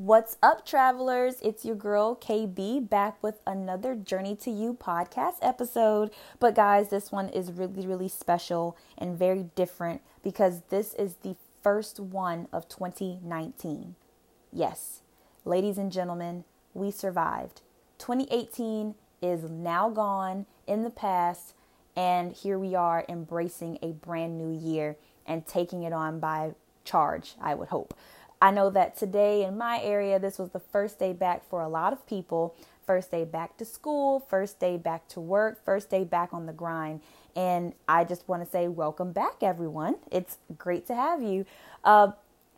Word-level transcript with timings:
What's 0.00 0.38
up, 0.42 0.64
travelers? 0.64 1.34
It's 1.42 1.66
your 1.66 1.76
girl 1.76 2.16
KB 2.16 2.88
back 2.88 3.22
with 3.22 3.42
another 3.46 3.94
Journey 3.94 4.34
to 4.36 4.50
You 4.50 4.72
podcast 4.72 5.34
episode. 5.42 6.10
But, 6.38 6.54
guys, 6.54 6.88
this 6.88 7.12
one 7.12 7.28
is 7.28 7.52
really, 7.52 7.86
really 7.86 8.08
special 8.08 8.78
and 8.96 9.18
very 9.18 9.50
different 9.54 10.00
because 10.22 10.62
this 10.70 10.94
is 10.94 11.16
the 11.16 11.36
first 11.62 12.00
one 12.00 12.48
of 12.50 12.66
2019. 12.66 13.94
Yes, 14.50 15.02
ladies 15.44 15.76
and 15.76 15.92
gentlemen, 15.92 16.44
we 16.72 16.90
survived. 16.90 17.60
2018 17.98 18.94
is 19.20 19.50
now 19.50 19.90
gone 19.90 20.46
in 20.66 20.82
the 20.82 20.88
past, 20.88 21.52
and 21.94 22.32
here 22.32 22.58
we 22.58 22.74
are 22.74 23.04
embracing 23.06 23.78
a 23.82 23.92
brand 23.92 24.38
new 24.38 24.50
year 24.50 24.96
and 25.26 25.46
taking 25.46 25.82
it 25.82 25.92
on 25.92 26.20
by 26.20 26.54
charge, 26.84 27.34
I 27.40 27.54
would 27.54 27.68
hope. 27.68 27.94
I 28.40 28.50
know 28.50 28.70
that 28.70 28.96
today 28.96 29.44
in 29.44 29.58
my 29.58 29.80
area, 29.82 30.18
this 30.18 30.38
was 30.38 30.50
the 30.50 30.60
first 30.60 30.98
day 30.98 31.12
back 31.12 31.48
for 31.48 31.60
a 31.60 31.68
lot 31.68 31.92
of 31.92 32.06
people. 32.06 32.54
First 32.86 33.10
day 33.10 33.24
back 33.24 33.56
to 33.58 33.64
school, 33.64 34.20
first 34.28 34.58
day 34.58 34.76
back 34.76 35.06
to 35.08 35.20
work, 35.20 35.64
first 35.64 35.90
day 35.90 36.04
back 36.04 36.32
on 36.32 36.46
the 36.46 36.52
grind. 36.52 37.02
And 37.36 37.74
I 37.86 38.04
just 38.04 38.28
want 38.28 38.44
to 38.44 38.50
say, 38.50 38.66
welcome 38.66 39.12
back, 39.12 39.42
everyone. 39.42 39.96
It's 40.10 40.38
great 40.58 40.86
to 40.88 40.94
have 40.94 41.22
you. 41.22 41.44
Uh, 41.84 42.12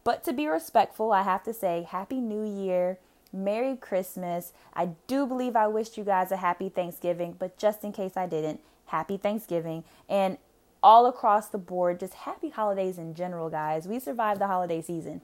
but 0.04 0.24
to 0.24 0.32
be 0.32 0.46
respectful, 0.46 1.12
I 1.12 1.22
have 1.22 1.42
to 1.44 1.52
say, 1.52 1.86
Happy 1.88 2.20
New 2.20 2.44
Year. 2.44 2.98
Merry 3.32 3.76
Christmas. 3.76 4.52
I 4.74 4.90
do 5.06 5.26
believe 5.26 5.56
I 5.56 5.66
wished 5.66 5.96
you 5.96 6.04
guys 6.04 6.30
a 6.30 6.36
happy 6.36 6.68
Thanksgiving, 6.68 7.34
but 7.38 7.56
just 7.56 7.82
in 7.82 7.92
case 7.92 8.16
I 8.16 8.26
didn't, 8.26 8.60
happy 8.86 9.16
Thanksgiving. 9.16 9.84
And 10.08 10.36
all 10.82 11.06
across 11.06 11.48
the 11.48 11.58
board, 11.58 12.00
just 12.00 12.14
happy 12.14 12.50
holidays 12.50 12.98
in 12.98 13.14
general, 13.14 13.48
guys. 13.48 13.86
We 13.86 14.00
survived 14.00 14.40
the 14.40 14.48
holiday 14.48 14.82
season. 14.82 15.22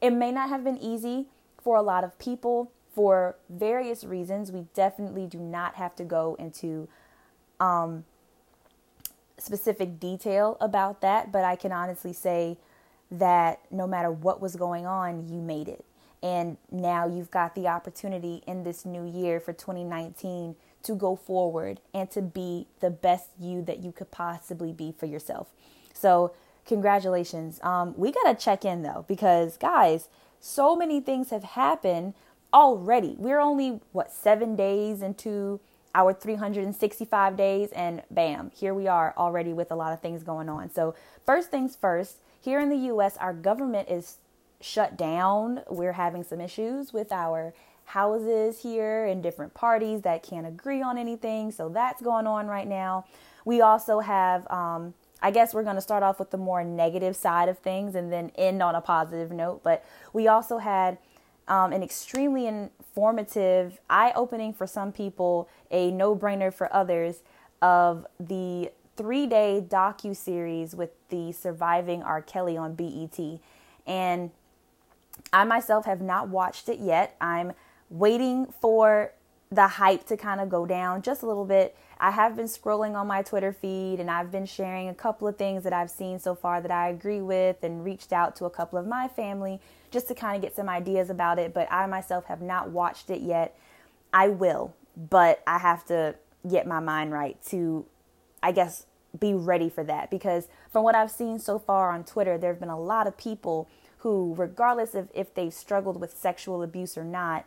It 0.00 0.10
may 0.10 0.32
not 0.32 0.48
have 0.48 0.64
been 0.64 0.78
easy 0.78 1.26
for 1.62 1.76
a 1.76 1.82
lot 1.82 2.04
of 2.04 2.18
people 2.18 2.72
for 2.94 3.36
various 3.48 4.04
reasons. 4.04 4.50
We 4.50 4.66
definitely 4.74 5.26
do 5.26 5.38
not 5.38 5.74
have 5.76 5.94
to 5.96 6.04
go 6.04 6.36
into 6.38 6.88
um, 7.60 8.04
specific 9.38 10.00
detail 10.00 10.56
about 10.60 11.00
that, 11.02 11.30
but 11.30 11.44
I 11.44 11.56
can 11.56 11.72
honestly 11.72 12.12
say 12.12 12.58
that 13.10 13.60
no 13.70 13.86
matter 13.86 14.10
what 14.10 14.40
was 14.40 14.56
going 14.56 14.86
on, 14.86 15.28
you 15.28 15.40
made 15.40 15.68
it. 15.68 15.84
And 16.22 16.58
now 16.70 17.06
you've 17.06 17.30
got 17.30 17.54
the 17.54 17.66
opportunity 17.66 18.42
in 18.46 18.62
this 18.62 18.84
new 18.84 19.06
year 19.06 19.40
for 19.40 19.52
2019 19.52 20.54
to 20.82 20.94
go 20.94 21.16
forward 21.16 21.80
and 21.94 22.10
to 22.10 22.22
be 22.22 22.66
the 22.80 22.90
best 22.90 23.30
you 23.40 23.62
that 23.62 23.82
you 23.82 23.92
could 23.92 24.10
possibly 24.10 24.72
be 24.72 24.92
for 24.96 25.06
yourself. 25.06 25.48
So, 25.92 26.32
congratulations. 26.66 27.60
Um, 27.62 27.94
we 27.96 28.12
got 28.12 28.24
to 28.24 28.34
check 28.34 28.64
in 28.64 28.82
though, 28.82 29.04
because 29.08 29.56
guys, 29.56 30.08
so 30.40 30.74
many 30.74 31.00
things 31.00 31.30
have 31.30 31.44
happened 31.44 32.14
already. 32.52 33.14
We're 33.18 33.40
only, 33.40 33.80
what, 33.92 34.12
seven 34.12 34.56
days 34.56 35.02
into 35.02 35.60
our 35.94 36.12
365 36.12 37.36
days, 37.36 37.72
and 37.72 38.02
bam, 38.10 38.50
here 38.54 38.74
we 38.74 38.86
are 38.86 39.12
already 39.16 39.52
with 39.52 39.70
a 39.70 39.74
lot 39.74 39.92
of 39.92 40.00
things 40.00 40.22
going 40.22 40.48
on. 40.48 40.70
So, 40.70 40.94
first 41.26 41.50
things 41.50 41.76
first, 41.76 42.18
here 42.40 42.60
in 42.60 42.68
the 42.68 42.92
US, 42.92 43.16
our 43.16 43.34
government 43.34 43.88
is 43.88 44.18
shut 44.60 44.96
down. 44.96 45.62
We're 45.68 45.92
having 45.92 46.22
some 46.22 46.40
issues 46.40 46.92
with 46.92 47.10
our 47.12 47.54
houses 47.86 48.62
here 48.62 49.04
and 49.04 49.22
different 49.22 49.52
parties 49.52 50.02
that 50.02 50.22
can't 50.22 50.46
agree 50.46 50.80
on 50.80 50.96
anything. 50.96 51.50
So, 51.50 51.68
that's 51.68 52.00
going 52.00 52.26
on 52.26 52.46
right 52.46 52.68
now. 52.68 53.04
We 53.44 53.60
also 53.60 53.98
have 54.00 54.48
um, 54.50 54.94
I 55.22 55.30
guess 55.30 55.52
we're 55.52 55.62
going 55.62 55.76
to 55.76 55.82
start 55.82 56.02
off 56.02 56.18
with 56.18 56.30
the 56.30 56.38
more 56.38 56.64
negative 56.64 57.16
side 57.16 57.48
of 57.48 57.58
things 57.58 57.94
and 57.94 58.12
then 58.12 58.32
end 58.36 58.62
on 58.62 58.74
a 58.74 58.80
positive 58.80 59.30
note. 59.30 59.62
But 59.62 59.84
we 60.12 60.28
also 60.28 60.58
had 60.58 60.98
um, 61.48 61.72
an 61.72 61.82
extremely 61.82 62.46
informative, 62.46 63.80
eye 63.90 64.12
opening 64.14 64.52
for 64.52 64.66
some 64.66 64.92
people, 64.92 65.48
a 65.70 65.90
no 65.90 66.16
brainer 66.16 66.52
for 66.52 66.74
others 66.74 67.22
of 67.60 68.06
the 68.18 68.70
three 68.96 69.26
day 69.26 69.64
docu 69.66 70.14
series 70.14 70.74
with 70.74 70.90
the 71.08 71.32
surviving 71.32 72.02
R. 72.02 72.22
Kelly 72.22 72.56
on 72.56 72.74
BET. 72.74 73.18
And 73.86 74.30
I 75.32 75.44
myself 75.44 75.86
have 75.86 76.00
not 76.00 76.28
watched 76.28 76.68
it 76.68 76.78
yet. 76.78 77.16
I'm 77.20 77.52
waiting 77.88 78.52
for 78.60 79.12
the 79.50 79.66
hype 79.66 80.06
to 80.06 80.16
kind 80.16 80.40
of 80.40 80.48
go 80.48 80.64
down 80.64 81.02
just 81.02 81.22
a 81.22 81.26
little 81.26 81.44
bit 81.44 81.76
I 82.00 82.12
have 82.12 82.34
been 82.34 82.46
scrolling 82.46 82.94
on 82.94 83.06
my 83.06 83.20
Twitter 83.20 83.52
feed 83.52 84.00
and 84.00 84.10
I've 84.10 84.32
been 84.32 84.46
sharing 84.46 84.88
a 84.88 84.94
couple 84.94 85.28
of 85.28 85.36
things 85.36 85.64
that 85.64 85.74
I've 85.74 85.90
seen 85.90 86.18
so 86.18 86.34
far 86.34 86.62
that 86.62 86.70
I 86.70 86.88
agree 86.88 87.20
with 87.20 87.62
and 87.62 87.84
reached 87.84 88.10
out 88.10 88.34
to 88.36 88.46
a 88.46 88.50
couple 88.50 88.78
of 88.78 88.86
my 88.86 89.06
family 89.06 89.60
just 89.90 90.08
to 90.08 90.14
kind 90.14 90.34
of 90.36 90.42
get 90.42 90.56
some 90.56 90.68
ideas 90.68 91.10
about 91.10 91.38
it. 91.38 91.52
But 91.52 91.70
I 91.70 91.84
myself 91.86 92.24
have 92.24 92.40
not 92.40 92.70
watched 92.70 93.10
it 93.10 93.20
yet. 93.20 93.54
I 94.14 94.28
will, 94.28 94.74
but 94.96 95.42
I 95.46 95.58
have 95.58 95.84
to 95.86 96.14
get 96.48 96.66
my 96.66 96.80
mind 96.80 97.12
right 97.12 97.36
to, 97.50 97.84
I 98.42 98.52
guess, 98.52 98.86
be 99.18 99.34
ready 99.34 99.68
for 99.68 99.84
that 99.84 100.10
because 100.10 100.48
from 100.72 100.84
what 100.84 100.94
I've 100.94 101.10
seen 101.10 101.38
so 101.38 101.58
far 101.58 101.90
on 101.90 102.04
Twitter, 102.04 102.38
there 102.38 102.52
have 102.52 102.60
been 102.60 102.70
a 102.70 102.80
lot 102.80 103.06
of 103.06 103.18
people 103.18 103.68
who, 103.98 104.34
regardless 104.38 104.94
of 104.94 105.10
if 105.12 105.34
they've 105.34 105.52
struggled 105.52 106.00
with 106.00 106.16
sexual 106.16 106.62
abuse 106.62 106.96
or 106.96 107.04
not, 107.04 107.44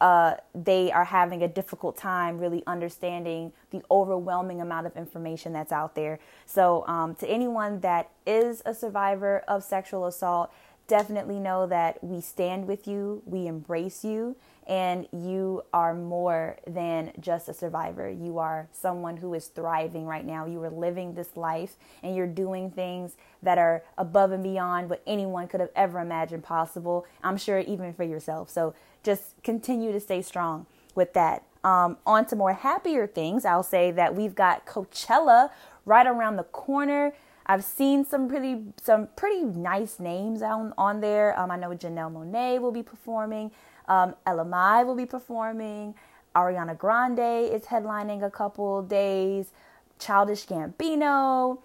uh, 0.00 0.34
they 0.54 0.90
are 0.92 1.04
having 1.04 1.42
a 1.42 1.48
difficult 1.48 1.96
time 1.96 2.38
really 2.38 2.62
understanding 2.66 3.52
the 3.70 3.82
overwhelming 3.90 4.60
amount 4.60 4.86
of 4.86 4.96
information 4.96 5.52
that's 5.52 5.72
out 5.72 5.94
there. 5.94 6.18
So, 6.46 6.86
um, 6.86 7.14
to 7.16 7.28
anyone 7.28 7.80
that 7.80 8.10
is 8.26 8.62
a 8.66 8.74
survivor 8.74 9.44
of 9.48 9.62
sexual 9.62 10.06
assault, 10.06 10.52
definitely 10.88 11.38
know 11.38 11.66
that 11.66 12.02
we 12.02 12.20
stand 12.20 12.66
with 12.66 12.86
you, 12.86 13.22
we 13.24 13.46
embrace 13.46 14.04
you, 14.04 14.36
and 14.66 15.06
you 15.12 15.62
are 15.72 15.94
more 15.94 16.56
than 16.66 17.12
just 17.20 17.48
a 17.48 17.54
survivor. 17.54 18.10
You 18.10 18.38
are 18.38 18.68
someone 18.72 19.18
who 19.18 19.34
is 19.34 19.46
thriving 19.48 20.06
right 20.06 20.24
now. 20.24 20.46
You 20.46 20.62
are 20.62 20.70
living 20.70 21.14
this 21.14 21.36
life 21.36 21.76
and 22.02 22.16
you're 22.16 22.26
doing 22.26 22.70
things 22.70 23.16
that 23.42 23.58
are 23.58 23.82
above 23.98 24.32
and 24.32 24.42
beyond 24.42 24.88
what 24.88 25.02
anyone 25.06 25.48
could 25.48 25.60
have 25.60 25.70
ever 25.76 26.00
imagined 26.00 26.44
possible. 26.44 27.06
I'm 27.22 27.36
sure 27.36 27.60
even 27.60 27.92
for 27.92 28.04
yourself. 28.04 28.50
So 28.50 28.74
just 29.02 29.34
continue 29.42 29.92
to 29.92 30.00
stay 30.00 30.22
strong 30.22 30.66
with 30.94 31.12
that. 31.12 31.44
Um, 31.62 31.96
on 32.06 32.26
to 32.26 32.36
more 32.36 32.52
happier 32.52 33.06
things, 33.06 33.44
I'll 33.44 33.62
say 33.62 33.90
that 33.90 34.14
we've 34.14 34.34
got 34.34 34.66
Coachella 34.66 35.50
right 35.86 36.06
around 36.06 36.36
the 36.36 36.44
corner. 36.44 37.14
I've 37.46 37.64
seen 37.64 38.04
some 38.04 38.28
pretty 38.28 38.62
some 38.82 39.08
pretty 39.16 39.42
nice 39.42 40.00
names 40.00 40.40
on 40.42 40.72
on 40.78 41.00
there. 41.00 41.38
Um, 41.38 41.50
I 41.50 41.56
know 41.56 41.70
Janelle 41.70 42.12
Monáe 42.12 42.60
will 42.60 42.72
be 42.72 42.82
performing. 42.82 43.50
Um, 43.86 44.14
will 44.26 44.94
be 44.96 45.06
performing. 45.06 45.94
Ariana 46.34 46.76
Grande 46.76 47.52
is 47.52 47.64
headlining 47.64 48.24
a 48.24 48.30
couple 48.30 48.82
days. 48.82 49.52
Childish 49.98 50.46
Gambino. 50.46 51.58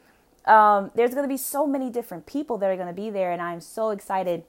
Um, 0.46 0.92
there's 0.96 1.12
going 1.12 1.24
to 1.24 1.30
be 1.30 1.38
so 1.38 1.68
many 1.68 1.90
different 1.90 2.26
people 2.26 2.58
that 2.58 2.68
are 2.68 2.76
going 2.76 2.88
to 2.88 2.94
be 2.94 3.10
there, 3.10 3.32
and 3.32 3.42
I'm 3.42 3.62
so 3.62 3.90
excited. 3.90 4.44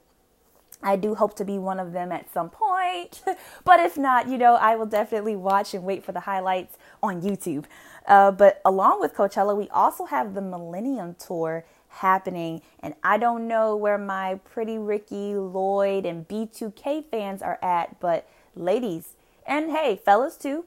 I 0.83 0.95
do 0.95 1.13
hope 1.13 1.35
to 1.35 1.45
be 1.45 1.59
one 1.59 1.79
of 1.79 1.91
them 1.91 2.11
at 2.11 2.31
some 2.33 2.49
point, 2.49 3.21
but 3.63 3.79
if 3.79 3.97
not, 3.97 4.27
you 4.27 4.37
know, 4.37 4.55
I 4.55 4.75
will 4.75 4.85
definitely 4.87 5.35
watch 5.35 5.73
and 5.73 5.83
wait 5.83 6.03
for 6.03 6.11
the 6.11 6.21
highlights 6.21 6.77
on 7.03 7.21
YouTube. 7.21 7.65
Uh, 8.07 8.31
but 8.31 8.61
along 8.65 8.99
with 8.99 9.13
Coachella, 9.13 9.55
we 9.55 9.69
also 9.69 10.05
have 10.05 10.33
the 10.33 10.41
Millennium 10.41 11.15
Tour 11.15 11.65
happening. 11.91 12.61
And 12.79 12.95
I 13.03 13.17
don't 13.17 13.47
know 13.47 13.75
where 13.75 13.97
my 13.97 14.35
pretty 14.45 14.77
Ricky, 14.77 15.35
Lloyd, 15.35 16.05
and 16.05 16.27
B2K 16.27 17.05
fans 17.11 17.41
are 17.41 17.59
at, 17.61 17.99
but 17.99 18.27
ladies, 18.55 19.13
and 19.45 19.71
hey, 19.71 19.99
fellas 20.03 20.37
too, 20.37 20.65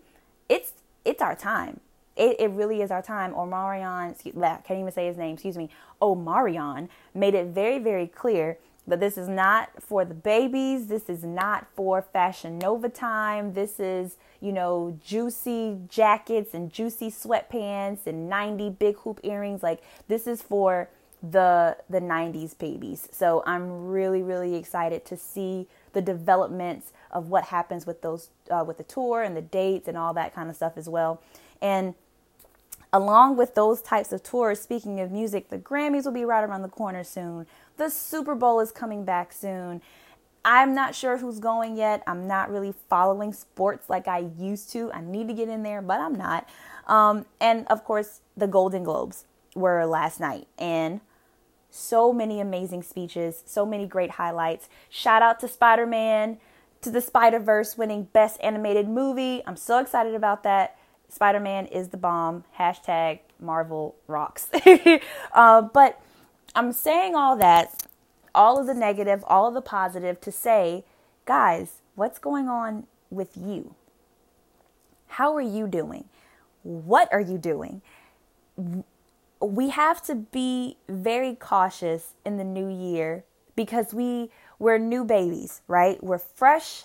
it's 0.48 0.72
it's 1.04 1.22
our 1.22 1.34
time. 1.34 1.80
It, 2.16 2.36
it 2.38 2.50
really 2.50 2.80
is 2.80 2.90
our 2.90 3.02
time. 3.02 3.32
Omarion, 3.32 4.12
excuse, 4.12 4.34
can't 4.34 4.80
even 4.80 4.92
say 4.92 5.06
his 5.06 5.16
name, 5.16 5.34
excuse 5.34 5.56
me. 5.56 5.68
Omarion 6.00 6.88
made 7.12 7.34
it 7.34 7.46
very, 7.46 7.78
very 7.78 8.06
clear 8.06 8.58
that 8.86 9.00
this 9.00 9.16
is 9.16 9.28
not 9.28 9.70
for 9.82 10.04
the 10.04 10.14
babies. 10.14 10.86
This 10.86 11.08
is 11.08 11.24
not 11.24 11.66
for 11.74 12.02
Fashion 12.02 12.58
Nova 12.58 12.88
time. 12.88 13.54
This 13.54 13.80
is, 13.80 14.16
you 14.40 14.52
know, 14.52 14.98
juicy 15.04 15.78
jackets 15.88 16.54
and 16.54 16.70
juicy 16.72 17.10
sweatpants 17.10 18.06
and 18.06 18.28
90 18.28 18.70
big 18.70 18.96
hoop 18.98 19.20
earrings. 19.22 19.62
Like, 19.62 19.82
this 20.06 20.26
is 20.26 20.42
for 20.42 20.88
the 21.30 21.76
the 21.88 22.00
90s 22.00 22.56
babies. 22.58 23.08
So 23.12 23.42
I'm 23.46 23.86
really 23.86 24.22
really 24.22 24.54
excited 24.56 25.04
to 25.06 25.16
see 25.16 25.66
the 25.92 26.02
developments 26.02 26.92
of 27.10 27.28
what 27.28 27.44
happens 27.44 27.86
with 27.86 28.02
those 28.02 28.30
uh, 28.50 28.64
with 28.66 28.78
the 28.78 28.84
tour 28.84 29.22
and 29.22 29.36
the 29.36 29.42
dates 29.42 29.88
and 29.88 29.96
all 29.96 30.12
that 30.14 30.34
kind 30.34 30.50
of 30.50 30.56
stuff 30.56 30.74
as 30.76 30.88
well. 30.88 31.22
And 31.62 31.94
along 32.92 33.36
with 33.36 33.54
those 33.54 33.80
types 33.80 34.12
of 34.12 34.22
tours, 34.22 34.60
speaking 34.60 35.00
of 35.00 35.10
music, 35.10 35.48
the 35.48 35.58
Grammys 35.58 36.04
will 36.04 36.12
be 36.12 36.24
right 36.24 36.44
around 36.44 36.62
the 36.62 36.68
corner 36.68 37.04
soon. 37.04 37.46
The 37.76 37.88
Super 37.88 38.34
Bowl 38.34 38.60
is 38.60 38.70
coming 38.70 39.04
back 39.04 39.32
soon. 39.32 39.82
I'm 40.44 40.74
not 40.74 40.94
sure 40.94 41.16
who's 41.16 41.40
going 41.40 41.76
yet. 41.76 42.02
I'm 42.06 42.26
not 42.26 42.50
really 42.50 42.74
following 42.90 43.32
sports 43.32 43.88
like 43.88 44.06
I 44.06 44.26
used 44.38 44.70
to. 44.72 44.92
I 44.92 45.00
need 45.00 45.26
to 45.28 45.34
get 45.34 45.48
in 45.48 45.62
there, 45.62 45.80
but 45.80 46.00
I'm 46.00 46.14
not. 46.14 46.46
Um, 46.86 47.24
and 47.40 47.66
of 47.68 47.82
course, 47.84 48.20
the 48.36 48.46
Golden 48.46 48.84
Globes 48.84 49.24
were 49.54 49.86
last 49.86 50.20
night, 50.20 50.46
and 50.58 51.00
so 51.74 52.12
many 52.12 52.40
amazing 52.40 52.84
speeches, 52.84 53.42
so 53.46 53.66
many 53.66 53.84
great 53.84 54.12
highlights. 54.12 54.68
Shout 54.88 55.22
out 55.22 55.40
to 55.40 55.48
Spider 55.48 55.86
Man. 55.86 56.38
to 56.82 56.90
the 56.90 57.00
Spider 57.00 57.40
Verse 57.40 57.76
winning 57.76 58.04
Best 58.12 58.38
Animated 58.42 58.88
Movie. 58.88 59.42
I'm 59.46 59.56
so 59.56 59.80
excited 59.80 60.14
about 60.14 60.42
that. 60.44 60.76
Spider 61.08 61.40
Man 61.40 61.66
is 61.66 61.88
the 61.88 61.96
bomb. 61.96 62.44
Hashtag 62.58 63.20
Marvel 63.40 63.96
rocks. 64.06 64.48
uh, 65.32 65.62
but 65.62 66.00
I'm 66.54 66.72
saying 66.72 67.16
all 67.16 67.36
that, 67.38 67.84
all 68.34 68.60
of 68.60 68.66
the 68.66 68.74
negative, 68.74 69.24
all 69.26 69.48
of 69.48 69.54
the 69.54 69.62
positive 69.62 70.20
to 70.20 70.30
say, 70.30 70.84
guys, 71.24 71.80
what's 71.94 72.18
going 72.18 72.48
on 72.48 72.86
with 73.10 73.36
you? 73.36 73.74
How 75.08 75.34
are 75.34 75.40
you 75.40 75.66
doing? 75.66 76.04
What 76.62 77.12
are 77.12 77.20
you 77.20 77.38
doing? 77.38 77.82
We 79.44 79.70
have 79.70 80.02
to 80.04 80.14
be 80.14 80.78
very 80.88 81.34
cautious 81.34 82.14
in 82.24 82.36
the 82.36 82.44
new 82.44 82.68
year 82.68 83.24
because 83.56 83.92
we 83.92 84.30
we're 84.58 84.78
new 84.78 85.04
babies, 85.04 85.60
right? 85.68 86.02
We're 86.02 86.18
fresh 86.18 86.84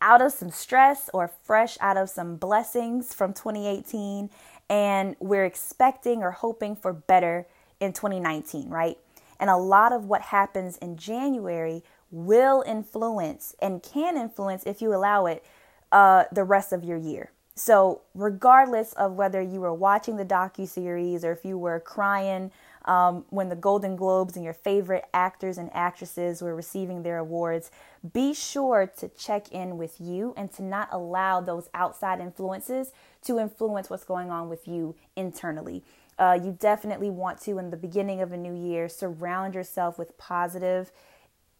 out 0.00 0.22
of 0.22 0.32
some 0.32 0.50
stress 0.50 1.10
or 1.12 1.28
fresh 1.42 1.76
out 1.80 1.96
of 1.96 2.10
some 2.10 2.36
blessings 2.36 3.14
from 3.14 3.32
2018 3.32 4.30
and 4.68 5.16
we're 5.20 5.44
expecting 5.44 6.22
or 6.22 6.32
hoping 6.32 6.76
for 6.76 6.92
better 6.92 7.46
in 7.80 7.92
2019, 7.92 8.68
right? 8.68 8.98
And 9.38 9.50
a 9.50 9.56
lot 9.56 9.92
of 9.92 10.06
what 10.06 10.22
happens 10.22 10.76
in 10.78 10.96
January 10.96 11.82
will 12.10 12.62
influence 12.66 13.54
and 13.60 13.82
can 13.82 14.16
influence, 14.16 14.64
if 14.64 14.80
you 14.80 14.94
allow 14.94 15.26
it, 15.26 15.44
uh, 15.92 16.24
the 16.32 16.44
rest 16.44 16.72
of 16.72 16.84
your 16.84 16.96
year. 16.96 17.30
So, 17.58 18.02
regardless 18.14 18.92
of 18.92 19.12
whether 19.14 19.40
you 19.40 19.60
were 19.60 19.72
watching 19.72 20.16
the 20.16 20.26
docu 20.26 20.68
series 20.68 21.24
or 21.24 21.32
if 21.32 21.42
you 21.42 21.56
were 21.56 21.80
crying 21.80 22.52
um, 22.84 23.24
when 23.30 23.48
the 23.48 23.56
Golden 23.56 23.96
Globes 23.96 24.36
and 24.36 24.44
your 24.44 24.52
favorite 24.52 25.06
actors 25.14 25.56
and 25.56 25.70
actresses 25.72 26.42
were 26.42 26.54
receiving 26.54 27.02
their 27.02 27.16
awards, 27.16 27.70
be 28.12 28.34
sure 28.34 28.86
to 28.98 29.08
check 29.08 29.50
in 29.52 29.78
with 29.78 29.98
you 29.98 30.34
and 30.36 30.52
to 30.52 30.62
not 30.62 30.90
allow 30.92 31.40
those 31.40 31.70
outside 31.72 32.20
influences 32.20 32.92
to 33.24 33.38
influence 33.38 33.88
what's 33.88 34.04
going 34.04 34.30
on 34.30 34.50
with 34.50 34.68
you 34.68 34.94
internally. 35.16 35.82
Uh, 36.18 36.38
you 36.40 36.54
definitely 36.60 37.08
want 37.08 37.40
to, 37.40 37.58
in 37.58 37.70
the 37.70 37.76
beginning 37.76 38.20
of 38.20 38.32
a 38.32 38.36
new 38.36 38.54
year, 38.54 38.86
surround 38.86 39.54
yourself 39.54 39.98
with 39.98 40.16
positive, 40.18 40.92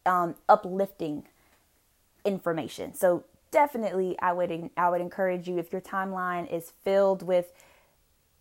um, 0.04 0.34
uplifting 0.46 1.25
information. 2.26 2.94
So 2.94 3.25
definitely, 3.56 4.19
I 4.20 4.35
would 4.35 4.70
I 4.76 4.91
would 4.91 5.00
encourage 5.00 5.49
you 5.49 5.56
if 5.56 5.73
your 5.73 5.81
timeline 5.81 6.53
is 6.53 6.73
filled 6.85 7.23
with 7.23 7.55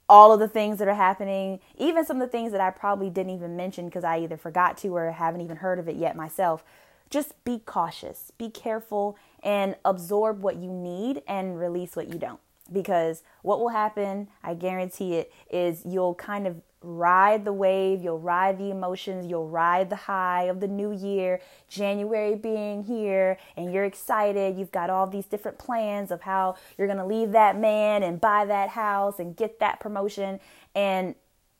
all 0.09 0.33
of 0.33 0.41
the 0.41 0.47
things 0.49 0.77
that 0.79 0.89
are 0.89 0.93
happening, 0.93 1.61
even 1.77 2.05
some 2.05 2.17
of 2.17 2.27
the 2.27 2.31
things 2.31 2.51
that 2.51 2.59
I 2.59 2.69
probably 2.69 3.09
didn't 3.09 3.31
even 3.31 3.55
mention 3.55 3.85
because 3.85 4.03
I 4.03 4.19
either 4.19 4.35
forgot 4.35 4.77
to 4.79 4.89
or 4.89 5.09
haven't 5.11 5.39
even 5.39 5.55
heard 5.55 5.79
of 5.79 5.87
it 5.87 5.95
yet 5.95 6.17
myself. 6.17 6.65
Just 7.09 7.41
be 7.45 7.59
cautious, 7.59 8.33
be 8.37 8.49
careful, 8.49 9.17
and 9.41 9.77
absorb 9.85 10.41
what 10.41 10.57
you 10.57 10.69
need 10.69 11.21
and 11.29 11.57
release 11.57 11.95
what 11.95 12.09
you 12.11 12.19
don't 12.19 12.41
because 12.73 13.23
what 13.41 13.59
will 13.59 13.69
happen, 13.69 14.27
I 14.43 14.53
guarantee 14.53 15.15
it, 15.15 15.31
is 15.49 15.83
you'll 15.85 16.15
kind 16.15 16.45
of 16.45 16.61
ride 16.85 17.43
the 17.45 17.53
wave, 17.53 18.03
you'll 18.03 18.19
ride 18.19 18.57
the 18.57 18.69
emotions, 18.69 19.25
you'll 19.27 19.49
ride 19.49 19.89
the 19.89 19.95
high 19.95 20.43
of 20.43 20.59
the 20.59 20.67
new 20.67 20.91
year, 20.91 21.41
January 21.67 22.35
being 22.35 22.83
here, 22.83 23.37
and 23.57 23.73
you're 23.73 23.85
excited. 23.85 24.57
You've 24.57 24.71
got 24.71 24.89
all 24.89 25.07
these 25.07 25.25
different 25.25 25.57
plans 25.57 26.11
of 26.11 26.21
how 26.21 26.55
you're 26.77 26.87
going 26.87 26.99
to 26.99 27.05
leave 27.05 27.31
that 27.31 27.57
man 27.57 28.03
and 28.03 28.21
buy 28.21 28.45
that 28.45 28.69
house 28.69 29.19
and 29.19 29.35
get 29.35 29.59
that 29.59 29.79
promotion. 29.79 30.39
And 30.75 31.15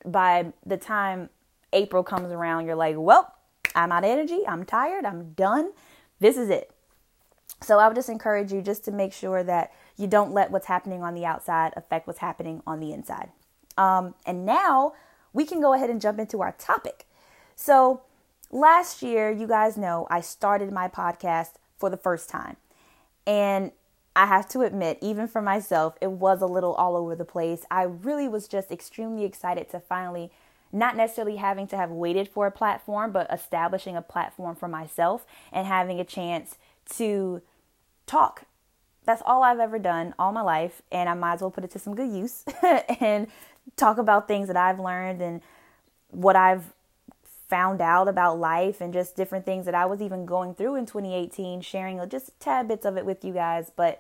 by 0.06 0.54
the 0.66 0.78
time 0.78 1.30
April 1.74 2.04
comes 2.04 2.32
around, 2.32 2.66
you're 2.66 2.76
like, 2.76 2.96
well, 2.98 3.34
I'm 3.74 3.92
out 3.92 4.04
of 4.04 4.10
energy, 4.10 4.48
I'm 4.48 4.64
tired, 4.64 5.06
I'm 5.06 5.34
done. 5.34 5.72
This 6.20 6.38
is 6.38 6.50
it. 6.50 6.72
So 7.62 7.80
I 7.80 7.88
would 7.88 7.96
just 7.96 8.10
encourage 8.10 8.54
you 8.54 8.62
just 8.62 8.86
to 8.86 8.92
make 8.92 9.12
sure 9.14 9.44
that 9.44 9.72
you 9.98 10.08
don't 10.08 10.32
let 10.32 10.52
what's 10.52 10.68
happening 10.68 11.04
on 11.04 11.16
the 11.16 11.26
outside 11.26 11.74
affect 11.76 12.06
what's 12.06 12.20
happening 12.20 12.62
on 12.68 12.80
the 12.80 12.92
inside. 12.92 13.30
Um, 13.78 14.14
and 14.26 14.46
now 14.46 14.94
we 15.36 15.46
can 15.46 15.60
go 15.60 15.74
ahead 15.74 15.90
and 15.90 16.00
jump 16.00 16.18
into 16.18 16.42
our 16.42 16.54
topic. 16.54 17.06
So, 17.58 18.02
last 18.50 19.04
year, 19.04 19.30
you 19.30 19.48
guys 19.48 19.76
know 19.76 20.08
I 20.10 20.22
started 20.22 20.72
my 20.72 20.88
podcast 20.88 21.56
for 21.78 21.90
the 21.90 21.98
first 21.98 22.30
time. 22.30 22.56
And 23.28 23.72
I 24.16 24.28
have 24.28 24.48
to 24.50 24.62
admit, 24.62 24.98
even 25.02 25.28
for 25.28 25.42
myself, 25.42 25.98
it 26.00 26.12
was 26.12 26.42
a 26.42 26.46
little 26.46 26.74
all 26.76 26.96
over 26.96 27.16
the 27.16 27.26
place. 27.26 27.66
I 27.70 27.84
really 27.84 28.30
was 28.30 28.48
just 28.48 28.72
extremely 28.72 29.26
excited 29.26 29.70
to 29.72 29.82
finally 29.82 30.32
not 30.72 30.96
necessarily 30.96 31.36
having 31.36 31.68
to 31.68 31.78
have 31.78 31.92
waited 31.92 32.30
for 32.30 32.48
a 32.48 32.52
platform, 32.52 33.12
but 33.12 33.32
establishing 33.32 33.98
a 33.98 34.02
platform 34.02 34.56
for 34.56 34.70
myself 34.70 35.26
and 35.52 35.68
having 35.68 36.00
a 36.00 36.06
chance 36.06 36.58
to 36.92 37.42
talk 38.06 38.46
that's 39.06 39.22
all 39.26 39.44
I've 39.44 39.60
ever 39.60 39.80
done 39.80 40.14
all 40.18 40.32
my 40.32 40.42
life, 40.42 40.82
and 40.92 41.08
I 41.08 41.14
might 41.14 41.36
as 41.36 41.42
well 41.42 41.52
put 41.52 41.64
it 41.64 41.72
to 41.72 41.80
some 41.80 41.96
good 41.96 42.12
use 42.12 42.44
and 43.00 43.28
talk 43.76 43.98
about 43.98 44.28
things 44.28 44.48
that 44.48 44.58
I've 44.58 44.80
learned 44.80 45.22
and 45.22 45.42
what 46.10 46.36
I've 46.36 46.74
found 47.48 47.82
out 47.82 48.08
about 48.08 48.40
life 48.40 48.82
and 48.82 48.94
just 48.94 49.16
different 49.16 49.46
things 49.46 49.66
that 49.66 49.76
I 49.76 49.86
was 49.86 50.02
even 50.02 50.26
going 50.26 50.56
through 50.56 50.76
in 50.76 50.86
2018, 50.86 51.62
sharing 51.62 52.08
just 52.10 52.40
tad 52.40 52.68
bits 52.68 52.86
of 52.86 52.98
it 52.98 53.06
with 53.06 53.24
you 53.24 53.34
guys. 53.34 53.72
But 53.76 54.00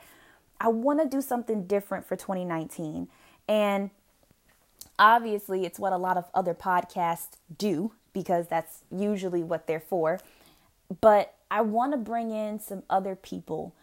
I 0.59 0.69
want 0.69 1.01
to 1.01 1.07
do 1.07 1.21
something 1.21 1.65
different 1.67 2.05
for 2.05 2.15
2019. 2.15 3.07
And 3.47 3.89
obviously, 4.97 5.65
it's 5.65 5.79
what 5.79 5.93
a 5.93 5.97
lot 5.97 6.17
of 6.17 6.25
other 6.33 6.53
podcasts 6.53 7.37
do 7.57 7.91
because 8.13 8.47
that's 8.47 8.79
usually 8.89 9.43
what 9.43 9.67
they're 9.67 9.79
for. 9.79 10.19
But 11.01 11.33
I 11.51 11.61
want 11.61 11.91
to 11.93 11.97
bring 11.97 12.31
in 12.31 12.59
some 12.59 12.83
other 12.89 13.15
people 13.15 13.73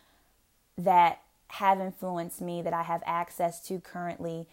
that 0.76 1.20
have 1.48 1.80
influenced 1.80 2.40
me 2.40 2.62
that 2.62 2.72
I 2.72 2.82
have 2.82 3.02
access 3.04 3.60
to 3.68 3.78
currently 3.78 4.46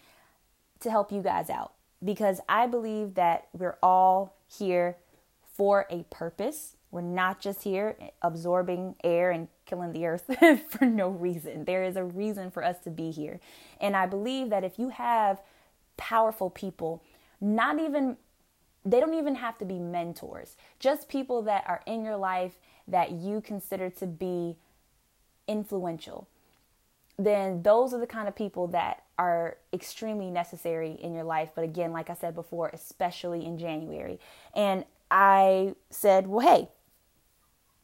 to 0.80 0.90
help 0.90 1.12
you 1.12 1.22
guys 1.22 1.50
out 1.50 1.72
because 2.04 2.40
I 2.48 2.66
believe 2.66 3.14
that 3.14 3.48
we're 3.52 3.78
all 3.82 4.34
here 4.46 4.96
for 5.42 5.86
a 5.90 6.04
purpose. 6.10 6.76
We're 6.90 7.02
not 7.02 7.40
just 7.40 7.62
here 7.62 7.96
absorbing 8.22 8.96
air 9.04 9.30
and 9.30 9.48
killing 9.66 9.92
the 9.92 10.06
earth 10.06 10.30
for 10.68 10.86
no 10.86 11.08
reason. 11.08 11.64
There 11.64 11.84
is 11.84 11.96
a 11.96 12.04
reason 12.04 12.50
for 12.50 12.64
us 12.64 12.78
to 12.84 12.90
be 12.90 13.10
here. 13.10 13.40
And 13.80 13.96
I 13.96 14.06
believe 14.06 14.50
that 14.50 14.64
if 14.64 14.78
you 14.78 14.88
have 14.88 15.40
powerful 15.96 16.50
people, 16.50 17.02
not 17.40 17.78
even 17.78 18.16
they 18.84 18.98
don't 18.98 19.14
even 19.14 19.34
have 19.34 19.58
to 19.58 19.66
be 19.66 19.78
mentors, 19.78 20.56
just 20.78 21.08
people 21.08 21.42
that 21.42 21.64
are 21.68 21.82
in 21.86 22.02
your 22.02 22.16
life 22.16 22.54
that 22.88 23.12
you 23.12 23.42
consider 23.42 23.90
to 23.90 24.06
be 24.06 24.56
influential, 25.46 26.28
then 27.18 27.62
those 27.62 27.92
are 27.92 28.00
the 28.00 28.06
kind 28.06 28.26
of 28.26 28.34
people 28.34 28.66
that 28.68 29.04
are 29.20 29.58
extremely 29.70 30.30
necessary 30.30 30.92
in 30.92 31.12
your 31.12 31.24
life. 31.24 31.50
But 31.54 31.62
again, 31.64 31.92
like 31.92 32.08
I 32.08 32.14
said 32.14 32.34
before, 32.34 32.70
especially 32.72 33.44
in 33.44 33.58
January. 33.58 34.18
And 34.54 34.86
I 35.10 35.74
said, 35.90 36.26
well, 36.26 36.40
hey, 36.40 36.68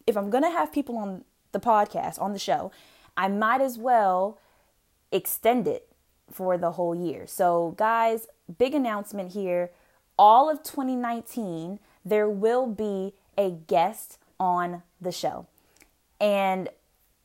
if 0.06 0.16
I'm 0.16 0.30
going 0.30 0.44
to 0.44 0.50
have 0.50 0.72
people 0.72 0.96
on 0.96 1.24
the 1.52 1.60
podcast, 1.60 2.18
on 2.22 2.32
the 2.32 2.38
show, 2.38 2.72
I 3.18 3.28
might 3.28 3.60
as 3.60 3.76
well 3.76 4.38
extend 5.12 5.68
it 5.68 5.86
for 6.30 6.56
the 6.56 6.72
whole 6.72 6.94
year. 6.94 7.26
So, 7.26 7.74
guys, 7.76 8.28
big 8.56 8.72
announcement 8.72 9.32
here. 9.32 9.72
All 10.18 10.48
of 10.48 10.62
2019, 10.62 11.80
there 12.02 12.30
will 12.30 12.66
be 12.66 13.12
a 13.36 13.50
guest 13.50 14.16
on 14.40 14.82
the 15.02 15.12
show. 15.12 15.46
And 16.18 16.70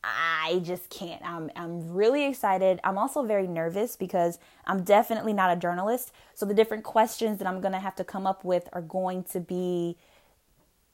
I 0.04 0.60
just 0.64 0.90
can't. 0.90 1.22
I'm 1.22 1.50
I'm 1.54 1.92
really 1.92 2.24
excited. 2.24 2.80
I'm 2.82 2.98
also 2.98 3.22
very 3.22 3.46
nervous 3.46 3.96
because 3.96 4.38
I'm 4.66 4.82
definitely 4.82 5.32
not 5.32 5.56
a 5.56 5.60
journalist. 5.60 6.12
So 6.34 6.44
the 6.44 6.54
different 6.54 6.82
questions 6.82 7.38
that 7.38 7.46
I'm 7.46 7.60
going 7.60 7.72
to 7.72 7.78
have 7.78 7.94
to 7.96 8.04
come 8.04 8.26
up 8.26 8.44
with 8.44 8.68
are 8.72 8.82
going 8.82 9.22
to 9.24 9.40
be 9.40 9.96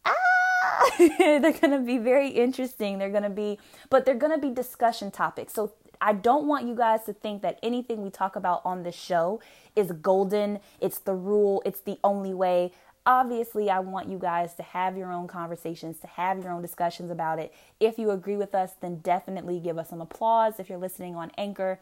ah 0.05 0.15
they're 0.99 1.41
going 1.41 1.71
to 1.71 1.81
be 1.81 1.99
very 1.99 2.29
interesting. 2.29 2.99
They're 2.99 3.11
going 3.11 3.23
to 3.23 3.31
be 3.31 3.59
but 3.89 4.05
they're 4.05 4.15
going 4.15 4.39
to 4.39 4.47
be 4.47 4.53
discussion 4.53 5.11
topics. 5.11 5.55
So 5.55 5.73
I 6.01 6.13
don't 6.13 6.47
want 6.47 6.67
you 6.67 6.75
guys 6.75 7.05
to 7.05 7.13
think 7.13 7.43
that 7.43 7.59
anything 7.63 8.03
we 8.03 8.11
talk 8.11 8.37
about 8.37 8.63
on 8.65 8.83
this 8.83 8.95
show 8.95 9.41
is 9.75 9.91
golden, 9.93 10.61
it's 10.81 10.99
the 10.99 11.15
rule, 11.15 11.63
it's 11.65 11.81
the 11.81 11.99
only 12.05 12.35
way 12.35 12.73
obviously 13.09 13.71
i 13.71 13.81
want 13.81 14.07
you 14.07 14.19
guys 14.19 14.55
to 14.55 14.63
have 14.63 14.95
your 14.95 15.11
own 15.11 15.27
conversations 15.27 15.99
to 15.99 16.07
have 16.07 16.39
your 16.43 16.53
own 16.53 16.61
discussions 16.61 17.11
about 17.11 17.39
it. 17.39 17.53
If 17.81 17.99
you 17.99 18.11
agree 18.11 18.37
with 18.37 18.55
us 18.55 18.73
then 18.81 18.97
definitely 18.99 19.59
give 19.61 19.79
us 19.79 19.89
some 19.89 20.03
applause. 20.03 20.61
If 20.61 20.69
you're 20.69 20.79
listening 20.79 21.17
on 21.17 21.33
anchor 21.39 21.81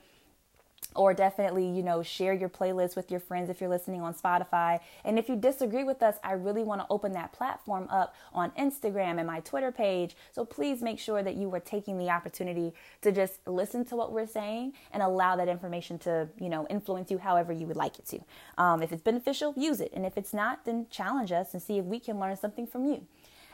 or 0.96 1.14
definitely, 1.14 1.68
you 1.68 1.82
know, 1.82 2.02
share 2.02 2.32
your 2.32 2.48
playlist 2.48 2.96
with 2.96 3.10
your 3.10 3.20
friends 3.20 3.50
if 3.50 3.60
you're 3.60 3.70
listening 3.70 4.00
on 4.00 4.14
Spotify. 4.14 4.80
And 5.04 5.18
if 5.18 5.28
you 5.28 5.36
disagree 5.36 5.84
with 5.84 6.02
us, 6.02 6.16
I 6.24 6.32
really 6.32 6.62
want 6.62 6.80
to 6.80 6.86
open 6.90 7.12
that 7.12 7.32
platform 7.32 7.86
up 7.90 8.14
on 8.32 8.50
Instagram 8.52 9.18
and 9.18 9.26
my 9.26 9.40
Twitter 9.40 9.72
page. 9.72 10.16
So 10.32 10.44
please 10.44 10.82
make 10.82 10.98
sure 10.98 11.22
that 11.22 11.36
you 11.36 11.54
are 11.54 11.60
taking 11.60 11.98
the 11.98 12.10
opportunity 12.10 12.74
to 13.02 13.12
just 13.12 13.46
listen 13.46 13.84
to 13.86 13.96
what 13.96 14.12
we're 14.12 14.26
saying 14.26 14.72
and 14.92 15.02
allow 15.02 15.36
that 15.36 15.48
information 15.48 15.98
to, 16.00 16.28
you 16.40 16.48
know, 16.48 16.66
influence 16.68 17.10
you 17.10 17.18
however 17.18 17.52
you 17.52 17.66
would 17.66 17.76
like 17.76 17.98
it 17.98 18.06
to. 18.06 18.20
Um, 18.58 18.82
if 18.82 18.92
it's 18.92 19.02
beneficial, 19.02 19.54
use 19.56 19.80
it. 19.80 19.92
And 19.94 20.04
if 20.04 20.16
it's 20.16 20.32
not, 20.32 20.64
then 20.64 20.86
challenge 20.90 21.32
us 21.32 21.52
and 21.52 21.62
see 21.62 21.78
if 21.78 21.84
we 21.84 22.00
can 22.00 22.18
learn 22.18 22.36
something 22.36 22.66
from 22.66 22.86
you. 22.86 23.06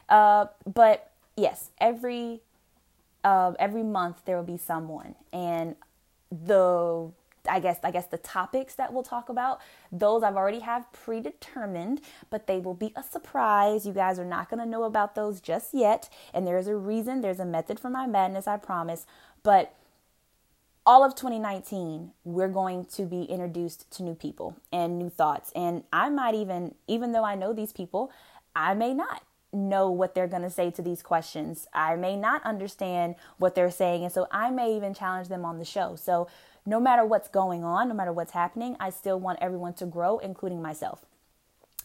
Uh, 0.08 0.46
but 0.66 1.11
yes, 1.37 1.70
every 1.78 2.40
uh, 3.25 3.52
every 3.58 3.82
month 3.82 4.22
there 4.25 4.37
will 4.37 4.42
be 4.42 4.58
someone, 4.58 5.14
and 5.32 5.76
the 6.30 7.11
I 7.49 7.61
guess 7.61 7.78
I 7.82 7.90
guess 7.90 8.06
the 8.06 8.18
topics 8.18 8.75
that 8.75 8.92
we'll 8.92 9.02
talk 9.02 9.28
about, 9.28 9.61
those 9.90 10.22
I've 10.22 10.37
already 10.37 10.61
have 10.61 10.90
predetermined, 10.92 12.00
but 12.30 12.46
they 12.46 12.58
will 12.58 12.75
be 12.75 12.92
a 12.94 13.02
surprise. 13.02 13.87
You 13.87 13.92
guys 13.92 14.18
are 14.18 14.25
not 14.25 14.49
going 14.49 14.61
to 14.61 14.68
know 14.68 14.84
about 14.84 15.14
those 15.14 15.40
just 15.40 15.75
yet, 15.75 16.08
and 16.32 16.46
there's 16.46 16.68
a 16.68 16.76
reason, 16.76 17.20
there's 17.20 17.40
a 17.40 17.44
method 17.44 17.80
for 17.80 17.90
my 17.90 18.06
madness, 18.06 18.46
I 18.46 18.56
promise. 18.58 19.06
But 19.42 19.75
all 20.84 21.04
of 21.04 21.14
2019, 21.14 22.12
we're 22.25 22.49
going 22.49 22.84
to 22.87 23.04
be 23.04 23.22
introduced 23.22 23.90
to 23.92 24.02
new 24.02 24.14
people 24.14 24.56
and 24.72 24.99
new 24.99 25.11
thoughts. 25.11 25.52
And 25.54 25.84
I 25.92 26.11
might 26.11 26.34
even 26.34 26.75
even 26.87 27.12
though 27.12 27.25
I 27.25 27.34
know 27.34 27.52
these 27.52 27.72
people, 27.72 28.11
I 28.54 28.75
may 28.75 28.94
not 28.94 29.22
know 29.52 29.90
what 29.90 30.14
they're 30.14 30.28
going 30.28 30.42
to 30.42 30.50
say 30.50 30.70
to 30.70 30.82
these 30.82 31.02
questions. 31.02 31.66
I 31.75 31.94
may 31.96 32.16
not 32.16 32.42
understand 32.44 33.16
what 33.38 33.54
they're 33.54 33.70
saying, 33.70 34.04
and 34.04 34.12
so 34.12 34.26
I 34.30 34.50
may 34.50 34.75
even 34.76 34.94
challenge 34.94 35.28
them 35.28 35.44
on 35.44 35.58
the 35.58 35.64
show. 35.64 35.96
So 35.96 36.28
no 36.64 36.78
matter 36.78 37.04
what's 37.04 37.28
going 37.28 37.64
on, 37.64 37.88
no 37.88 37.95
matter 37.95 38.12
what's 38.12 38.33
happening, 38.33 38.76
I 38.78 38.90
still 38.90 39.19
want 39.19 39.38
everyone 39.40 39.75
to 39.75 39.87
grow, 39.87 40.19
including 40.19 40.62
myself. 40.62 41.04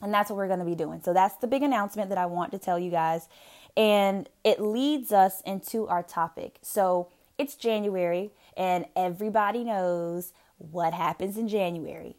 And 0.02 0.14
that's 0.14 0.30
what 0.30 0.38
we're 0.38 0.48
going 0.48 0.60
to 0.60 0.66
be 0.66 0.76
doing. 0.76 1.02
So 1.04 1.14
that's 1.14 1.36
the 1.38 1.48
big 1.48 1.64
announcement 1.64 2.10
that 2.10 2.18
I 2.18 2.28
want 2.28 2.52
to 2.52 2.60
tell 2.60 2.78
you 2.78 2.92
guys. 2.92 3.28
And 3.76 4.30
it 4.44 4.62
leads 4.62 5.12
us 5.12 5.42
into 5.42 5.88
our 5.88 6.04
topic. 6.04 6.58
So 6.62 7.08
it's 7.38 7.56
January, 7.56 8.32
and 8.56 8.86
everybody 8.96 9.64
knows 9.64 10.34
what 10.58 10.94
happens 10.94 11.38
in 11.38 11.48
January 11.48 12.16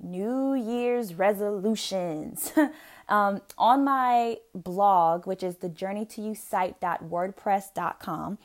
New 0.00 0.54
Year's 0.54 1.14
resolutions. 1.14 2.52
um, 3.08 3.40
on 3.56 3.84
my 3.84 4.36
blog, 4.54 5.26
which 5.26 5.42
is 5.42 5.56
the 5.56 5.68
journey 5.68 6.06
to 6.06 6.22
you 6.22 6.34
site.wordpress.com, 6.34 8.38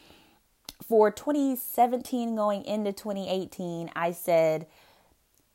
for 0.88 1.12
2017 1.12 2.36
going 2.36 2.66
into 2.66 2.92
2018, 2.92 3.92
I 3.96 4.12
said 4.12 4.68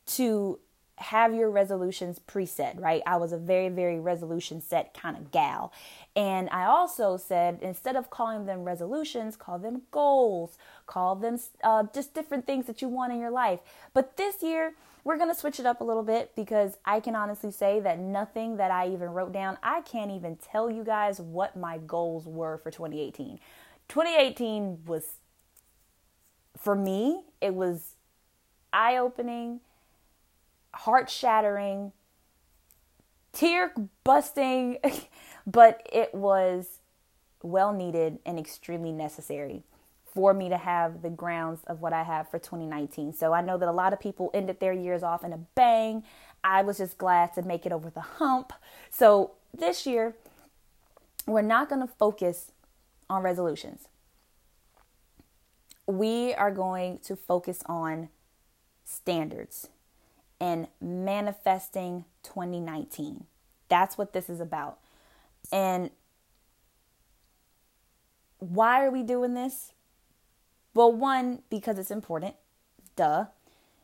to 0.06 0.58
have 0.96 1.34
your 1.34 1.50
resolutions 1.50 2.18
preset, 2.18 2.80
right? 2.80 3.02
I 3.06 3.16
was 3.16 3.32
a 3.32 3.38
very, 3.38 3.68
very 3.68 4.00
resolution 4.00 4.60
set 4.60 4.94
kind 4.94 5.16
of 5.16 5.30
gal. 5.30 5.72
And 6.16 6.48
I 6.50 6.64
also 6.64 7.16
said 7.16 7.58
instead 7.62 7.96
of 7.96 8.10
calling 8.10 8.46
them 8.46 8.64
resolutions, 8.64 9.36
call 9.36 9.58
them 9.58 9.82
goals, 9.90 10.58
call 10.86 11.14
them 11.14 11.38
uh, 11.62 11.84
just 11.94 12.14
different 12.14 12.46
things 12.46 12.66
that 12.66 12.82
you 12.82 12.88
want 12.88 13.12
in 13.12 13.20
your 13.20 13.30
life. 13.30 13.60
But 13.94 14.16
this 14.16 14.42
year, 14.42 14.74
we're 15.04 15.16
going 15.16 15.32
to 15.32 15.38
switch 15.38 15.60
it 15.60 15.66
up 15.66 15.80
a 15.80 15.84
little 15.84 16.02
bit 16.02 16.32
because 16.34 16.76
I 16.84 17.00
can 17.00 17.14
honestly 17.14 17.50
say 17.50 17.80
that 17.80 17.98
nothing 17.98 18.56
that 18.56 18.70
I 18.70 18.88
even 18.88 19.10
wrote 19.10 19.32
down, 19.32 19.56
I 19.62 19.82
can't 19.82 20.10
even 20.10 20.36
tell 20.36 20.70
you 20.70 20.84
guys 20.84 21.20
what 21.20 21.56
my 21.56 21.78
goals 21.78 22.26
were 22.26 22.58
for 22.58 22.70
2018. 22.70 23.38
2018 23.88 24.84
was, 24.86 25.16
for 26.56 26.74
me, 26.74 27.22
it 27.40 27.54
was 27.54 27.94
eye 28.72 28.96
opening, 28.96 29.60
heart 30.74 31.08
shattering, 31.08 31.92
tear 33.32 33.72
busting, 34.04 34.78
but 35.46 35.86
it 35.92 36.14
was 36.14 36.80
well 37.42 37.72
needed 37.72 38.18
and 38.26 38.38
extremely 38.38 38.92
necessary 38.92 39.62
for 40.14 40.34
me 40.34 40.48
to 40.48 40.56
have 40.56 41.02
the 41.02 41.10
grounds 41.10 41.60
of 41.66 41.80
what 41.80 41.92
I 41.92 42.02
have 42.02 42.28
for 42.30 42.38
2019. 42.38 43.12
So 43.12 43.32
I 43.32 43.40
know 43.40 43.56
that 43.58 43.68
a 43.68 43.72
lot 43.72 43.92
of 43.92 44.00
people 44.00 44.30
ended 44.34 44.58
their 44.58 44.72
years 44.72 45.02
off 45.02 45.22
in 45.22 45.32
a 45.32 45.38
bang. 45.54 46.02
I 46.42 46.62
was 46.62 46.78
just 46.78 46.98
glad 46.98 47.34
to 47.34 47.42
make 47.42 47.66
it 47.66 47.72
over 47.72 47.90
the 47.90 48.00
hump. 48.00 48.52
So 48.90 49.32
this 49.56 49.86
year, 49.86 50.16
we're 51.26 51.42
not 51.42 51.68
going 51.68 51.86
to 51.86 51.86
focus 51.86 52.52
on 53.08 53.22
resolutions. 53.22 53.88
We 55.86 56.34
are 56.34 56.50
going 56.50 56.98
to 57.04 57.16
focus 57.16 57.62
on 57.66 58.10
standards 58.84 59.68
and 60.40 60.68
manifesting 60.80 62.04
2019. 62.22 63.24
That's 63.68 63.98
what 63.98 64.12
this 64.12 64.28
is 64.28 64.40
about. 64.40 64.78
And 65.50 65.90
why 68.38 68.84
are 68.84 68.90
we 68.90 69.02
doing 69.02 69.34
this? 69.34 69.72
Well, 70.74 70.92
one, 70.92 71.42
because 71.50 71.78
it's 71.78 71.90
important. 71.90 72.34
Duh. 72.96 73.26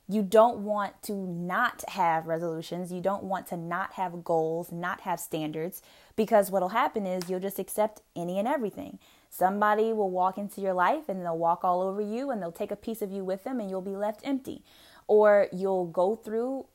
You 0.06 0.22
don't 0.22 0.58
want 0.58 1.02
to 1.04 1.12
not 1.14 1.82
have 1.88 2.26
resolutions. 2.26 2.92
You 2.92 3.00
don't 3.00 3.24
want 3.24 3.46
to 3.48 3.56
not 3.56 3.94
have 3.94 4.22
goals, 4.22 4.70
not 4.70 5.00
have 5.02 5.18
standards, 5.18 5.80
because 6.14 6.50
what'll 6.50 6.70
happen 6.70 7.06
is 7.06 7.30
you'll 7.30 7.40
just 7.40 7.58
accept 7.58 8.02
any 8.14 8.38
and 8.38 8.46
everything. 8.46 8.98
Somebody 9.30 9.92
will 9.92 10.10
walk 10.10 10.36
into 10.36 10.60
your 10.60 10.74
life 10.74 11.08
and 11.08 11.24
they'll 11.24 11.38
walk 11.38 11.64
all 11.64 11.80
over 11.80 12.00
you 12.00 12.30
and 12.30 12.40
they'll 12.40 12.52
take 12.52 12.70
a 12.70 12.76
piece 12.76 13.02
of 13.02 13.10
you 13.10 13.24
with 13.24 13.44
them 13.44 13.60
and 13.60 13.70
you'll 13.70 13.80
be 13.80 13.96
left 13.96 14.20
empty. 14.24 14.62
Or 15.06 15.48
you'll 15.52 15.86
go 15.86 16.14
through 16.14 16.66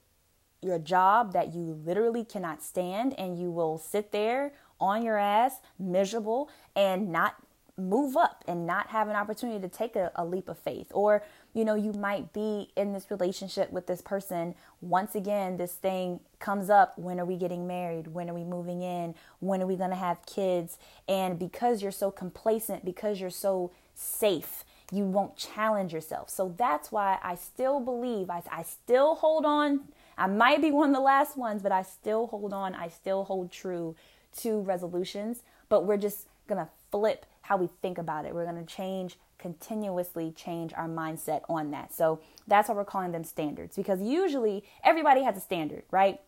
your 0.62 0.80
job 0.80 1.32
that 1.34 1.54
you 1.54 1.80
literally 1.86 2.26
cannot 2.26 2.62
stand 2.62 3.18
and 3.18 3.40
you 3.40 3.52
will 3.52 3.78
sit 3.78 4.12
there 4.12 4.54
on 4.80 5.04
your 5.04 5.18
ass, 5.18 5.60
miserable, 5.78 6.50
and 6.76 7.12
not 7.12 7.36
move 7.80 8.18
up 8.18 8.44
and 8.48 8.68
not 8.68 8.88
have 8.88 9.08
an 9.08 9.16
opportunity 9.16 9.60
to 9.60 9.70
take 9.70 9.96
a, 9.96 10.12
a, 10.16 10.26
leap 10.26 10.50
of 10.50 10.58
faith. 10.58 10.88
Or, 10.92 11.24
you 11.54 11.66
know, 11.66 11.76
you 11.76 11.94
might 11.94 12.32
be 12.32 12.70
in 12.76 12.94
this 12.94 13.10
relationship 13.10 13.72
with 13.72 13.88
this 13.88 14.02
person. 14.02 14.56
Once 14.82 15.16
again, 15.16 15.58
this 15.58 15.74
thing 15.74 16.20
comes 16.40 16.70
up 16.70 16.98
when 16.98 17.20
are 17.20 17.26
we 17.26 17.38
getting 17.38 17.66
married? 17.66 18.08
When 18.08 18.30
are 18.30 18.34
we 18.34 18.44
moving 18.44 18.82
in? 18.82 19.16
When 19.40 19.62
are 19.62 19.68
we 19.68 19.76
going 19.76 19.90
to 19.90 19.96
have 19.96 20.26
kids? 20.26 20.78
And 21.08 21.40
because 21.40 21.82
you're 21.82 21.92
so 21.92 22.12
complacent, 22.12 22.86
because 22.86 23.20
you're 23.20 23.30
so 23.30 23.72
safe, 23.96 24.64
you 24.92 25.06
won't 25.06 25.36
challenge 25.36 25.94
yourself. 25.94 26.30
So 26.30 26.54
that's 26.58 26.92
why 26.92 27.18
I 27.24 27.36
still 27.36 27.80
believe, 27.80 28.30
I, 28.30 28.44
I 28.52 28.64
still 28.64 29.16
hold 29.16 29.46
on. 29.46 29.82
I 30.18 30.28
might 30.28 30.62
be 30.62 30.72
one 30.72 30.90
of 30.90 30.96
the 30.96 31.02
last 31.02 31.38
ones, 31.38 31.62
but 31.62 31.72
I 31.72 31.82
still 31.82 32.28
hold 32.28 32.54
on. 32.54 32.76
I 32.76 32.90
still 32.90 33.24
hold 33.24 33.52
true 33.52 33.96
to 34.38 34.62
resolutions. 34.62 35.44
But 35.70 35.86
we're 35.86 35.98
just 35.98 36.28
going 36.48 36.64
to 36.64 36.70
flip 36.92 37.26
how 37.50 37.58
we 37.58 37.68
think 37.82 37.98
about 37.98 38.26
it. 38.26 38.36
We're 38.36 38.46
going 38.46 38.64
to 38.64 38.76
change, 38.76 39.18
continuously 39.40 40.32
change 40.32 40.72
our 40.76 40.88
mindset 40.88 41.42
on 41.50 41.72
that. 41.72 41.92
So 41.92 42.22
that's 42.48 42.70
why 42.70 42.76
we're 42.76 42.86
calling 42.86 43.12
them 43.12 43.24
standards 43.24 43.76
because 43.76 44.00
usually 44.04 44.64
everybody 44.84 45.24
has 45.24 45.36
a 45.36 45.40
standard, 45.40 45.82
right? 45.90 46.22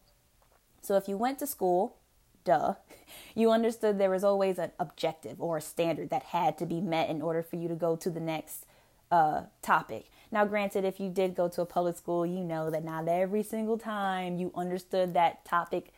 So 0.82 0.98
if 0.98 1.08
you 1.08 1.18
went 1.18 1.38
to 1.38 1.46
school, 1.46 1.96
duh, 2.44 2.74
you 3.36 3.52
understood 3.52 4.00
there 4.00 4.10
was 4.10 4.24
always 4.24 4.58
an 4.58 4.72
objective 4.80 5.40
or 5.40 5.58
a 5.58 5.62
standard 5.62 6.10
that 6.10 6.24
had 6.24 6.58
to 6.58 6.66
be 6.66 6.82
met 6.82 7.08
in 7.08 7.22
order 7.22 7.44
for 7.44 7.56
you 7.56 7.68
to 7.68 7.76
go 7.76 7.96
to 7.96 8.10
the 8.10 8.20
next 8.20 8.66
uh, 9.12 9.44
topic. 9.62 10.10
Now, 10.32 10.46
granted, 10.46 10.86
if 10.86 11.00
you 11.00 11.12
did 11.12 11.36
go 11.36 11.50
to 11.50 11.62
a 11.62 11.68
public 11.68 11.98
school, 11.98 12.26
you 12.26 12.40
know 12.40 12.72
that 12.72 12.84
not 12.84 13.08
every 13.08 13.44
single 13.44 13.78
time 13.78 14.40
you 14.40 14.52
understood 14.56 15.14
that 15.14 15.46
topic 15.46 15.94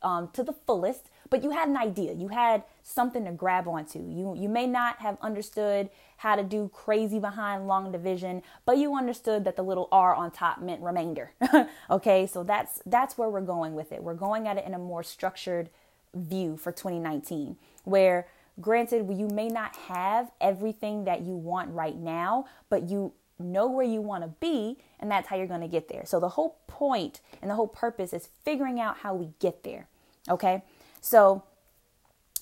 um, 0.00 0.28
to 0.34 0.44
the 0.44 0.52
fullest, 0.52 1.10
but 1.30 1.42
you 1.44 1.50
had 1.50 1.68
an 1.68 1.76
idea. 1.76 2.12
You 2.12 2.28
had 2.28 2.64
something 2.82 3.24
to 3.24 3.32
grab 3.32 3.68
onto. 3.68 4.00
You 4.00 4.34
you 4.36 4.48
may 4.48 4.66
not 4.66 4.98
have 4.98 5.16
understood 5.22 5.88
how 6.18 6.36
to 6.36 6.42
do 6.42 6.70
crazy 6.74 7.18
behind 7.18 7.66
long 7.66 7.92
division, 7.92 8.42
but 8.66 8.76
you 8.76 8.96
understood 8.96 9.44
that 9.44 9.56
the 9.56 9.62
little 9.62 9.88
r 9.90 10.14
on 10.14 10.30
top 10.32 10.60
meant 10.60 10.82
remainder. 10.82 11.32
okay? 11.90 12.26
So 12.26 12.42
that's 12.42 12.82
that's 12.84 13.16
where 13.16 13.30
we're 13.30 13.40
going 13.40 13.74
with 13.74 13.92
it. 13.92 14.02
We're 14.02 14.14
going 14.14 14.48
at 14.48 14.58
it 14.58 14.66
in 14.66 14.74
a 14.74 14.78
more 14.78 15.02
structured 15.02 15.70
view 16.14 16.56
for 16.56 16.72
2019 16.72 17.56
where 17.84 18.26
granted 18.60 19.08
you 19.16 19.28
may 19.28 19.48
not 19.48 19.76
have 19.76 20.30
everything 20.40 21.04
that 21.04 21.22
you 21.22 21.34
want 21.34 21.70
right 21.72 21.96
now, 21.96 22.44
but 22.68 22.88
you 22.88 23.12
know 23.38 23.68
where 23.68 23.86
you 23.86 24.00
want 24.00 24.22
to 24.22 24.28
be 24.40 24.76
and 24.98 25.10
that's 25.10 25.28
how 25.28 25.36
you're 25.36 25.46
going 25.46 25.60
to 25.60 25.68
get 25.68 25.88
there. 25.88 26.04
So 26.04 26.20
the 26.20 26.30
whole 26.30 26.58
point 26.66 27.20
and 27.40 27.50
the 27.50 27.54
whole 27.54 27.68
purpose 27.68 28.12
is 28.12 28.28
figuring 28.44 28.80
out 28.80 28.98
how 28.98 29.14
we 29.14 29.30
get 29.38 29.62
there. 29.64 29.88
Okay? 30.28 30.62
So 31.00 31.44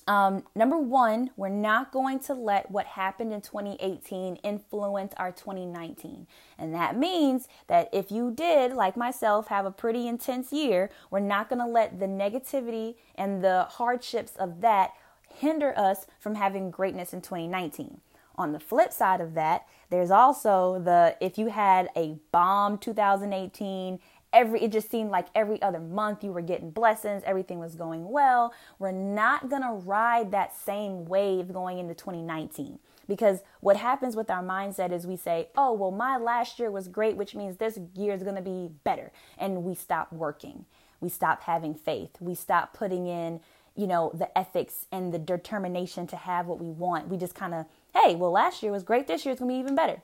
um, 0.09 0.45
number 0.55 0.79
one, 0.79 1.31
we're 1.37 1.51
not 1.51 1.93
going 1.93 2.19
to 2.21 2.35
let 2.35 2.71
what 2.71 2.87
happened 2.87 3.31
in 3.31 3.43
2018 3.43 4.37
influence 4.37 5.13
our 5.19 5.31
2019. 5.31 6.27
And 6.57 6.75
that 6.75 6.97
means 6.97 7.47
that 7.67 7.91
if 7.93 8.11
you 8.11 8.31
did, 8.31 8.73
like 8.73 8.97
myself, 8.97 9.49
have 9.49 9.67
a 9.67 9.71
pretty 9.71 10.09
intense 10.09 10.51
year, 10.51 10.91
we're 11.11 11.21
not 11.21 11.51
going 11.51 11.59
to 11.59 11.67
let 11.67 12.01
the 12.01 12.07
negativity 12.07 12.95
and 13.17 13.45
the 13.45 13.65
hardships 13.65 14.33
of 14.37 14.63
that 14.63 14.93
hinder 15.29 15.79
us 15.79 16.07
from 16.19 16.37
having 16.37 16.71
greatness 16.71 17.13
in 17.13 17.21
2019. 17.21 18.01
On 18.37 18.53
the 18.53 18.61
flip 18.61 18.93
side 18.95 19.21
of 19.21 19.35
that, 19.35 19.67
there's 19.91 20.11
also 20.11 20.79
the 20.79 21.17
if 21.21 21.39
you 21.39 21.49
had 21.49 21.91
a 21.97 22.17
bomb 22.31 22.79
2018 22.79 23.99
every 24.33 24.63
it 24.63 24.73
just 24.73 24.91
seemed 24.91 25.11
like 25.11 25.29
every 25.35 25.61
other 25.63 25.81
month 25.81 26.23
you 26.23 26.33
were 26.33 26.43
getting 26.43 26.71
blessings 26.71 27.23
everything 27.27 27.59
was 27.59 27.75
going 27.75 28.09
well. 28.09 28.53
We're 28.79 28.93
not 28.93 29.49
going 29.49 29.63
to 29.63 29.73
ride 29.73 30.31
that 30.33 30.55
same 30.57 31.07
wave 31.07 31.53
going 31.53 31.79
into 31.79 31.95
2019 31.95 32.79
because 33.07 33.41
what 33.61 33.77
happens 33.77 34.17
with 34.17 34.31
our 34.31 34.43
mindset 34.43 34.93
is 34.93 35.07
we 35.07 35.17
say 35.17 35.49
oh 35.57 35.73
well 35.73 35.91
my 35.91 36.17
last 36.17 36.59
year 36.59 36.71
was 36.71 36.89
great 36.89 37.17
which 37.17 37.35
means 37.35 37.57
this 37.57 37.79
year 37.95 38.15
is 38.15 38.23
going 38.23 38.37
to 38.37 38.43
be 38.43 38.71
better. 38.85 39.13
And 39.39 39.65
we 39.65 39.75
stop 39.75 40.13
working. 40.13 40.65
We 41.01 41.09
stop 41.09 41.45
having 41.45 41.75
faith. 41.75 42.11
We 42.21 42.35
stop 42.35 42.75
putting 42.75 43.07
in 43.07 43.41
you 43.77 43.87
know 43.87 44.11
the 44.13 44.37
ethics 44.37 44.87
and 44.91 45.15
the 45.15 45.19
determination 45.19 46.07
to 46.09 46.17
have 46.17 46.47
what 46.47 46.61
we 46.61 46.71
want. 46.71 47.09
We 47.09 47.17
just 47.17 47.35
kind 47.35 47.55
of 47.55 47.67
hey, 47.95 48.15
well, 48.15 48.31
last 48.31 48.63
year 48.63 48.73
was 48.73 48.83
great. 48.83 49.07
This 49.07 49.25
year 49.25 49.33
it's 49.33 49.41
going 49.41 49.51
to 49.51 49.55
be 49.55 49.61
even 49.61 49.75
better. 49.75 50.03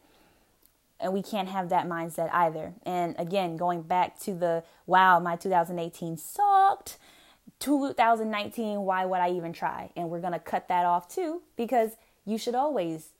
And 1.04 1.12
we 1.12 1.22
can't 1.22 1.48
have 1.50 1.68
that 1.68 1.86
mindset 1.86 2.30
either. 2.32 2.72
And 2.86 3.14
again, 3.18 3.58
going 3.58 3.82
back 3.82 4.18
to 4.20 4.34
the 4.34 4.64
wow, 4.86 5.20
my 5.20 5.36
2018 5.36 6.16
sucked. 6.16 6.96
2019, 7.60 8.80
why 8.80 9.04
would 9.04 9.20
I 9.20 9.30
even 9.30 9.52
try? 9.52 9.90
And 9.96 10.08
we're 10.08 10.20
going 10.20 10.32
to 10.32 10.38
cut 10.38 10.68
that 10.68 10.86
off 10.86 11.06
too 11.06 11.42
because 11.56 11.92
you 12.24 12.38
should 12.38 12.54
always 12.54 13.10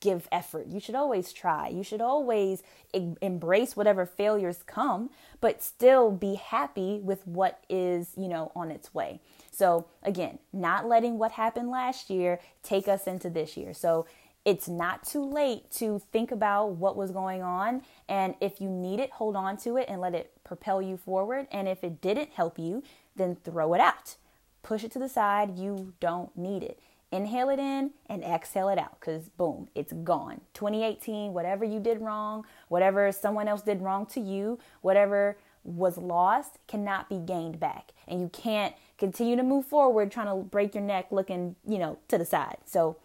give 0.00 0.28
effort. 0.30 0.66
You 0.68 0.78
should 0.78 0.94
always 0.94 1.32
try. 1.32 1.68
You 1.68 1.82
should 1.82 2.02
always 2.02 2.62
e- 2.92 3.14
embrace 3.20 3.74
whatever 3.74 4.04
failures 4.06 4.62
come, 4.66 5.10
but 5.40 5.62
still 5.62 6.12
be 6.12 6.34
happy 6.34 7.00
with 7.02 7.26
what 7.26 7.64
is, 7.68 8.10
you 8.16 8.28
know, 8.28 8.52
on 8.54 8.70
its 8.70 8.92
way. 8.92 9.20
So, 9.50 9.86
again, 10.02 10.40
not 10.52 10.86
letting 10.86 11.18
what 11.18 11.32
happened 11.32 11.70
last 11.70 12.10
year 12.10 12.38
take 12.62 12.86
us 12.86 13.06
into 13.06 13.30
this 13.30 13.56
year. 13.56 13.72
So, 13.72 14.06
it's 14.44 14.68
not 14.68 15.06
too 15.06 15.24
late 15.24 15.70
to 15.72 16.00
think 16.12 16.30
about 16.30 16.72
what 16.72 16.96
was 16.96 17.10
going 17.10 17.42
on. 17.42 17.82
And 18.08 18.34
if 18.40 18.60
you 18.60 18.68
need 18.68 19.00
it, 19.00 19.10
hold 19.12 19.36
on 19.36 19.56
to 19.58 19.76
it 19.76 19.86
and 19.88 20.00
let 20.00 20.14
it 20.14 20.32
propel 20.44 20.82
you 20.82 20.96
forward. 20.96 21.46
And 21.50 21.66
if 21.66 21.82
it 21.82 22.00
didn't 22.00 22.30
help 22.30 22.58
you, 22.58 22.82
then 23.16 23.36
throw 23.36 23.72
it 23.74 23.80
out. 23.80 24.16
Push 24.62 24.84
it 24.84 24.92
to 24.92 24.98
the 24.98 25.08
side. 25.08 25.56
You 25.56 25.94
don't 26.00 26.36
need 26.36 26.62
it. 26.62 26.78
Inhale 27.10 27.48
it 27.48 27.58
in 27.58 27.92
and 28.06 28.24
exhale 28.24 28.68
it 28.68 28.78
out 28.78 28.98
because 28.98 29.28
boom, 29.28 29.68
it's 29.74 29.92
gone. 29.92 30.40
2018, 30.52 31.32
whatever 31.32 31.64
you 31.64 31.78
did 31.80 32.00
wrong, 32.00 32.44
whatever 32.68 33.12
someone 33.12 33.46
else 33.46 33.62
did 33.62 33.80
wrong 33.80 34.04
to 34.06 34.20
you, 34.20 34.58
whatever 34.82 35.38
was 35.62 35.96
lost 35.96 36.58
cannot 36.66 37.08
be 37.08 37.18
gained 37.18 37.58
back. 37.58 37.92
And 38.06 38.20
you 38.20 38.28
can't 38.28 38.74
continue 38.98 39.36
to 39.36 39.42
move 39.42 39.64
forward 39.64 40.10
trying 40.10 40.26
to 40.26 40.44
break 40.44 40.74
your 40.74 40.84
neck 40.84 41.06
looking, 41.10 41.56
you 41.66 41.78
know, 41.78 41.98
to 42.08 42.18
the 42.18 42.24
side. 42.24 42.58
So 42.66 42.96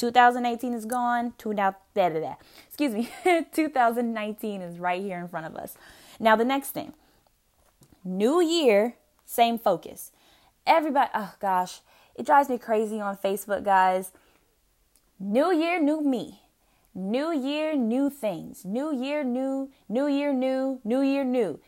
2018 0.00 0.72
is 0.72 0.86
gone. 0.86 1.34
Da, 1.38 1.72
da, 1.94 2.08
da. 2.08 2.34
Excuse 2.66 2.94
me. 2.94 3.10
2019 3.52 4.62
is 4.62 4.78
right 4.78 5.02
here 5.02 5.18
in 5.18 5.28
front 5.28 5.44
of 5.44 5.54
us. 5.56 5.76
Now, 6.18 6.36
the 6.36 6.44
next 6.44 6.70
thing 6.70 6.94
new 8.02 8.40
year, 8.40 8.96
same 9.26 9.58
focus. 9.58 10.10
Everybody, 10.66 11.10
oh 11.14 11.34
gosh, 11.38 11.80
it 12.14 12.24
drives 12.24 12.48
me 12.48 12.56
crazy 12.56 12.98
on 12.98 13.18
Facebook, 13.18 13.62
guys. 13.62 14.12
New 15.18 15.52
year, 15.52 15.78
new 15.78 16.00
me. 16.00 16.40
New 16.94 17.30
year, 17.30 17.76
new 17.76 18.08
things. 18.08 18.64
New 18.64 18.94
year, 18.94 19.22
new, 19.22 19.70
new 19.86 20.06
year, 20.06 20.32
new, 20.32 20.80
new 20.82 21.02
year, 21.02 21.24
new. 21.24 21.60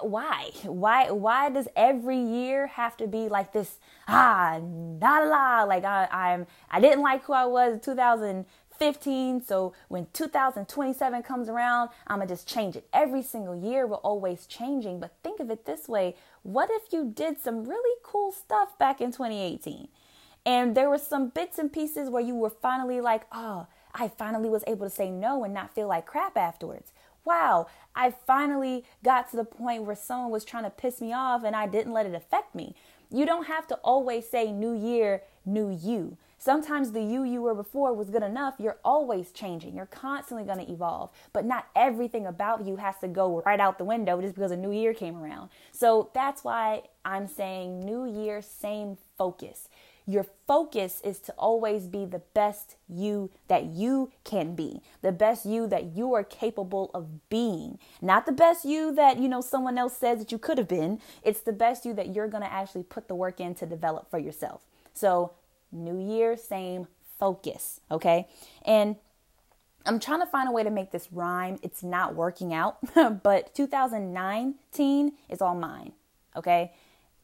Why? 0.00 0.50
Why 0.64 1.10
why 1.10 1.50
does 1.50 1.68
every 1.76 2.18
year 2.18 2.66
have 2.68 2.96
to 2.98 3.06
be 3.06 3.28
like 3.28 3.52
this? 3.52 3.78
Ah, 4.08 4.58
la 4.60 5.18
la. 5.20 5.64
Like 5.64 5.84
I, 5.84 6.08
I'm 6.10 6.46
I 6.70 6.80
didn't 6.80 7.02
like 7.02 7.24
who 7.24 7.32
I 7.32 7.46
was 7.46 7.74
in 7.74 7.80
2015. 7.80 9.42
So 9.44 9.74
when 9.88 10.06
2027 10.12 11.22
comes 11.22 11.48
around, 11.48 11.90
I'm 12.06 12.18
gonna 12.18 12.28
just 12.28 12.48
change 12.48 12.76
it. 12.76 12.86
Every 12.92 13.22
single 13.22 13.56
year 13.56 13.86
we're 13.86 13.96
always 13.96 14.46
changing. 14.46 15.00
But 15.00 15.12
think 15.22 15.40
of 15.40 15.50
it 15.50 15.66
this 15.66 15.88
way: 15.88 16.16
what 16.42 16.70
if 16.70 16.92
you 16.92 17.12
did 17.14 17.40
some 17.40 17.64
really 17.64 17.98
cool 18.02 18.32
stuff 18.32 18.78
back 18.78 19.00
in 19.00 19.12
2018? 19.12 19.88
And 20.44 20.74
there 20.76 20.90
were 20.90 20.98
some 20.98 21.28
bits 21.28 21.58
and 21.58 21.72
pieces 21.72 22.10
where 22.10 22.22
you 22.22 22.34
were 22.34 22.50
finally 22.50 23.00
like, 23.00 23.26
oh, 23.30 23.66
I 23.94 24.08
finally 24.08 24.48
was 24.48 24.64
able 24.66 24.86
to 24.86 24.90
say 24.90 25.10
no 25.10 25.44
and 25.44 25.54
not 25.54 25.74
feel 25.74 25.88
like 25.88 26.06
crap 26.06 26.36
afterwards. 26.36 26.92
Wow, 27.24 27.68
I 27.94 28.10
finally 28.10 28.84
got 29.04 29.30
to 29.30 29.36
the 29.36 29.44
point 29.44 29.84
where 29.84 29.96
someone 29.96 30.30
was 30.30 30.44
trying 30.44 30.64
to 30.64 30.70
piss 30.70 31.00
me 31.00 31.12
off 31.12 31.44
and 31.44 31.54
I 31.54 31.66
didn't 31.66 31.92
let 31.92 32.06
it 32.06 32.14
affect 32.14 32.54
me. 32.54 32.74
You 33.10 33.26
don't 33.26 33.46
have 33.46 33.66
to 33.68 33.76
always 33.76 34.28
say 34.28 34.50
new 34.50 34.74
year, 34.74 35.22
new 35.44 35.70
you. 35.70 36.16
Sometimes 36.38 36.90
the 36.90 37.00
you 37.00 37.22
you 37.22 37.40
were 37.40 37.54
before 37.54 37.92
was 37.92 38.10
good 38.10 38.24
enough. 38.24 38.54
You're 38.58 38.78
always 38.84 39.30
changing. 39.30 39.76
You're 39.76 39.86
constantly 39.86 40.44
going 40.44 40.66
to 40.66 40.72
evolve. 40.72 41.10
But 41.32 41.44
not 41.44 41.68
everything 41.76 42.26
about 42.26 42.66
you 42.66 42.76
has 42.76 42.96
to 43.00 43.06
go 43.06 43.42
right 43.46 43.60
out 43.60 43.78
the 43.78 43.84
window 43.84 44.20
just 44.20 44.34
because 44.34 44.50
a 44.50 44.56
new 44.56 44.72
year 44.72 44.92
came 44.92 45.16
around. 45.22 45.50
So 45.70 46.10
that's 46.14 46.42
why 46.42 46.82
I'm 47.04 47.28
saying 47.28 47.84
new 47.84 48.06
year, 48.06 48.42
same 48.42 48.98
focus. 49.16 49.68
Your 50.06 50.26
focus 50.46 51.00
is 51.04 51.20
to 51.20 51.32
always 51.38 51.86
be 51.86 52.04
the 52.04 52.22
best 52.34 52.76
you 52.88 53.30
that 53.46 53.66
you 53.66 54.10
can 54.24 54.54
be, 54.54 54.82
the 55.00 55.12
best 55.12 55.46
you 55.46 55.68
that 55.68 55.96
you 55.96 56.12
are 56.14 56.24
capable 56.24 56.90
of 56.92 57.28
being. 57.28 57.78
Not 58.00 58.26
the 58.26 58.32
best 58.32 58.64
you 58.64 58.92
that, 58.94 59.18
you 59.18 59.28
know, 59.28 59.40
someone 59.40 59.78
else 59.78 59.96
says 59.96 60.18
that 60.18 60.32
you 60.32 60.38
could 60.38 60.58
have 60.58 60.68
been. 60.68 61.00
It's 61.22 61.40
the 61.40 61.52
best 61.52 61.84
you 61.84 61.94
that 61.94 62.14
you're 62.14 62.28
going 62.28 62.42
to 62.42 62.52
actually 62.52 62.82
put 62.82 63.06
the 63.06 63.14
work 63.14 63.38
in 63.38 63.54
to 63.56 63.66
develop 63.66 64.10
for 64.10 64.18
yourself. 64.18 64.60
So, 64.92 65.32
new 65.70 65.98
year, 65.98 66.36
same 66.36 66.88
focus, 67.18 67.80
okay? 67.90 68.26
And 68.64 68.96
I'm 69.86 70.00
trying 70.00 70.20
to 70.20 70.26
find 70.26 70.48
a 70.48 70.52
way 70.52 70.64
to 70.64 70.70
make 70.70 70.90
this 70.90 71.12
rhyme. 71.12 71.58
It's 71.62 71.84
not 71.84 72.16
working 72.16 72.52
out, 72.52 72.78
but 73.22 73.54
2019 73.54 75.12
is 75.28 75.40
all 75.40 75.54
mine, 75.54 75.92
okay? 76.36 76.72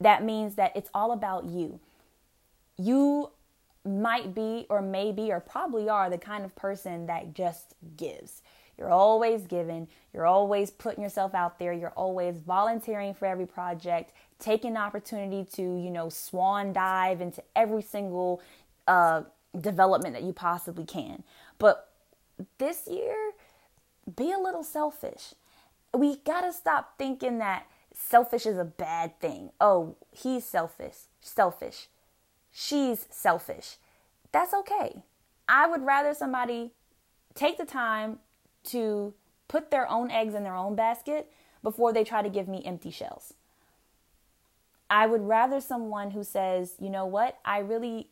That 0.00 0.22
means 0.22 0.54
that 0.54 0.76
it's 0.76 0.90
all 0.94 1.10
about 1.10 1.44
you 1.44 1.80
you 2.78 3.30
might 3.84 4.34
be 4.34 4.66
or 4.68 4.80
maybe 4.82 5.32
or 5.32 5.40
probably 5.40 5.88
are 5.88 6.10
the 6.10 6.18
kind 6.18 6.44
of 6.44 6.54
person 6.54 7.06
that 7.06 7.34
just 7.34 7.74
gives. 7.96 8.42
You're 8.76 8.90
always 8.90 9.42
giving, 9.42 9.88
you're 10.14 10.26
always 10.26 10.70
putting 10.70 11.02
yourself 11.02 11.34
out 11.34 11.58
there, 11.58 11.72
you're 11.72 11.90
always 11.90 12.38
volunteering 12.38 13.12
for 13.12 13.26
every 13.26 13.46
project, 13.46 14.12
taking 14.38 14.74
the 14.74 14.80
opportunity 14.80 15.44
to, 15.54 15.62
you 15.62 15.90
know, 15.90 16.08
swan 16.08 16.72
dive 16.72 17.20
into 17.20 17.42
every 17.56 17.82
single 17.82 18.40
uh, 18.86 19.22
development 19.60 20.14
that 20.14 20.22
you 20.22 20.32
possibly 20.32 20.84
can. 20.84 21.24
But 21.58 21.90
this 22.58 22.86
year, 22.86 23.32
be 24.14 24.30
a 24.30 24.38
little 24.38 24.62
selfish. 24.62 25.34
We 25.92 26.16
got 26.16 26.42
to 26.42 26.52
stop 26.52 26.94
thinking 26.98 27.38
that 27.38 27.66
selfish 27.92 28.46
is 28.46 28.58
a 28.58 28.64
bad 28.64 29.18
thing. 29.18 29.50
Oh, 29.60 29.96
he's 30.12 30.44
selfish. 30.44 30.94
Selfish 31.20 31.88
she's 32.58 33.06
selfish. 33.10 33.76
That's 34.32 34.52
okay. 34.52 35.02
I 35.48 35.68
would 35.68 35.84
rather 35.84 36.12
somebody 36.12 36.72
take 37.34 37.56
the 37.56 37.64
time 37.64 38.18
to 38.64 39.14
put 39.46 39.70
their 39.70 39.88
own 39.88 40.10
eggs 40.10 40.34
in 40.34 40.42
their 40.42 40.56
own 40.56 40.74
basket 40.74 41.30
before 41.62 41.92
they 41.92 42.02
try 42.02 42.20
to 42.20 42.28
give 42.28 42.48
me 42.48 42.62
empty 42.64 42.90
shells. 42.90 43.34
I 44.90 45.06
would 45.06 45.22
rather 45.22 45.60
someone 45.60 46.10
who 46.10 46.24
says, 46.24 46.74
you 46.80 46.90
know 46.90 47.06
what, 47.06 47.38
I 47.44 47.58
really 47.58 48.08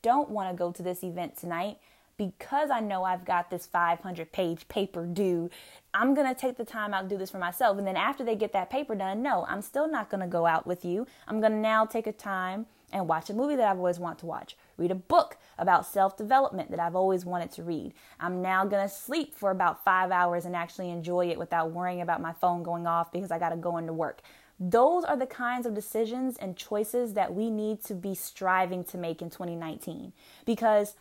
don't 0.00 0.30
want 0.30 0.50
to 0.50 0.56
go 0.56 0.72
to 0.72 0.82
this 0.82 1.04
event 1.04 1.36
tonight 1.36 1.78
because 2.16 2.70
I 2.70 2.80
know 2.80 3.04
I've 3.04 3.24
got 3.24 3.50
this 3.50 3.66
500 3.66 4.32
page 4.32 4.68
paper 4.68 5.04
due. 5.04 5.50
I'm 5.92 6.14
going 6.14 6.32
to 6.32 6.40
take 6.40 6.56
the 6.56 6.64
time 6.64 6.94
out 6.94 7.00
and 7.00 7.10
do 7.10 7.18
this 7.18 7.30
for 7.30 7.38
myself. 7.38 7.76
And 7.76 7.86
then 7.86 7.96
after 7.96 8.24
they 8.24 8.36
get 8.36 8.52
that 8.52 8.70
paper 8.70 8.94
done, 8.94 9.22
no, 9.22 9.44
I'm 9.48 9.62
still 9.62 9.88
not 9.88 10.08
going 10.08 10.20
to 10.22 10.26
go 10.26 10.46
out 10.46 10.66
with 10.66 10.84
you. 10.84 11.06
I'm 11.28 11.40
going 11.40 11.52
to 11.52 11.58
now 11.58 11.84
take 11.84 12.06
a 12.06 12.12
time 12.12 12.66
and 12.92 13.08
watch 13.08 13.30
a 13.30 13.34
movie 13.34 13.56
that 13.56 13.68
I've 13.68 13.78
always 13.78 13.98
wanted 13.98 14.18
to 14.18 14.26
watch. 14.26 14.56
Read 14.76 14.90
a 14.90 14.96
book 14.96 15.36
about 15.58 15.86
self 15.86 16.16
development 16.16 16.70
that 16.70 16.80
I've 16.80 16.96
always 16.96 17.24
wanted 17.24 17.50
to 17.52 17.62
read. 17.62 17.94
I'm 18.20 18.42
now 18.42 18.64
to 18.64 18.88
sleep 18.88 19.34
for 19.34 19.50
about 19.50 19.84
five 19.84 20.10
hours 20.10 20.44
and 20.44 20.54
actually 20.54 20.90
enjoy 20.90 21.30
it 21.30 21.38
without 21.38 21.72
worrying 21.72 22.00
about 22.00 22.20
my 22.20 22.32
phone 22.32 22.62
going 22.62 22.86
off 22.86 23.12
because 23.12 23.30
I 23.30 23.38
got 23.38 23.50
to 23.50 23.56
go 23.56 23.76
into 23.76 23.92
work. 23.92 24.20
Those 24.60 25.04
are 25.04 25.16
the 25.16 25.26
kinds 25.26 25.66
of 25.66 25.74
decisions 25.74 26.36
and 26.36 26.56
choices 26.56 27.14
that 27.14 27.34
we 27.34 27.50
need 27.50 27.82
to 27.84 27.94
be 27.94 28.14
striving 28.14 28.84
to 28.84 28.98
make 28.98 29.20
in 29.20 29.30
2019 29.30 30.12
because 30.44 30.94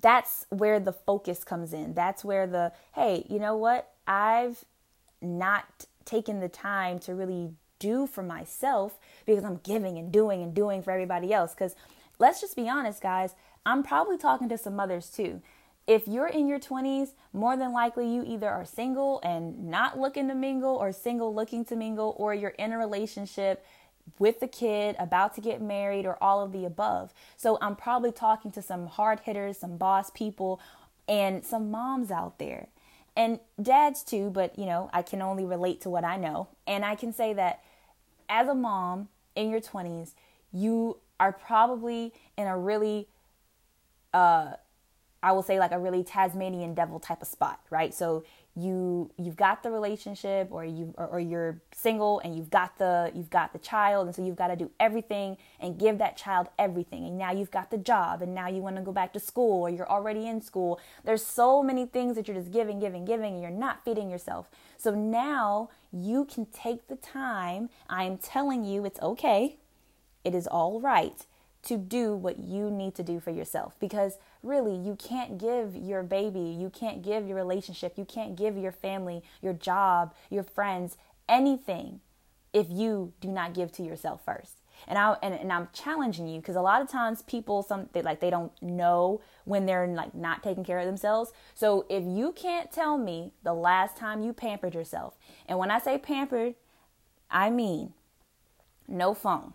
that's 0.00 0.46
where 0.48 0.80
the 0.80 0.92
focus 0.92 1.44
comes 1.44 1.72
in. 1.72 1.94
That's 1.94 2.24
where 2.24 2.46
the, 2.46 2.72
hey, 2.94 3.24
you 3.28 3.38
know 3.38 3.56
what? 3.56 3.92
I've 4.06 4.64
not 5.22 5.86
taken 6.04 6.40
the 6.40 6.48
time 6.48 6.98
to 7.00 7.14
really 7.14 7.50
do 7.78 8.06
for 8.06 8.22
myself 8.22 8.98
because 9.24 9.44
I'm 9.44 9.60
giving 9.62 9.98
and 9.98 10.12
doing 10.12 10.42
and 10.42 10.54
doing 10.54 10.82
for 10.82 10.90
everybody 10.90 11.32
else. 11.32 11.54
Because 11.54 11.74
let's 12.18 12.40
just 12.40 12.56
be 12.56 12.68
honest, 12.68 13.02
guys, 13.02 13.34
I'm 13.64 13.82
probably 13.82 14.18
talking 14.18 14.48
to 14.48 14.58
some 14.58 14.76
mothers 14.76 15.10
too. 15.10 15.42
If 15.86 16.08
you're 16.08 16.26
in 16.26 16.48
your 16.48 16.58
20s, 16.58 17.10
more 17.32 17.56
than 17.56 17.72
likely 17.72 18.12
you 18.12 18.24
either 18.26 18.48
are 18.48 18.64
single 18.64 19.20
and 19.22 19.68
not 19.70 19.98
looking 19.98 20.26
to 20.28 20.34
mingle, 20.34 20.74
or 20.74 20.90
single 20.92 21.32
looking 21.32 21.64
to 21.66 21.76
mingle, 21.76 22.14
or 22.18 22.34
you're 22.34 22.50
in 22.50 22.72
a 22.72 22.78
relationship 22.78 23.64
with 24.18 24.40
the 24.40 24.48
kid, 24.48 24.96
about 24.98 25.34
to 25.34 25.40
get 25.40 25.62
married, 25.62 26.04
or 26.04 26.20
all 26.20 26.42
of 26.42 26.50
the 26.52 26.64
above. 26.64 27.12
So 27.36 27.56
I'm 27.60 27.76
probably 27.76 28.10
talking 28.10 28.50
to 28.52 28.62
some 28.62 28.86
hard 28.86 29.20
hitters, 29.20 29.58
some 29.58 29.76
boss 29.76 30.10
people, 30.10 30.60
and 31.08 31.44
some 31.44 31.70
moms 31.70 32.10
out 32.10 32.38
there. 32.38 32.66
And 33.16 33.40
dads 33.60 34.02
too, 34.02 34.30
but 34.30 34.58
you 34.58 34.66
know, 34.66 34.90
I 34.92 35.02
can 35.02 35.22
only 35.22 35.44
relate 35.44 35.80
to 35.82 35.90
what 35.90 36.04
I 36.04 36.16
know. 36.16 36.48
And 36.66 36.84
I 36.84 36.94
can 36.94 37.12
say 37.12 37.32
that 37.32 37.62
as 38.28 38.48
a 38.48 38.54
mom 38.54 39.08
in 39.34 39.50
your 39.50 39.60
20s, 39.60 40.12
you 40.52 40.98
are 41.18 41.32
probably 41.32 42.12
in 42.36 42.46
a 42.46 42.58
really 42.58 43.08
uh, 44.12 44.52
I 45.22 45.32
will 45.32 45.42
say 45.42 45.58
like 45.58 45.72
a 45.72 45.78
really 45.78 46.04
Tasmanian 46.04 46.74
devil 46.74 47.00
type 47.00 47.20
of 47.20 47.28
spot, 47.28 47.60
right? 47.70 47.92
So 47.92 48.24
you 48.58 49.10
you've 49.18 49.36
got 49.36 49.62
the 49.62 49.70
relationship 49.70 50.48
or 50.50 50.64
you 50.64 50.94
or, 50.96 51.06
or, 51.06 51.20
you're 51.20 51.60
single 51.74 52.20
and 52.20 52.34
you've 52.34 52.48
got 52.48 52.78
the 52.78 53.12
you've 53.14 53.28
got 53.28 53.52
the 53.52 53.58
child 53.58 54.06
and 54.06 54.16
so 54.16 54.24
you've 54.24 54.36
got 54.36 54.48
to 54.48 54.56
do 54.56 54.70
everything 54.80 55.36
and 55.60 55.78
give 55.78 55.98
that 55.98 56.16
child 56.16 56.48
everything. 56.58 57.04
And 57.04 57.18
now 57.18 57.32
you've 57.32 57.50
got 57.50 57.70
the 57.70 57.76
job 57.76 58.22
and 58.22 58.34
now 58.34 58.48
you 58.48 58.62
want 58.62 58.76
to 58.76 58.82
go 58.82 58.92
back 58.92 59.12
to 59.12 59.20
school 59.20 59.62
or 59.62 59.70
you're 59.70 59.88
already 59.88 60.26
in 60.26 60.40
school. 60.40 60.80
There's 61.04 61.24
so 61.24 61.62
many 61.62 61.84
things 61.84 62.16
that 62.16 62.26
you're 62.26 62.36
just 62.36 62.50
giving 62.50 62.80
giving 62.80 63.04
giving 63.04 63.34
and 63.34 63.42
you're 63.42 63.50
not 63.50 63.84
feeding 63.84 64.10
yourself. 64.10 64.50
So 64.78 64.94
now 64.94 65.68
you 65.92 66.24
can 66.24 66.46
take 66.46 66.88
the 66.88 66.96
time 66.96 67.70
i'm 67.88 68.16
telling 68.16 68.64
you 68.64 68.84
it's 68.86 69.00
okay. 69.00 69.58
It 70.24 70.34
is 70.34 70.46
all 70.46 70.80
right 70.80 71.26
to 71.66 71.76
do 71.76 72.14
what 72.14 72.38
you 72.38 72.70
need 72.70 72.94
to 72.94 73.02
do 73.02 73.18
for 73.18 73.30
yourself 73.30 73.74
because 73.80 74.18
really 74.46 74.76
you 74.76 74.96
can't 74.96 75.38
give 75.38 75.74
your 75.74 76.02
baby, 76.02 76.40
you 76.40 76.70
can't 76.70 77.02
give 77.02 77.26
your 77.26 77.36
relationship, 77.36 77.94
you 77.96 78.04
can't 78.04 78.36
give 78.36 78.56
your 78.56 78.72
family, 78.72 79.22
your 79.42 79.52
job, 79.52 80.14
your 80.30 80.42
friends 80.42 80.96
anything 81.28 82.00
if 82.52 82.66
you 82.70 83.12
do 83.20 83.28
not 83.28 83.52
give 83.52 83.72
to 83.72 83.82
yourself 83.82 84.24
first. 84.24 84.62
And 84.86 84.98
I 84.98 85.16
and, 85.22 85.34
and 85.34 85.52
I'm 85.52 85.68
challenging 85.72 86.28
you 86.28 86.40
because 86.40 86.56
a 86.56 86.60
lot 86.60 86.82
of 86.82 86.88
times 86.88 87.22
people 87.22 87.62
some 87.62 87.88
they 87.92 88.02
like 88.02 88.20
they 88.20 88.30
don't 88.30 88.52
know 88.62 89.20
when 89.44 89.66
they're 89.66 89.86
like 89.86 90.14
not 90.14 90.42
taking 90.42 90.64
care 90.64 90.78
of 90.78 90.86
themselves. 90.86 91.32
So 91.54 91.86
if 91.88 92.04
you 92.04 92.32
can't 92.32 92.70
tell 92.70 92.98
me 92.98 93.32
the 93.42 93.54
last 93.54 93.96
time 93.96 94.22
you 94.22 94.32
pampered 94.32 94.74
yourself, 94.74 95.16
and 95.48 95.58
when 95.58 95.70
I 95.70 95.78
say 95.78 95.98
pampered, 95.98 96.54
I 97.30 97.50
mean 97.50 97.94
no 98.86 99.14
phone, 99.14 99.54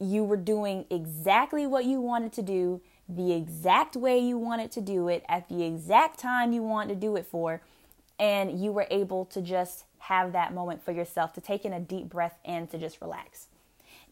you 0.00 0.24
were 0.24 0.36
doing 0.36 0.86
exactly 0.90 1.66
what 1.66 1.84
you 1.84 2.00
wanted 2.00 2.32
to 2.34 2.42
do, 2.42 2.80
the 3.08 3.32
exact 3.32 3.96
way 3.96 4.18
you 4.18 4.38
wanted 4.38 4.70
to 4.72 4.80
do 4.80 5.08
it, 5.08 5.24
at 5.28 5.48
the 5.48 5.64
exact 5.64 6.18
time 6.18 6.52
you 6.52 6.62
want 6.62 6.88
to 6.88 6.94
do 6.94 7.16
it 7.16 7.26
for, 7.26 7.60
and 8.18 8.60
you 8.60 8.72
were 8.72 8.86
able 8.90 9.24
to 9.26 9.42
just 9.42 9.84
have 9.98 10.32
that 10.32 10.54
moment 10.54 10.84
for 10.84 10.92
yourself 10.92 11.32
to 11.32 11.40
take 11.40 11.64
in 11.64 11.72
a 11.72 11.80
deep 11.80 12.08
breath 12.08 12.38
and 12.44 12.70
to 12.70 12.78
just 12.78 13.00
relax. 13.00 13.48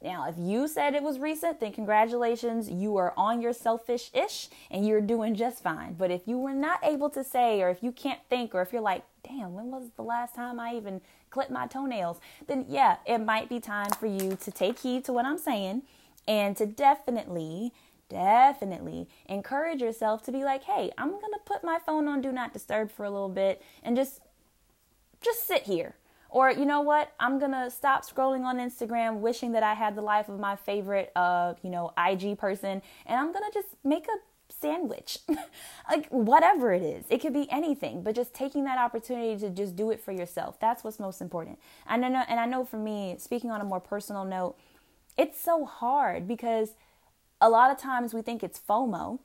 Now, 0.02 0.28
if 0.28 0.34
you 0.36 0.66
said 0.66 0.94
it 0.94 1.02
was 1.02 1.20
recent, 1.20 1.60
then 1.60 1.72
congratulations, 1.72 2.68
you 2.68 2.96
are 2.96 3.14
on 3.16 3.40
your 3.40 3.52
selfish 3.52 4.10
ish 4.12 4.48
and 4.70 4.86
you're 4.86 5.00
doing 5.00 5.36
just 5.36 5.62
fine. 5.62 5.94
But 5.94 6.10
if 6.10 6.26
you 6.26 6.38
were 6.38 6.54
not 6.54 6.80
able 6.82 7.08
to 7.10 7.22
say, 7.22 7.62
or 7.62 7.70
if 7.70 7.82
you 7.84 7.92
can't 7.92 8.18
think, 8.28 8.52
or 8.52 8.62
if 8.62 8.72
you're 8.72 8.82
like, 8.82 9.04
damn, 9.22 9.54
when 9.54 9.70
was 9.70 9.90
the 9.96 10.02
last 10.02 10.34
time 10.34 10.58
I 10.58 10.74
even 10.74 11.00
clipped 11.30 11.52
my 11.52 11.68
toenails? 11.68 12.18
Then, 12.48 12.66
yeah, 12.68 12.96
it 13.06 13.18
might 13.18 13.48
be 13.48 13.60
time 13.60 13.90
for 13.90 14.06
you 14.06 14.36
to 14.42 14.50
take 14.50 14.80
heed 14.80 15.04
to 15.04 15.12
what 15.12 15.24
I'm 15.24 15.38
saying 15.38 15.82
and 16.26 16.56
to 16.56 16.66
definitely, 16.66 17.72
definitely 18.12 19.08
encourage 19.26 19.80
yourself 19.80 20.22
to 20.24 20.32
be 20.32 20.44
like, 20.44 20.64
hey, 20.64 20.90
I'm 20.98 21.10
to 21.10 21.38
put 21.44 21.64
my 21.64 21.78
phone 21.84 22.08
on 22.08 22.20
do 22.20 22.32
not 22.32 22.52
disturb 22.52 22.90
for 22.90 23.04
a 23.04 23.10
little 23.10 23.28
bit 23.28 23.62
and 23.82 23.96
just 23.96 24.20
just 25.20 25.46
sit 25.46 25.62
here 25.62 25.94
or 26.32 26.50
you 26.50 26.64
know 26.64 26.80
what? 26.80 27.12
I'm 27.20 27.38
gonna 27.38 27.70
stop 27.70 28.04
scrolling 28.06 28.42
on 28.44 28.56
Instagram, 28.56 29.18
wishing 29.18 29.52
that 29.52 29.62
I 29.62 29.74
had 29.74 29.94
the 29.94 30.02
life 30.02 30.30
of 30.30 30.40
my 30.40 30.56
favorite, 30.56 31.12
uh, 31.14 31.54
you 31.62 31.68
know, 31.68 31.92
IG 31.98 32.38
person, 32.38 32.82
and 33.06 33.20
I'm 33.20 33.32
gonna 33.32 33.52
just 33.52 33.68
make 33.84 34.06
a 34.08 34.16
sandwich, 34.60 35.18
like 35.90 36.08
whatever 36.08 36.72
it 36.72 36.82
is. 36.82 37.04
It 37.10 37.20
could 37.20 37.34
be 37.34 37.50
anything, 37.50 38.02
but 38.02 38.14
just 38.14 38.32
taking 38.32 38.64
that 38.64 38.78
opportunity 38.78 39.38
to 39.40 39.50
just 39.50 39.76
do 39.76 39.90
it 39.90 40.00
for 40.00 40.12
yourself. 40.12 40.58
That's 40.58 40.82
what's 40.82 40.98
most 40.98 41.20
important. 41.20 41.58
And 41.86 42.04
I 42.04 42.08
know, 42.08 42.24
and 42.26 42.40
I 42.40 42.46
know 42.46 42.64
for 42.64 42.78
me, 42.78 43.16
speaking 43.18 43.50
on 43.50 43.60
a 43.60 43.64
more 43.64 43.80
personal 43.80 44.24
note, 44.24 44.56
it's 45.18 45.38
so 45.38 45.66
hard 45.66 46.26
because 46.26 46.70
a 47.42 47.50
lot 47.50 47.70
of 47.70 47.76
times 47.76 48.14
we 48.14 48.22
think 48.22 48.42
it's 48.42 48.58
FOMO 48.58 49.18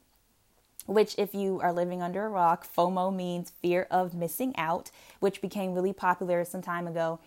which, 0.87 1.15
if 1.17 1.35
you 1.35 1.59
are 1.59 1.73
living 1.73 2.01
under 2.01 2.25
a 2.25 2.29
rock, 2.29 2.65
FOMO 2.73 3.13
means 3.13 3.51
fear 3.61 3.87
of 3.91 4.13
missing 4.13 4.55
out, 4.57 4.89
which 5.19 5.41
became 5.41 5.73
really 5.73 5.93
popular 5.93 6.43
some 6.45 6.61
time 6.61 6.87
ago. 6.87 7.19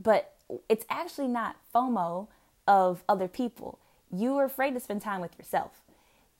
But 0.00 0.34
it's 0.68 0.84
actually 0.90 1.28
not 1.28 1.56
FOMO 1.74 2.28
of 2.66 3.02
other 3.08 3.26
people. 3.26 3.78
You 4.12 4.36
are 4.36 4.44
afraid 4.44 4.74
to 4.74 4.80
spend 4.80 5.00
time 5.00 5.22
with 5.22 5.36
yourself 5.38 5.80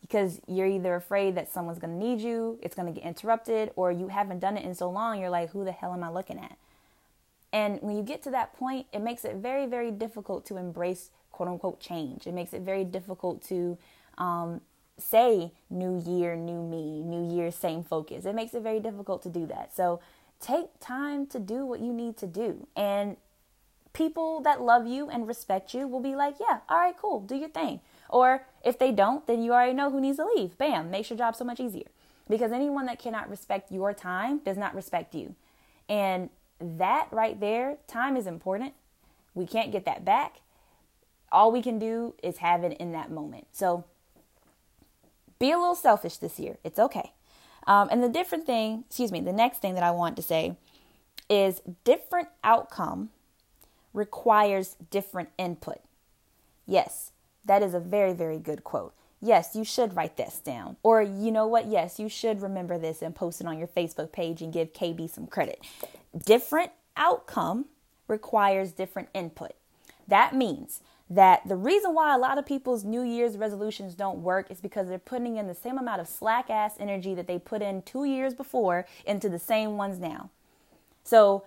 because 0.03 0.41
you're 0.47 0.67
either 0.67 0.95
afraid 0.95 1.35
that 1.37 1.51
someone's 1.51 1.79
going 1.79 1.99
to 1.99 2.07
need 2.07 2.21
you, 2.21 2.59
it's 2.63 2.75
going 2.75 2.93
to 2.93 3.01
get 3.01 3.07
interrupted, 3.07 3.71
or 3.75 3.91
you 3.91 4.09
haven't 4.09 4.39
done 4.39 4.57
it 4.57 4.65
in 4.65 4.75
so 4.75 4.91
long, 4.91 5.19
you're 5.19 5.31
like, 5.31 5.51
who 5.51 5.65
the 5.65 5.73
hell 5.73 5.95
am 5.95 6.05
I 6.05 6.11
looking 6.11 6.39
at? 6.39 6.57
And 7.53 7.81
when 7.81 7.97
you 7.97 8.03
get 8.03 8.23
to 8.25 8.31
that 8.31 8.55
point, 8.57 8.87
it 8.93 9.01
makes 9.01 9.25
it 9.25 9.37
very, 9.37 9.65
very 9.65 9.91
difficult 9.91 10.45
to 10.47 10.59
embrace 10.59 11.11
quote 11.33 11.49
unquote 11.49 11.81
change. 11.81 12.27
It 12.27 12.35
makes 12.35 12.53
it 12.53 12.63
very 12.63 12.85
difficult 12.85 13.43
to 13.49 13.79
um, 14.17 14.61
say 14.99 15.53
new 15.71 16.03
year, 16.05 16.37
new 16.37 16.63
me, 16.63 17.03
new 17.03 17.35
year, 17.35 17.51
same 17.51 17.83
focus. 17.83 18.25
It 18.25 18.35
makes 18.35 18.55
it 18.55 18.63
very 18.63 18.81
difficult 18.81 19.23
to 19.23 19.29
do 19.29 19.47
that. 19.47 19.75
So 19.75 20.01
take 20.41 20.67
time 20.81 21.27
to 21.29 21.39
do 21.39 21.65
what 21.65 21.81
you 21.81 21.93
need 21.93 22.17
to 22.19 22.27
do. 22.27 22.67
And 22.77 23.17
people 23.93 24.41
that 24.43 24.61
love 24.61 24.87
you 24.87 25.09
and 25.09 25.27
respect 25.27 25.75
you 25.75 25.87
will 25.87 26.01
be 26.01 26.15
like, 26.15 26.37
yeah, 26.41 26.61
all 26.69 26.79
right, 26.79 26.97
cool, 26.97 27.21
do 27.21 27.37
your 27.37 27.49
thing. 27.49 27.81
Or 28.09 28.47
if 28.65 28.79
they 28.79 28.93
don't, 28.93 29.27
then 29.27 29.43
you 29.43 29.53
already 29.53 29.75
know 29.75 29.91
who 29.91 30.01
needs 30.01 30.19
to 30.19 30.27
leave. 30.37 30.57
Bam, 30.59 30.91
makes 30.91 31.11
your 31.11 31.19
job 31.19 31.37
so 31.37 31.45
much 31.45 31.61
easier. 31.61 31.89
Because 32.29 32.53
anyone 32.53 32.87
that 32.87 32.99
cannot 32.99 33.31
respect 33.31 33.73
your 33.73 33.95
time 33.95 34.39
does 34.39 34.57
not 34.57 34.75
respect 34.75 35.15
you. 35.15 35.35
And 35.89 36.31
that 36.61 37.09
right 37.11 37.39
there, 37.39 37.79
time 37.87 38.17
is 38.17 38.27
important. 38.27 38.75
We 39.35 39.47
can't 39.47 39.73
get 39.73 39.85
that 39.87 40.05
back. 40.05 40.41
All 41.31 41.53
we 41.53 41.63
can 41.63 41.79
do 41.79 42.15
is 42.23 42.39
have 42.39 42.65
it 42.65 42.77
in 42.79 42.93
that 42.93 43.11
moment. 43.11 43.47
So 43.53 43.85
be 45.39 45.51
a 45.51 45.59
little 45.59 45.75
selfish 45.75 46.17
this 46.17 46.39
year. 46.39 46.59
It's 46.65 46.79
okay. 46.79 47.13
Um, 47.67 47.89
and 47.91 48.03
the 48.03 48.09
different 48.09 48.47
thing, 48.47 48.85
excuse 48.87 49.13
me, 49.13 49.21
the 49.21 49.33
next 49.33 49.61
thing 49.61 49.75
that 49.75 49.83
I 49.83 49.91
want 49.91 50.17
to 50.17 50.23
say 50.23 50.57
is 51.29 51.61
different 51.85 52.29
outcome 52.43 53.11
requires 53.93 54.77
different 54.91 55.29
input. 55.37 55.79
Yes, 56.67 57.13
that 57.45 57.63
is 57.63 57.75
a 57.75 57.81
very, 57.81 58.13
very 58.13 58.39
good 58.39 58.65
quote. 58.65 58.95
Yes, 59.21 59.57
you 59.57 59.65
should 59.65 59.97
write 59.97 60.17
this 60.17 60.39
down. 60.39 60.77
Or, 60.83 61.03
you 61.03 61.31
know 61.31 61.47
what? 61.47 61.67
Yes, 61.67 61.99
you 61.99 62.09
should 62.09 62.41
remember 62.41 62.79
this 62.79 63.03
and 63.03 63.15
post 63.15 63.41
it 63.41 63.47
on 63.47 63.59
your 63.59 63.67
Facebook 63.67 64.13
page 64.13 64.43
and 64.43 64.53
give 64.53 64.73
KB 64.73 65.11
some 65.11 65.27
credit. 65.27 65.61
Different 66.25 66.71
outcome 66.97 67.67
requires 68.07 68.73
different 68.73 69.09
input. 69.13 69.53
That 70.07 70.35
means 70.35 70.81
that 71.11 71.47
the 71.49 71.57
reason 71.57 71.95
why 71.95 72.15
a 72.15 72.19
lot 72.19 72.39
of 72.39 72.45
people's 72.45 72.85
New 72.85 73.03
Year's 73.03 73.39
resolutions 73.39 73.95
don't 73.95 74.23
work 74.23 74.51
is 74.51 74.61
because 74.61 74.89
they're 74.89 74.99
putting 74.99 75.37
in 75.37 75.47
the 75.47 75.55
same 75.55 75.79
amount 75.79 76.01
of 76.01 76.09
slack 76.09 76.51
ass 76.51 76.75
energy 76.79 77.15
that 77.15 77.27
they 77.27 77.39
put 77.39 77.63
in 77.63 77.83
two 77.83 78.05
years 78.05 78.35
before 78.35 78.87
into 79.07 79.29
the 79.29 79.39
same 79.39 79.77
ones 79.77 79.99
now. 79.99 80.31
So, 81.05 81.45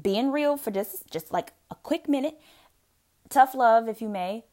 being 0.00 0.32
real 0.32 0.56
for 0.56 0.70
just 0.70 1.10
just 1.10 1.32
like 1.32 1.52
a 1.70 1.74
quick 1.74 2.08
minute, 2.08 2.40
tough 3.28 3.54
love, 3.54 3.88
if 3.88 4.00
you 4.00 4.08
may. 4.08 4.44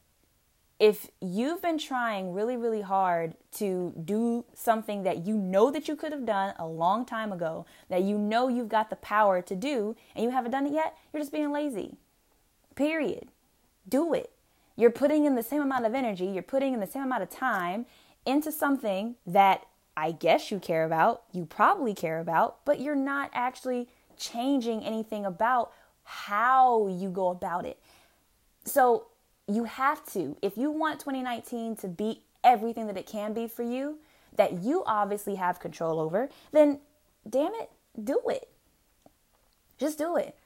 If 0.80 1.10
you've 1.22 1.62
been 1.62 1.78
trying 1.78 2.34
really, 2.34 2.58
really 2.58 2.82
hard 2.82 3.36
to 3.58 3.94
do 4.04 4.46
something 4.56 5.04
that 5.04 5.28
you 5.28 5.38
know 5.38 5.70
that 5.70 5.88
you 5.88 5.96
could 5.96 6.12
have 6.12 6.26
done 6.26 6.56
a 6.58 6.66
long 6.66 7.06
time 7.06 7.32
ago, 7.32 7.68
that 7.90 8.02
you 8.02 8.18
know 8.18 8.48
you've 8.48 8.68
got 8.68 8.90
the 8.90 8.96
power 8.96 9.44
to 9.44 9.56
do, 9.56 9.96
and 10.16 10.24
you 10.24 10.32
haven't 10.32 10.52
done 10.52 10.66
it 10.66 10.74
yet, 10.74 10.98
you're 11.14 11.22
just 11.22 11.32
being 11.32 11.52
lazy. 11.52 11.98
Period. 12.76 13.28
Do 13.88 14.14
it 14.16 14.32
you're 14.76 14.92
putting 14.92 15.26
in 15.26 15.36
the 15.36 15.44
same 15.44 15.62
amount 15.62 15.86
of 15.86 15.94
energy, 15.94 16.26
you're 16.26 16.44
putting 16.44 16.74
in 16.74 16.80
the 16.80 16.88
same 16.88 17.04
amount 17.04 17.24
of 17.24 17.30
time 17.30 17.86
into 18.26 18.52
something 18.52 19.16
that 19.26 19.66
I 19.96 20.12
guess 20.12 20.52
you 20.52 20.60
care 20.60 20.86
about, 20.86 21.24
you 21.32 21.46
probably 21.46 21.94
care 21.94 22.20
about, 22.20 22.64
but 22.66 22.80
you're 22.80 22.96
not 22.96 23.30
actually 23.34 23.90
changing 24.18 24.84
anything 24.84 25.26
about 25.26 25.72
how 26.04 26.88
you 26.88 27.10
go 27.10 27.30
about 27.30 27.66
it. 27.66 27.80
So 28.66 29.08
you 29.48 29.66
have 29.66 30.06
to, 30.14 30.38
if 30.42 30.58
you 30.58 30.72
want 30.72 31.00
2019 31.00 31.76
to 31.78 31.88
be 31.88 32.22
everything 32.44 32.88
that 32.88 32.98
it 32.98 33.06
can 33.06 33.34
be 33.34 33.48
for 33.48 33.64
you, 33.64 33.98
that 34.36 34.54
you 34.62 34.84
obviously 34.86 35.36
have 35.36 35.60
control 35.60 36.00
over, 36.00 36.30
then 36.52 36.80
damn 37.30 37.54
it, 37.56 37.70
do 38.02 38.20
it. 38.28 38.48
Just 39.78 39.98
do 39.98 40.16
it. 40.16 40.38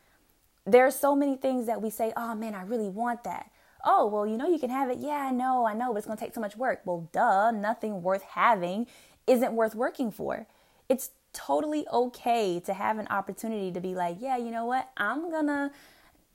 There 0.65 0.85
are 0.85 0.91
so 0.91 1.15
many 1.15 1.35
things 1.35 1.67
that 1.67 1.81
we 1.81 1.89
say, 1.89 2.11
oh 2.17 2.33
man, 2.33 2.55
I 2.55 2.63
really 2.63 2.89
want 2.89 3.23
that 3.25 3.51
oh, 3.85 4.07
well, 4.07 4.25
you 4.25 4.37
know, 4.37 4.47
you 4.47 4.59
can 4.59 4.69
have 4.69 4.89
it. 4.89 4.97
Yeah, 4.99 5.27
I 5.29 5.31
know, 5.31 5.65
I 5.65 5.73
know, 5.73 5.93
but 5.93 5.99
it's 5.99 6.07
going 6.07 6.17
to 6.17 6.23
take 6.23 6.33
so 6.33 6.41
much 6.41 6.57
work. 6.57 6.81
Well, 6.85 7.07
duh, 7.13 7.51
nothing 7.51 8.01
worth 8.01 8.23
having 8.23 8.87
isn't 9.27 9.53
worth 9.53 9.75
working 9.75 10.11
for. 10.11 10.47
It's 10.89 11.11
totally 11.33 11.85
okay 11.91 12.59
to 12.61 12.73
have 12.73 12.97
an 12.97 13.07
opportunity 13.09 13.71
to 13.71 13.79
be 13.79 13.95
like, 13.95 14.17
yeah, 14.19 14.37
you 14.37 14.51
know 14.51 14.65
what? 14.65 14.89
I'm 14.97 15.29
going 15.29 15.47
to 15.47 15.71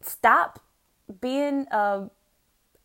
stop 0.01 0.63
being 1.21 1.67
a, 1.71 2.09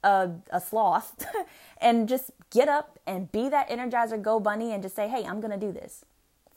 a, 0.04 0.30
a 0.50 0.62
sloth 0.62 1.26
and 1.80 2.10
just 2.10 2.32
get 2.50 2.68
up 2.68 3.00
and 3.06 3.32
be 3.32 3.50
that 3.50 3.70
energizer 3.70 4.22
go 4.22 4.40
bunny 4.40 4.72
and 4.74 4.82
just 4.82 4.96
say, 4.96 5.08
hey, 5.08 5.26
I'm 5.26 5.42
going 5.42 5.58
to 5.58 5.66
do 5.66 5.72
this. 5.72 6.06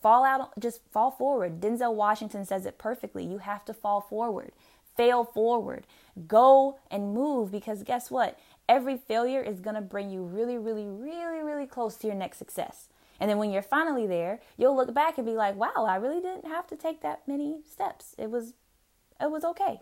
Fall 0.00 0.24
out, 0.24 0.58
just 0.60 0.80
fall 0.92 1.10
forward. 1.10 1.60
Denzel 1.60 1.94
Washington 1.94 2.44
says 2.44 2.66
it 2.66 2.78
perfectly. 2.78 3.24
You 3.24 3.38
have 3.38 3.64
to 3.64 3.74
fall 3.74 4.00
forward 4.00 4.52
fail 4.98 5.24
forward. 5.24 5.86
Go 6.26 6.78
and 6.90 7.14
move 7.14 7.50
because 7.50 7.82
guess 7.84 8.10
what? 8.10 8.38
Every 8.68 8.98
failure 8.98 9.40
is 9.40 9.60
going 9.60 9.76
to 9.76 9.80
bring 9.80 10.10
you 10.10 10.22
really, 10.22 10.58
really, 10.58 10.84
really, 10.84 11.42
really 11.42 11.66
close 11.66 11.96
to 11.98 12.06
your 12.06 12.16
next 12.16 12.36
success. 12.36 12.88
And 13.18 13.30
then 13.30 13.38
when 13.38 13.50
you're 13.50 13.62
finally 13.62 14.06
there, 14.06 14.40
you'll 14.58 14.76
look 14.76 14.92
back 14.92 15.16
and 15.16 15.26
be 15.26 15.32
like, 15.32 15.56
"Wow, 15.56 15.86
I 15.88 15.96
really 15.96 16.20
didn't 16.20 16.46
have 16.46 16.66
to 16.66 16.76
take 16.76 17.00
that 17.00 17.26
many 17.26 17.62
steps. 17.64 18.14
It 18.18 18.30
was 18.30 18.52
it 19.20 19.30
was 19.30 19.44
okay. 19.44 19.80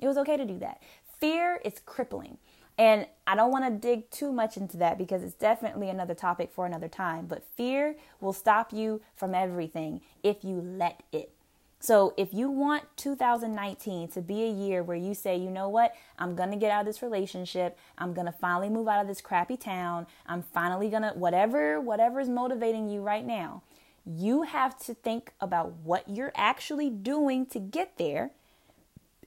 It 0.00 0.08
was 0.08 0.18
okay 0.18 0.36
to 0.36 0.44
do 0.44 0.58
that." 0.58 0.82
Fear 1.20 1.60
is 1.64 1.80
crippling. 1.84 2.38
And 2.76 3.06
I 3.26 3.34
don't 3.34 3.50
want 3.50 3.64
to 3.64 3.88
dig 3.88 4.08
too 4.10 4.32
much 4.32 4.56
into 4.56 4.76
that 4.76 4.98
because 4.98 5.24
it's 5.24 5.34
definitely 5.34 5.88
another 5.88 6.14
topic 6.14 6.52
for 6.52 6.64
another 6.64 6.86
time. 6.88 7.26
But 7.26 7.44
fear 7.56 7.96
will 8.20 8.32
stop 8.32 8.72
you 8.72 9.00
from 9.16 9.34
everything 9.34 10.00
if 10.22 10.44
you 10.44 10.60
let 10.60 11.02
it. 11.10 11.32
So 11.80 12.12
if 12.16 12.34
you 12.34 12.50
want 12.50 12.84
2019 12.96 14.08
to 14.08 14.20
be 14.20 14.42
a 14.42 14.50
year 14.50 14.82
where 14.82 14.96
you 14.96 15.14
say, 15.14 15.36
you 15.36 15.50
know 15.50 15.68
what, 15.68 15.94
I'm 16.18 16.34
to 16.50 16.56
get 16.56 16.72
out 16.72 16.80
of 16.80 16.86
this 16.86 17.02
relationship, 17.02 17.78
I'm 17.96 18.14
to 18.26 18.32
finally 18.32 18.68
move 18.68 18.88
out 18.88 19.00
of 19.00 19.06
this 19.06 19.20
crappy 19.20 19.56
town, 19.56 20.06
I'm 20.26 20.42
finally 20.42 20.90
to 21.04 21.10
whatever 21.10 21.80
whatever 21.80 22.18
is 22.20 22.28
motivating 22.28 22.88
you 22.88 23.00
right 23.00 23.24
now. 23.24 23.62
You 24.04 24.42
have 24.42 24.78
to 24.86 24.94
think 24.94 25.32
about 25.40 25.72
what 25.84 26.08
you're 26.08 26.32
actually 26.34 26.90
doing 26.90 27.46
to 27.46 27.60
get 27.60 27.96
there. 27.96 28.30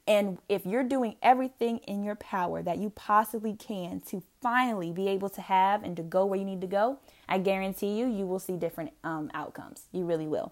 And 0.08 0.40
if 0.50 0.66
you're 0.66 0.84
doing 0.84 1.16
everything 1.22 1.78
in 1.80 2.04
your 2.04 2.16
power 2.16 2.62
that 2.64 2.80
you 2.80 2.90
possibly 2.90 3.54
can 3.54 4.02
to 4.08 4.24
finally 4.42 4.92
be 4.92 5.08
able 5.08 5.30
to 5.30 5.42
have 5.42 5.84
and 5.84 5.96
to 5.96 6.04
go 6.04 6.26
where 6.26 6.40
you 6.40 6.44
need 6.44 6.62
to 6.62 6.68
go, 6.68 6.98
I 7.30 7.38
guarantee 7.38 7.98
you, 7.98 8.08
you 8.08 8.26
will 8.26 8.40
see 8.40 8.58
different 8.58 8.92
um, 9.04 9.30
outcomes. 9.34 9.84
You 9.94 10.04
really 10.06 10.28
will. 10.28 10.52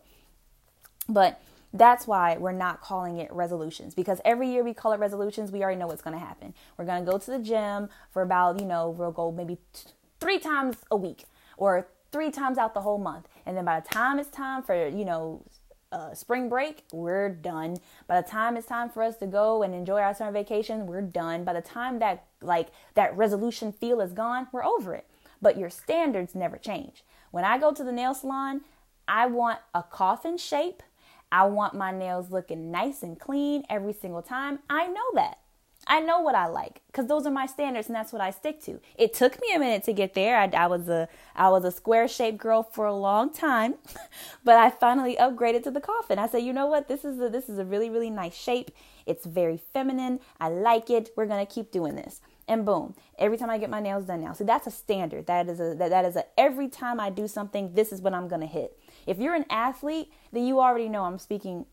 But 1.09 1.41
that's 1.73 2.07
why 2.07 2.37
we're 2.37 2.51
not 2.51 2.81
calling 2.81 3.17
it 3.17 3.31
resolutions 3.31 3.93
because 3.93 4.19
every 4.25 4.49
year 4.49 4.63
we 4.63 4.73
call 4.73 4.91
it 4.91 4.99
resolutions, 4.99 5.51
we 5.51 5.61
already 5.61 5.77
know 5.77 5.87
what's 5.87 6.01
going 6.01 6.17
to 6.17 6.25
happen. 6.25 6.53
We're 6.77 6.85
going 6.85 7.05
to 7.05 7.11
go 7.11 7.17
to 7.17 7.31
the 7.31 7.39
gym 7.39 7.89
for 8.11 8.21
about, 8.21 8.59
you 8.59 8.65
know, 8.65 8.89
we'll 8.89 9.11
go 9.11 9.31
maybe 9.31 9.57
t- 9.73 9.91
three 10.19 10.39
times 10.39 10.77
a 10.89 10.97
week 10.97 11.25
or 11.57 11.87
three 12.11 12.31
times 12.31 12.57
out 12.57 12.73
the 12.73 12.81
whole 12.81 12.97
month. 12.97 13.27
And 13.45 13.55
then 13.55 13.65
by 13.65 13.79
the 13.79 13.87
time 13.87 14.19
it's 14.19 14.29
time 14.29 14.63
for, 14.63 14.87
you 14.87 15.05
know, 15.05 15.43
uh, 15.91 16.13
spring 16.13 16.49
break, 16.49 16.83
we're 16.91 17.29
done. 17.29 17.77
By 18.07 18.21
the 18.21 18.27
time 18.27 18.57
it's 18.57 18.67
time 18.67 18.89
for 18.89 19.01
us 19.03 19.17
to 19.17 19.27
go 19.27 19.63
and 19.63 19.73
enjoy 19.73 20.01
our 20.01 20.13
summer 20.13 20.31
vacation, 20.31 20.85
we're 20.85 21.01
done. 21.01 21.43
By 21.43 21.53
the 21.53 21.61
time 21.61 21.99
that 21.99 22.25
like 22.41 22.69
that 22.93 23.15
resolution 23.17 23.71
feel 23.71 24.01
is 24.01 24.13
gone, 24.13 24.47
we're 24.51 24.63
over 24.63 24.93
it. 24.93 25.07
But 25.41 25.57
your 25.57 25.69
standards 25.69 26.35
never 26.35 26.57
change. 26.57 27.03
When 27.31 27.43
I 27.43 27.57
go 27.57 27.71
to 27.71 27.83
the 27.83 27.91
nail 27.91 28.13
salon, 28.13 28.61
I 29.07 29.25
want 29.25 29.59
a 29.73 29.81
coffin 29.81 30.37
shape 30.37 30.83
I 31.31 31.45
want 31.45 31.73
my 31.73 31.91
nails 31.91 32.31
looking 32.31 32.71
nice 32.71 33.03
and 33.03 33.19
clean 33.19 33.63
every 33.69 33.93
single 33.93 34.21
time. 34.21 34.59
I 34.69 34.87
know 34.87 35.11
that. 35.15 35.39
I 35.87 36.01
know 36.01 36.19
what 36.19 36.35
I 36.35 36.47
like 36.47 36.81
because 36.87 37.07
those 37.07 37.25
are 37.25 37.31
my 37.31 37.45
standards 37.45 37.87
and 37.87 37.95
that's 37.95 38.11
what 38.11 38.21
I 38.21 38.31
stick 38.31 38.61
to. 38.63 38.79
It 38.97 39.13
took 39.13 39.41
me 39.41 39.53
a 39.55 39.59
minute 39.59 39.83
to 39.83 39.93
get 39.93 40.13
there. 40.13 40.37
I, 40.37 40.49
I 40.53 40.67
was 40.67 40.87
a 40.87 41.07
I 41.35 41.49
was 41.49 41.63
a 41.63 41.71
square 41.71 42.07
shaped 42.07 42.37
girl 42.37 42.63
for 42.63 42.85
a 42.85 42.93
long 42.93 43.33
time, 43.33 43.75
but 44.43 44.57
I 44.57 44.69
finally 44.69 45.15
upgraded 45.15 45.63
to 45.63 45.71
the 45.71 45.81
coffin. 45.81 46.19
I 46.19 46.27
said, 46.27 46.43
you 46.43 46.53
know 46.53 46.67
what? 46.67 46.87
This 46.87 47.05
is 47.05 47.19
a 47.19 47.29
this 47.29 47.49
is 47.49 47.57
a 47.57 47.65
really 47.65 47.89
really 47.89 48.09
nice 48.09 48.35
shape. 48.35 48.71
It's 49.05 49.25
very 49.25 49.57
feminine. 49.73 50.19
I 50.39 50.49
like 50.49 50.89
it. 50.89 51.11
We're 51.15 51.25
gonna 51.25 51.45
keep 51.45 51.71
doing 51.71 51.95
this. 51.95 52.21
And 52.47 52.65
boom, 52.65 52.95
every 53.17 53.37
time 53.37 53.49
I 53.49 53.57
get 53.57 53.69
my 53.69 53.79
nails 53.79 54.05
done 54.05 54.21
now. 54.21 54.33
So 54.33 54.43
that's 54.43 54.67
a 54.67 54.71
standard. 54.71 55.27
That 55.27 55.47
is 55.47 55.59
a 55.59 55.75
that, 55.75 55.89
that 55.89 56.05
is 56.05 56.15
a 56.15 56.25
every 56.37 56.67
time 56.67 56.99
I 56.99 57.09
do 57.09 57.27
something, 57.27 57.73
this 57.73 57.91
is 57.91 58.01
what 58.01 58.13
I'm 58.13 58.27
gonna 58.27 58.47
hit. 58.47 58.77
If 59.05 59.19
you're 59.19 59.35
an 59.35 59.45
athlete, 59.49 60.11
then 60.31 60.45
you 60.45 60.59
already 60.59 60.89
know 60.89 61.03
I'm 61.03 61.19
speaking 61.19 61.65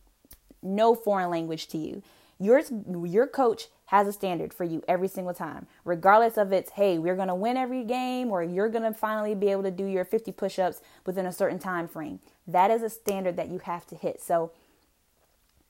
no 0.62 0.94
foreign 0.94 1.30
language 1.30 1.68
to 1.68 1.78
you. 1.78 2.02
Your 2.38 2.62
your 3.04 3.26
coach 3.26 3.68
has 3.86 4.08
a 4.08 4.12
standard 4.12 4.52
for 4.52 4.64
you 4.64 4.82
every 4.88 5.08
single 5.08 5.32
time, 5.32 5.66
regardless 5.84 6.36
of 6.36 6.52
it's 6.52 6.72
hey, 6.72 6.98
we're 6.98 7.16
gonna 7.16 7.34
win 7.34 7.56
every 7.56 7.84
game 7.84 8.30
or 8.30 8.42
you're 8.42 8.68
gonna 8.68 8.92
finally 8.92 9.34
be 9.34 9.48
able 9.48 9.62
to 9.62 9.70
do 9.70 9.84
your 9.84 10.04
50 10.04 10.32
push-ups 10.32 10.80
within 11.06 11.26
a 11.26 11.32
certain 11.32 11.58
time 11.58 11.88
frame. 11.88 12.20
That 12.46 12.70
is 12.70 12.82
a 12.82 12.90
standard 12.90 13.36
that 13.36 13.48
you 13.48 13.58
have 13.60 13.86
to 13.86 13.94
hit. 13.94 14.20
So 14.20 14.52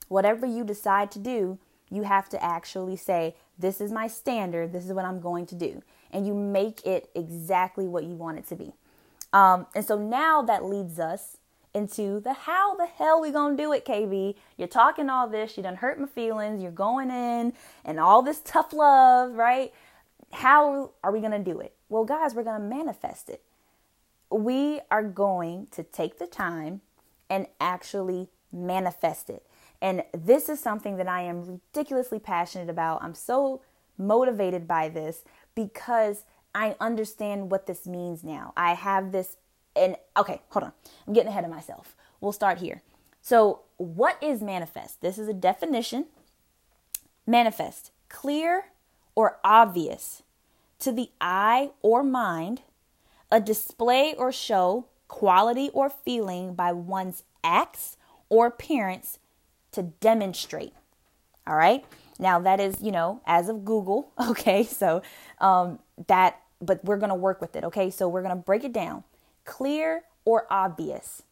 whatever 0.09 0.47
you 0.47 0.64
decide 0.64 1.11
to 1.12 1.19
do, 1.19 1.59
you 1.90 2.03
have 2.03 2.29
to 2.31 2.42
actually 2.42 2.97
say, 2.97 3.37
This 3.59 3.81
is 3.81 3.92
my 3.92 4.09
standard, 4.09 4.73
this 4.73 4.85
is 4.85 4.92
what 4.92 5.05
I'm 5.05 5.21
going 5.21 5.47
to 5.47 5.55
do. 5.55 5.83
And 6.11 6.27
you 6.27 6.35
make 6.35 6.85
it 6.87 7.11
exactly 7.14 7.87
what 7.87 8.05
you 8.05 8.14
want 8.14 8.38
it 8.38 8.47
to 8.49 8.57
be. 8.57 8.73
Um, 9.33 9.66
and 9.75 9.85
so 9.85 9.99
now 9.99 10.42
that 10.42 10.64
leads 10.64 10.99
us 10.99 11.38
into 11.77 12.21
the 12.21 12.33
how 12.33 12.75
the 12.75 12.87
hell 12.87 13.21
we 13.21 13.31
gonna 13.31 13.57
do 13.57 13.73
it, 13.73 13.85
KB. 13.85 14.35
You're 14.57 14.69
talking 14.69 15.11
all 15.11 15.29
this, 15.29 15.57
you 15.57 15.62
done 15.62 15.77
hurt 15.77 16.01
my 16.01 16.07
feelings, 16.07 16.62
you're 16.62 16.73
going 16.73 17.11
in 17.11 17.53
and 17.85 18.01
all 18.01 18.23
this 18.23 18.41
tough 18.41 18.73
love, 18.73 19.35
right? 19.35 19.73
How 20.33 20.93
are 21.05 21.12
we 21.12 21.21
gonna 21.21 21.39
do 21.39 21.61
it? 21.61 21.75
Well, 21.89 22.05
guys, 22.05 22.35
we're 22.35 22.45
gonna 22.45 22.65
manifest 22.65 23.29
it. 23.29 23.43
We 24.31 24.81
are 24.91 25.05
going 25.05 25.69
to 25.73 25.83
take 25.83 26.19
the 26.19 26.27
time 26.27 26.81
and 27.29 27.47
actually 27.61 28.31
manifest 28.53 29.29
it. 29.31 29.47
And 29.83 30.03
this 30.12 30.49
is 30.49 30.59
something 30.59 30.97
that 30.97 31.09
I 31.09 31.23
am 31.23 31.45
ridiculously 31.45 32.19
passionate 32.19 32.71
about. 32.71 33.05
I'm 33.05 33.15
so 33.15 33.61
motivated 33.99 34.67
by 34.67 34.89
this 34.89 35.25
because 35.55 36.25
I 36.55 36.75
understand 36.81 37.51
what 37.51 37.67
this 37.67 37.87
means 37.87 38.25
now. 38.25 38.55
I 38.57 38.75
have 38.75 39.12
this 39.12 39.37
and 39.77 39.97
okay, 40.17 40.43
hold 40.51 40.65
on. 40.65 40.73
I'm 41.07 41.12
getting 41.12 41.31
ahead 41.31 41.45
of 41.45 41.51
myself. 41.51 41.95
We'll 42.21 42.33
start 42.33 42.59
here. 42.59 42.83
So, 43.21 43.61
what 43.77 44.17
is 44.23 44.41
manifest? 44.41 45.01
This 45.01 45.19
is 45.19 45.29
a 45.29 45.35
definition. 45.35 46.07
Manifest, 47.27 47.91
clear 48.09 48.67
or 49.15 49.39
obvious 49.43 50.23
to 50.79 50.93
the 50.93 51.11
eye 51.21 51.71
or 51.83 52.03
mind, 52.03 52.62
a 53.31 53.41
display 53.41 54.15
or 54.17 54.31
show, 54.31 54.87
quality 55.09 55.71
or 55.73 55.91
feeling 55.91 56.55
by 56.55 56.73
one's 56.73 57.25
acts 57.43 57.97
or 58.29 58.47
appearance 58.47 59.19
to 59.73 59.83
demonstrate. 59.83 60.73
All 61.47 61.57
right. 61.57 61.85
Now 62.19 62.39
that 62.41 62.61
is, 62.61 62.81
you 62.81 62.93
know, 62.93 63.21
as 63.27 63.49
of 63.49 63.65
Google. 63.65 64.12
Okay. 64.31 64.65
So, 64.65 65.03
um, 65.41 65.79
that, 66.07 66.41
but 66.61 66.85
we're 66.85 66.99
to 67.11 67.15
work 67.15 67.41
with 67.41 67.57
it. 67.57 67.65
Okay. 67.65 67.91
So 67.91 68.09
we're 68.09 68.23
to 68.37 68.43
break 68.43 68.65
it 68.65 68.73
down 68.73 69.05
clear 69.47 70.03
or 70.27 70.47
obvious. 70.51 71.23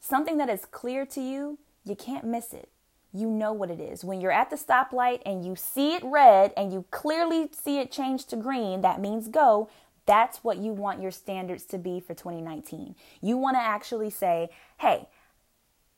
Something 0.00 0.38
that 0.38 0.48
is 0.48 0.64
clear 0.64 1.04
to 1.06 1.20
you, 1.20 1.58
you 1.84 1.94
can't 1.94 2.24
miss 2.24 2.54
it. 2.54 2.70
You 3.12 3.28
know 3.28 3.52
what 3.52 3.70
it 3.70 3.80
is. 3.80 4.04
When 4.04 4.20
you're 4.20 4.32
at 4.32 4.50
the 4.50 4.56
stoplight 4.56 5.20
and 5.26 5.44
you 5.44 5.56
see 5.56 5.94
it 5.94 6.02
red 6.04 6.52
and 6.56 6.72
you 6.72 6.84
clearly 6.90 7.50
see 7.52 7.78
it 7.78 7.90
change 7.90 8.24
to 8.26 8.36
green, 8.36 8.80
that 8.82 9.00
means 9.00 9.28
go. 9.28 9.68
That's 10.06 10.42
what 10.42 10.58
you 10.58 10.72
want 10.72 11.02
your 11.02 11.10
standards 11.10 11.64
to 11.64 11.78
be 11.78 12.00
for 12.00 12.14
2019. 12.14 12.94
You 13.20 13.36
want 13.36 13.56
to 13.56 13.60
actually 13.60 14.10
say, 14.10 14.48
hey, 14.78 15.08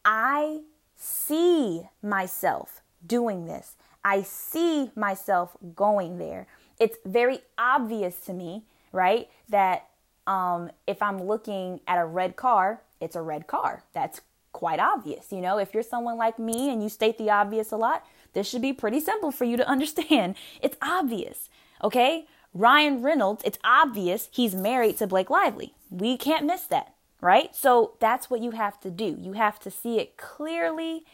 I 0.05 0.61
see 0.97 1.83
myself 2.03 2.83
doing 3.07 3.47
this. 3.47 3.77
I 4.05 4.23
see 4.23 4.91
myself 4.97 5.57
going 5.77 6.19
there. 6.19 6.47
It's 6.81 6.99
very 7.05 7.41
obvious 7.57 8.17
to 8.23 8.33
me, 8.33 8.65
right? 8.91 9.29
That 9.49 9.87
um, 10.27 10.71
if 10.87 11.03
I'm 11.03 11.23
looking 11.23 11.81
at 11.87 11.99
a 11.99 12.05
red 12.05 12.37
car, 12.37 12.83
it's 13.01 13.17
a 13.17 13.23
red 13.23 13.47
car. 13.47 13.83
That's 13.93 14.21
quite 14.53 14.79
obvious. 14.79 15.33
You 15.33 15.41
know, 15.41 15.59
if 15.59 15.75
you're 15.75 15.83
someone 15.83 16.17
like 16.17 16.39
me 16.39 16.71
and 16.71 16.83
you 16.83 16.89
state 16.89 17.19
the 17.19 17.31
obvious 17.31 17.73
a 17.73 17.77
lot, 17.77 18.05
this 18.33 18.49
should 18.49 18.63
be 18.63 18.73
pretty 18.73 19.01
simple 19.01 19.33
for 19.33 19.45
you 19.45 19.57
to 19.57 19.69
understand. 19.69 20.37
It's 20.61 20.77
obvious. 20.81 21.49
Okay? 21.83 22.27
Ryan 22.55 23.03
Reynolds, 23.03 23.43
it's 23.45 23.59
obvious 23.65 24.29
he's 24.31 24.55
married 24.55 24.99
to 24.99 25.07
Blake 25.07 25.31
Lively. 25.31 25.75
We 25.91 26.17
can't 26.17 26.47
miss 26.47 26.65
that, 26.65 26.95
right? 27.21 27.55
So 27.57 27.95
that's 27.99 28.29
what 28.29 28.43
you 28.43 28.51
have 28.51 28.79
to 28.81 28.91
do. 28.91 29.17
You 29.19 29.33
have 29.33 29.59
to 29.61 29.71
see 29.71 29.99
it 29.99 30.17
clearly 30.19 31.05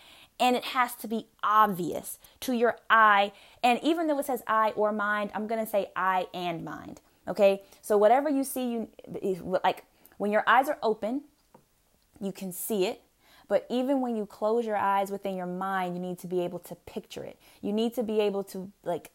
and 0.41 0.57
it 0.57 0.67
has 0.67 0.95
to 0.97 1.09
be 1.09 1.27
obvious 1.43 2.19
to 2.41 2.53
your 2.53 2.77
eye. 2.91 3.33
And 3.63 3.81
even 3.83 4.07
though 4.07 4.19
it 4.19 4.27
says 4.27 4.43
eye 4.47 4.73
or 4.77 4.93
mind, 4.93 5.31
I'm 5.35 5.47
going 5.47 5.65
to 5.65 5.71
say 5.71 5.91
eye 5.97 6.27
and 6.33 6.65
mind. 6.65 7.01
Okay, 7.29 7.63
so 7.83 7.97
whatever 7.97 8.29
you 8.31 8.43
see, 8.43 8.73
you 8.73 9.61
like 9.65 9.85
when 10.17 10.31
your 10.33 10.45
eyes 10.47 10.69
are 10.69 10.79
open, 10.83 11.23
you 12.21 12.33
can 12.33 12.53
see 12.53 12.87
it. 12.87 13.03
But 13.49 13.67
even 13.71 14.01
when 14.01 14.15
you 14.17 14.27
close 14.27 14.67
your 14.67 14.77
eyes 14.77 15.11
within 15.11 15.35
your 15.35 15.47
mind, 15.47 15.95
you 15.95 16.01
need 16.01 16.19
to 16.19 16.27
be 16.27 16.41
able 16.43 16.59
to 16.61 16.75
picture 16.75 17.25
it. 17.25 17.39
You 17.63 17.73
need 17.73 17.95
to 17.95 18.03
be 18.03 18.21
able 18.21 18.45
to 18.45 18.71
like 18.85 19.11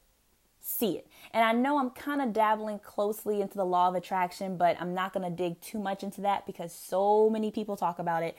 see 0.59 0.97
it. 0.97 1.07
And 1.31 1.43
I 1.43 1.51
know 1.51 1.77
I'm 1.77 1.91
kind 1.91 2.21
of 2.21 2.33
dabbling 2.33 2.79
closely 2.79 3.41
into 3.41 3.55
the 3.55 3.65
law 3.65 3.89
of 3.89 3.95
attraction, 3.95 4.57
but 4.57 4.77
I'm 4.79 4.93
not 4.93 5.13
going 5.13 5.29
to 5.29 5.35
dig 5.35 5.61
too 5.61 5.77
much 5.77 6.03
into 6.03 6.21
that 6.21 6.45
because 6.47 6.73
so 6.73 7.29
many 7.29 7.51
people 7.51 7.75
talk 7.75 7.99
about 7.99 8.23
it. 8.23 8.37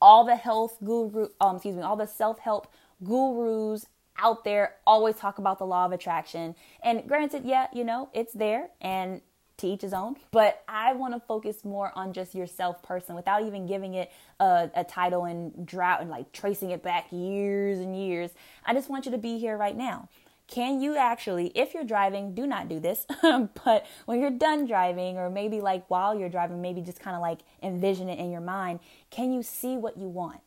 All 0.00 0.24
the 0.24 0.36
health 0.36 0.78
guru, 0.84 1.28
um, 1.40 1.56
excuse 1.56 1.74
me, 1.74 1.82
all 1.82 1.96
the 1.96 2.06
self-help 2.06 2.72
gurus 3.02 3.86
out 4.18 4.44
there 4.44 4.74
always 4.86 5.16
talk 5.16 5.38
about 5.38 5.58
the 5.58 5.66
law 5.66 5.84
of 5.84 5.92
attraction. 5.92 6.54
And 6.82 7.06
granted, 7.06 7.44
yeah, 7.44 7.66
you 7.72 7.84
know, 7.84 8.10
it's 8.12 8.32
there 8.32 8.68
and 8.80 9.20
to 9.58 9.66
each 9.66 9.82
his 9.82 9.92
own. 9.92 10.16
But 10.30 10.62
I 10.68 10.92
want 10.92 11.14
to 11.14 11.20
focus 11.20 11.64
more 11.64 11.92
on 11.94 12.12
just 12.12 12.34
yourself 12.34 12.82
person 12.82 13.14
without 13.14 13.42
even 13.42 13.66
giving 13.66 13.94
it 13.94 14.12
a, 14.38 14.70
a, 14.74 14.84
title 14.84 15.24
and 15.24 15.66
drought 15.66 16.02
and 16.02 16.10
like 16.10 16.32
tracing 16.32 16.70
it 16.70 16.82
back 16.82 17.06
years 17.10 17.78
and 17.78 17.96
years. 17.96 18.32
I 18.64 18.74
just 18.74 18.90
want 18.90 19.06
you 19.06 19.12
to 19.12 19.18
be 19.18 19.38
here 19.38 19.56
right 19.56 19.76
now. 19.76 20.08
can 20.46 20.80
you 20.80 20.96
actually, 20.96 21.48
if 21.54 21.74
you're 21.74 21.84
driving, 21.84 22.34
do 22.34 22.46
not 22.46 22.68
do 22.68 22.78
this, 22.78 23.06
but 23.22 23.86
when 24.04 24.20
you're 24.20 24.30
done 24.30 24.66
driving, 24.66 25.16
or 25.16 25.30
maybe 25.30 25.60
like 25.60 25.84
while 25.88 26.14
you're 26.18 26.28
driving, 26.28 26.60
maybe 26.60 26.82
just 26.82 27.00
kind 27.00 27.16
of 27.16 27.22
like 27.22 27.40
envision 27.62 28.08
it 28.08 28.18
in 28.18 28.30
your 28.30 28.40
mind, 28.40 28.80
can 29.10 29.32
you 29.32 29.42
see 29.42 29.76
what 29.76 29.96
you 29.96 30.06
want? 30.06 30.40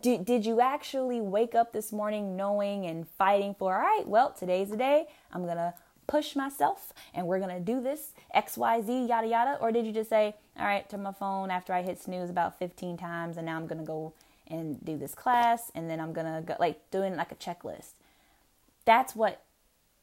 Did, 0.00 0.24
did 0.24 0.44
you 0.44 0.60
actually 0.60 1.20
wake 1.20 1.54
up 1.54 1.72
this 1.72 1.92
morning 1.92 2.36
knowing 2.36 2.86
and 2.86 3.08
fighting 3.08 3.54
for, 3.58 3.74
all 3.74 3.80
right, 3.80 4.06
well, 4.06 4.32
today's 4.32 4.70
the 4.70 4.76
day, 4.76 5.06
I'm 5.32 5.46
gonna 5.46 5.74
push 6.06 6.36
myself 6.36 6.92
and 7.14 7.26
we're 7.26 7.40
gonna 7.40 7.60
do 7.60 7.80
this 7.80 8.12
XYZ, 8.34 9.08
yada 9.08 9.26
yada? 9.26 9.58
Or 9.60 9.72
did 9.72 9.86
you 9.86 9.92
just 9.92 10.10
say, 10.10 10.34
all 10.58 10.66
right, 10.66 10.88
to 10.90 10.98
my 10.98 11.12
phone 11.12 11.50
after 11.50 11.72
I 11.72 11.82
hit 11.82 12.00
snooze 12.00 12.30
about 12.30 12.58
15 12.58 12.96
times 12.96 13.36
and 13.36 13.46
now 13.46 13.56
I'm 13.56 13.66
gonna 13.66 13.84
go 13.84 14.12
and 14.48 14.84
do 14.84 14.98
this 14.98 15.14
class 15.14 15.70
and 15.74 15.88
then 15.88 16.00
I'm 16.00 16.12
gonna 16.12 16.42
go, 16.44 16.56
like 16.58 16.90
doing 16.90 17.16
like 17.16 17.32
a 17.32 17.36
checklist? 17.36 17.92
That's 18.84 19.14
what 19.14 19.42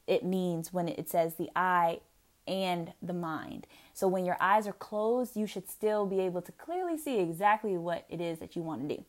it 0.06 0.24
means 0.24 0.72
when 0.72 0.88
it 0.88 1.08
says 1.08 1.34
the 1.34 1.50
eye 1.54 2.00
and 2.48 2.92
the 3.00 3.12
mind. 3.12 3.66
So 3.94 4.08
when 4.08 4.24
your 4.24 4.36
eyes 4.40 4.66
are 4.66 4.72
closed, 4.72 5.36
you 5.36 5.46
should 5.46 5.68
still 5.68 6.06
be 6.06 6.20
able 6.20 6.42
to 6.42 6.52
clearly 6.52 6.98
see 6.98 7.20
exactly 7.20 7.76
what 7.76 8.06
it 8.08 8.20
is 8.20 8.38
that 8.38 8.56
you 8.56 8.62
want 8.62 8.88
to 8.88 8.96
do. 8.96 9.04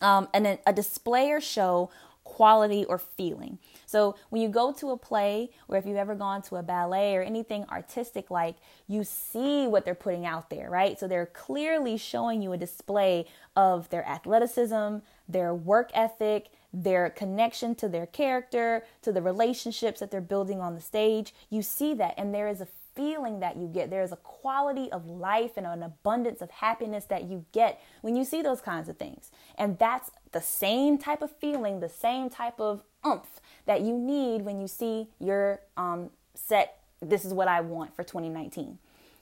Um, 0.00 0.28
and 0.32 0.44
then 0.44 0.58
a 0.66 0.72
display 0.72 1.30
or 1.30 1.40
show 1.40 1.90
quality 2.28 2.84
or 2.84 2.98
feeling. 2.98 3.58
So 3.86 4.14
when 4.28 4.42
you 4.42 4.48
go 4.50 4.70
to 4.72 4.90
a 4.90 4.98
play, 4.98 5.50
or 5.66 5.78
if 5.78 5.86
you've 5.86 5.96
ever 5.96 6.14
gone 6.14 6.42
to 6.42 6.56
a 6.56 6.62
ballet 6.62 7.16
or 7.16 7.22
anything 7.22 7.64
artistic 7.70 8.30
like, 8.30 8.56
you 8.86 9.02
see 9.02 9.66
what 9.66 9.86
they're 9.86 9.94
putting 9.94 10.26
out 10.26 10.50
there, 10.50 10.68
right? 10.68 11.00
So 11.00 11.08
they're 11.08 11.26
clearly 11.26 11.96
showing 11.96 12.42
you 12.42 12.52
a 12.52 12.58
display 12.58 13.26
of 13.56 13.88
their 13.88 14.06
athleticism, 14.06 14.98
their 15.26 15.54
work 15.54 15.90
ethic, 15.94 16.50
their 16.70 17.08
connection 17.08 17.74
to 17.76 17.88
their 17.88 18.06
character, 18.06 18.84
to 19.00 19.10
the 19.10 19.22
relationships 19.22 20.00
that 20.00 20.10
they're 20.10 20.20
building 20.20 20.60
on 20.60 20.74
the 20.74 20.82
stage. 20.82 21.34
You 21.48 21.62
see 21.62 21.94
that, 21.94 22.14
and 22.18 22.34
there 22.34 22.48
is 22.48 22.60
a 22.60 22.68
feeling 22.98 23.38
that 23.38 23.56
you 23.56 23.68
get. 23.68 23.90
There 23.90 24.02
is 24.02 24.10
a 24.10 24.16
quality 24.16 24.90
of 24.90 25.06
life 25.06 25.52
and 25.56 25.64
an 25.64 25.84
abundance 25.84 26.42
of 26.42 26.50
happiness 26.50 27.04
that 27.04 27.30
you 27.30 27.44
get 27.52 27.80
when 28.00 28.16
you 28.16 28.24
see 28.24 28.42
those 28.42 28.60
kinds 28.60 28.88
of 28.88 28.96
things. 28.96 29.30
And 29.56 29.78
that's 29.78 30.10
the 30.32 30.40
same 30.40 30.98
type 30.98 31.22
of 31.22 31.30
feeling, 31.30 31.78
the 31.78 31.88
same 31.88 32.28
type 32.28 32.58
of 32.58 32.82
umph 33.04 33.40
that 33.66 33.82
you 33.82 33.96
need 33.96 34.42
when 34.42 34.60
you 34.60 34.66
see 34.66 35.06
your 35.20 35.60
um, 35.76 36.10
set. 36.34 36.80
This 37.00 37.24
is 37.24 37.32
what 37.32 37.46
I 37.46 37.60
want 37.60 37.94
for 37.94 38.02
2019. 38.02 38.78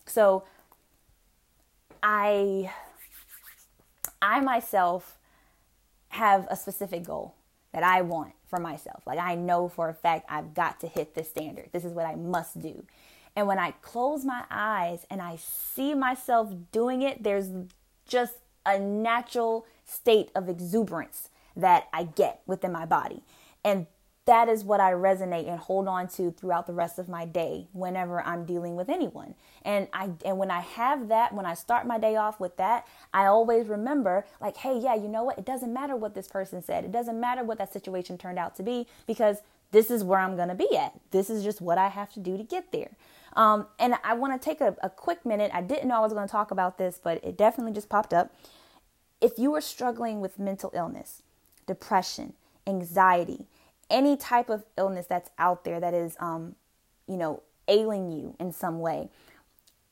So 0.07 0.45
I, 2.03 2.73
I 4.23 4.41
myself 4.41 5.19
have 6.09 6.47
a 6.51 6.57
specific 6.57 7.05
goal 7.05 7.35
that 7.75 7.83
I 7.83 8.01
want 8.01 8.33
for 8.47 8.59
myself. 8.59 9.03
Like 9.07 9.19
I 9.19 9.35
know 9.35 9.69
for 9.69 9.91
a 9.91 9.95
fact 9.95 10.25
I've 10.31 10.55
got 10.55 10.81
to 10.81 10.87
hit 10.87 11.15
this 11.15 11.29
standard. 11.29 11.69
This 11.73 11.85
is 11.85 11.93
what 11.93 12.07
I 12.07 12.15
must 12.15 12.59
do. 12.59 12.87
And 13.37 13.47
when 13.47 13.59
I 13.59 13.73
close 13.83 14.25
my 14.25 14.45
eyes 14.51 15.07
and 15.11 15.21
I 15.21 15.37
see 15.37 15.95
myself 15.95 16.53
doing 16.73 17.03
it, 17.03 17.23
there's 17.23 17.51
just 18.09 18.35
a 18.65 18.79
natural 18.79 19.67
state 19.85 20.31
of 20.35 20.49
exuberance 20.49 21.29
that 21.55 21.89
I 21.93 22.05
get 22.05 22.41
within 22.47 22.73
my 22.73 22.87
body. 22.87 23.23
And 23.63 23.87
that 24.25 24.49
is 24.49 24.65
what 24.65 24.81
I 24.81 24.91
resonate 24.91 25.49
and 25.49 25.59
hold 25.59 25.87
on 25.87 26.09
to 26.09 26.33
throughout 26.33 26.67
the 26.67 26.73
rest 26.73 26.99
of 26.99 27.09
my 27.09 27.25
day 27.25 27.69
whenever 27.73 28.21
I'm 28.21 28.45
dealing 28.45 28.75
with 28.75 28.89
anyone. 28.89 29.35
And 29.63 29.87
I 29.93 30.11
and 30.25 30.37
when 30.37 30.51
I 30.51 30.61
have 30.61 31.09
that, 31.09 31.33
when 31.33 31.47
I 31.47 31.55
start 31.55 31.87
my 31.87 31.99
day 31.99 32.17
off 32.17 32.41
with 32.41 32.57
that, 32.57 32.87
I 33.15 33.27
always 33.27 33.69
remember 33.69 34.27
like, 34.41 34.57
hey, 34.57 34.79
yeah, 34.79 34.97
you 34.97 35.09
know 35.09 35.23
what? 35.23 35.39
It 35.39 35.45
doesn't 35.45 35.73
matter 35.73 35.95
what 35.95 36.15
this 36.15 36.27
person 36.27 36.61
said. 36.61 36.85
It 36.85 36.91
doesn't 36.91 37.21
matter 37.21 37.45
what 37.45 37.59
that 37.59 37.73
situation 37.73 38.19
turned 38.19 38.39
out 38.39 38.57
to 38.57 38.65
be 38.65 38.89
because 39.07 39.43
this 39.71 39.91
is 39.93 40.03
where 40.03 40.19
I'm 40.19 40.37
going 40.37 40.49
to 40.49 40.55
be 40.55 40.77
at. 40.77 40.99
This 41.13 41.31
is 41.31 41.45
just 41.45 41.61
what 41.61 41.79
I 41.79 41.89
have 41.89 42.13
to 42.15 42.21
do 42.21 42.37
to 42.37 42.43
get 42.43 42.73
there. 42.73 42.91
Um, 43.37 43.67
and 43.79 43.95
I 44.03 44.15
want 44.15 44.41
to 44.41 44.45
take 44.45 44.61
a, 44.61 44.75
a 44.83 44.89
quick 44.89 45.25
minute. 45.25 45.51
I 45.55 45.61
didn't 45.61 45.89
know 45.89 45.97
I 45.97 46.01
was 46.01 46.15
going 46.15 46.27
to 46.27 46.33
talk 46.33 46.51
about 46.51 46.79
this, 46.79 46.99
but 47.03 47.23
it 47.23 47.37
definitely 47.37 47.75
just 47.75 47.89
popped 47.89 48.15
up. 48.15 48.35
If 49.21 49.39
you 49.39 49.55
are 49.55 49.61
struggling 49.61 50.21
with 50.21 50.39
mental 50.39 50.73
illness, 50.75 51.23
depression, 51.67 52.33
anxiety, 52.67 53.47
any 53.91 54.17
type 54.17 54.49
of 54.49 54.65
illness 54.77 55.07
that's 55.07 55.31
out 55.39 55.65
there 55.65 55.79
that 55.81 55.95
is, 55.95 56.17
um, 56.19 56.57
you 57.07 57.17
know, 57.17 57.43
ailing 57.69 58.11
you 58.11 58.35
in 58.41 58.53
some 58.53 58.81
way, 58.81 59.11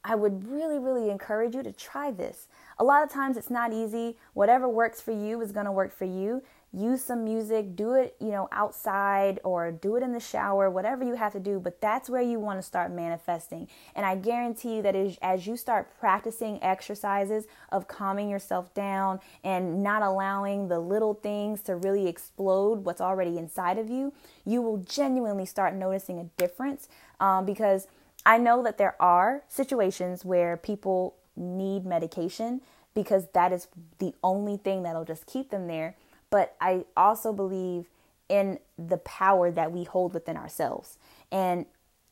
I 0.03 0.15
would 0.15 0.49
really, 0.49 0.79
really 0.79 1.11
encourage 1.11 1.55
you 1.55 1.63
to 1.63 1.73
try 1.73 2.11
this. 2.11 2.49
A 2.79 2.85
lot 2.85 3.03
of 3.03 3.11
times 3.11 3.37
it's 3.37 3.51
not 3.51 3.73
easy. 3.73 4.17
Whatever 4.35 4.69
works 4.69 5.01
for 5.01 5.13
you 5.13 5.41
is 5.41 5.53
going 5.53 5.67
to 5.67 5.73
work 5.73 5.97
for 5.97 6.05
you 6.05 6.43
use 6.75 7.05
some 7.05 7.25
music, 7.25 7.77
do 7.77 7.95
it, 7.95 8.17
you 8.21 8.31
know, 8.31 8.49
outside 8.51 9.39
or 9.45 9.71
do 9.71 9.97
it 9.97 10.03
in 10.03 10.13
the 10.13 10.21
shower, 10.21 10.69
whatever 10.69 11.05
you 11.05 11.15
have 11.15 11.33
to 11.33 11.41
do, 11.41 11.61
but 11.61 11.81
that's 11.81 12.11
where 12.11 12.23
you 12.23 12.41
want 12.41 12.59
to 12.59 12.63
start 12.63 12.91
manifesting. 12.91 13.69
And 13.95 14.05
I 14.05 14.17
guarantee 14.17 14.77
you 14.77 14.83
that 14.83 14.97
as 15.23 15.47
you 15.47 15.57
start 15.57 15.89
practicing 16.01 16.63
exercises 16.63 17.47
of 17.71 17.87
calming 17.87 18.29
yourself 18.29 18.75
down 18.75 19.21
and 19.45 19.83
not 19.83 20.03
allowing 20.03 20.69
the 20.69 20.81
little 20.81 21.15
things 21.15 21.63
to 21.63 21.77
really 21.77 22.09
explode 22.09 22.85
what's 22.85 23.01
already 23.01 23.39
inside 23.39 23.79
of 23.79 23.89
you, 23.89 24.13
you 24.45 24.61
will 24.61 24.79
genuinely 24.79 25.47
start 25.47 25.75
noticing 25.75 26.19
a 26.19 26.25
difference 26.37 26.89
um, 27.21 27.47
because 27.47 27.87
I 28.27 28.39
know 28.39 28.63
that 28.63 28.79
there 28.79 29.01
are 29.01 29.43
situations 29.49 30.25
where 30.25 30.57
people 30.57 31.15
need 31.37 31.85
medication 31.85 32.63
because 32.95 33.27
that 33.35 33.53
is 33.53 33.69
the 33.99 34.15
only 34.23 34.57
thing 34.57 34.83
that'll 34.83 35.05
just 35.05 35.27
keep 35.27 35.51
them 35.51 35.67
there 35.67 35.97
but 36.35 36.57
I 36.61 36.85
also 36.97 37.33
believe 37.33 37.87
in 38.29 38.59
the 38.77 38.97
power 38.97 39.53
that 39.53 39.71
we 39.71 39.85
hold 39.85 40.15
within 40.15 40.37
ourselves. 40.37 40.99
And 41.31 41.65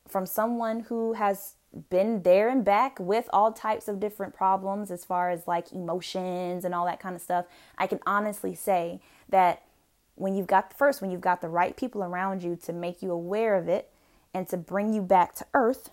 from 0.07 0.27
someone 0.27 0.79
who 0.79 1.15
has 1.15 1.55
been 1.91 2.23
there 2.23 2.49
and 2.49 2.65
back 2.65 3.01
with 3.01 3.29
all 3.33 3.53
types 3.53 3.89
of 3.89 3.99
different 3.99 4.33
problems 4.33 4.93
as 4.93 5.05
far 5.05 5.31
as 5.31 5.49
like 5.49 5.73
emotions 5.73 6.65
and 6.65 6.73
all 6.73 6.87
that 6.87 7.01
kind 7.01 7.17
of 7.17 7.21
stuff, 7.21 7.47
I 7.77 7.89
can 7.89 7.99
honestly 8.07 8.55
say 8.55 9.01
that 9.29 9.65
when 10.15 10.37
you've 10.37 10.47
got 10.47 10.73
first 10.73 11.03
when 11.03 11.11
you've 11.11 11.21
got 11.21 11.41
the 11.41 11.49
right 11.49 11.77
people 11.77 12.05
around 12.05 12.45
you 12.45 12.55
to 12.63 12.73
make 12.73 13.03
you 13.03 13.11
aware 13.11 13.57
of 13.57 13.67
it 13.67 13.91
and 14.33 14.47
to 14.51 14.57
bring 14.57 14.93
you 14.93 15.03
back 15.03 15.35
to 15.35 15.47
earth, 15.53 15.91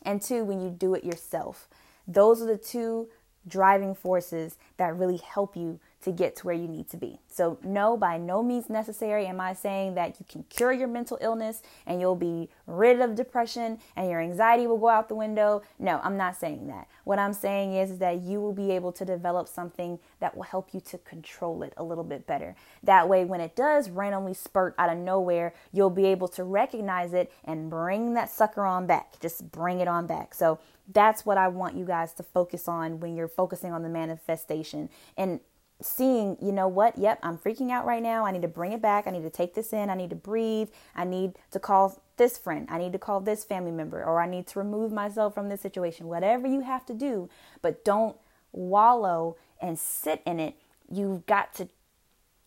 and 0.00 0.22
two 0.22 0.44
when 0.44 0.62
you 0.62 0.70
do 0.70 0.94
it 0.94 1.04
yourself. 1.04 1.68
Those 2.08 2.40
are 2.40 2.46
the 2.46 2.56
two 2.56 3.10
driving 3.46 3.94
forces 3.94 4.56
that 4.78 4.96
really 4.96 5.18
help 5.18 5.54
you 5.54 5.78
to 6.04 6.12
get 6.12 6.36
to 6.36 6.46
where 6.46 6.54
you 6.54 6.68
need 6.68 6.88
to 6.90 6.96
be. 6.96 7.18
So, 7.28 7.58
no, 7.62 7.96
by 7.96 8.18
no 8.18 8.42
means 8.42 8.68
necessary 8.68 9.26
am 9.26 9.40
I 9.40 9.54
saying 9.54 9.94
that 9.94 10.20
you 10.20 10.26
can 10.28 10.44
cure 10.44 10.72
your 10.72 10.88
mental 10.88 11.18
illness 11.20 11.62
and 11.86 12.00
you'll 12.00 12.14
be 12.14 12.50
rid 12.66 13.00
of 13.00 13.14
depression 13.14 13.78
and 13.96 14.10
your 14.10 14.20
anxiety 14.20 14.66
will 14.66 14.78
go 14.78 14.88
out 14.88 15.08
the 15.08 15.14
window. 15.14 15.62
No, 15.78 16.00
I'm 16.04 16.16
not 16.16 16.36
saying 16.36 16.66
that. 16.68 16.88
What 17.04 17.18
I'm 17.18 17.32
saying 17.32 17.74
is, 17.74 17.90
is 17.90 17.98
that 17.98 18.20
you 18.20 18.40
will 18.40 18.52
be 18.52 18.70
able 18.72 18.92
to 18.92 19.04
develop 19.04 19.48
something 19.48 19.98
that 20.20 20.36
will 20.36 20.44
help 20.44 20.74
you 20.74 20.80
to 20.80 20.98
control 20.98 21.62
it 21.62 21.72
a 21.76 21.82
little 21.82 22.04
bit 22.04 22.26
better. 22.26 22.54
That 22.82 23.08
way, 23.08 23.24
when 23.24 23.40
it 23.40 23.56
does 23.56 23.90
randomly 23.90 24.34
spurt 24.34 24.74
out 24.78 24.90
of 24.90 24.98
nowhere, 24.98 25.54
you'll 25.72 25.90
be 25.90 26.06
able 26.06 26.28
to 26.28 26.44
recognize 26.44 27.12
it 27.14 27.32
and 27.44 27.70
bring 27.70 28.14
that 28.14 28.30
sucker 28.30 28.64
on 28.64 28.86
back. 28.86 29.18
Just 29.20 29.50
bring 29.50 29.80
it 29.80 29.88
on 29.88 30.06
back. 30.06 30.34
So, 30.34 30.58
that's 30.92 31.24
what 31.24 31.38
I 31.38 31.48
want 31.48 31.76
you 31.76 31.84
guys 31.84 32.12
to 32.14 32.22
focus 32.22 32.68
on 32.68 33.00
when 33.00 33.16
you're 33.16 33.28
focusing 33.28 33.72
on 33.72 33.82
the 33.82 33.88
manifestation. 33.88 34.90
And 35.16 35.40
seeing, 35.82 36.36
you 36.40 36.52
know 36.52 36.68
what, 36.68 36.96
yep, 36.96 37.18
I'm 37.22 37.36
freaking 37.36 37.70
out 37.70 37.84
right 37.84 38.02
now. 38.02 38.24
I 38.24 38.30
need 38.30 38.42
to 38.42 38.48
bring 38.48 38.72
it 38.72 38.80
back. 38.80 39.06
I 39.06 39.10
need 39.10 39.22
to 39.22 39.30
take 39.30 39.54
this 39.54 39.72
in. 39.72 39.90
I 39.90 39.94
need 39.94 40.10
to 40.10 40.16
breathe. 40.16 40.70
I 40.94 41.04
need 41.04 41.34
to 41.50 41.58
call 41.58 42.00
this 42.16 42.38
friend. 42.38 42.66
I 42.70 42.78
need 42.78 42.92
to 42.92 42.98
call 42.98 43.20
this 43.20 43.44
family 43.44 43.72
member, 43.72 44.02
or 44.02 44.20
I 44.20 44.28
need 44.28 44.46
to 44.48 44.58
remove 44.58 44.92
myself 44.92 45.34
from 45.34 45.48
this 45.48 45.60
situation. 45.60 46.06
Whatever 46.06 46.46
you 46.46 46.60
have 46.60 46.86
to 46.86 46.94
do, 46.94 47.28
but 47.60 47.84
don't 47.84 48.16
wallow 48.52 49.36
and 49.60 49.78
sit 49.78 50.22
in 50.24 50.38
it. 50.40 50.54
You've 50.90 51.26
got 51.26 51.54
to, 51.54 51.68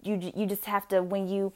you, 0.01 0.31
you 0.35 0.45
just 0.45 0.65
have 0.65 0.87
to, 0.87 1.03
when 1.03 1.27
you, 1.27 1.53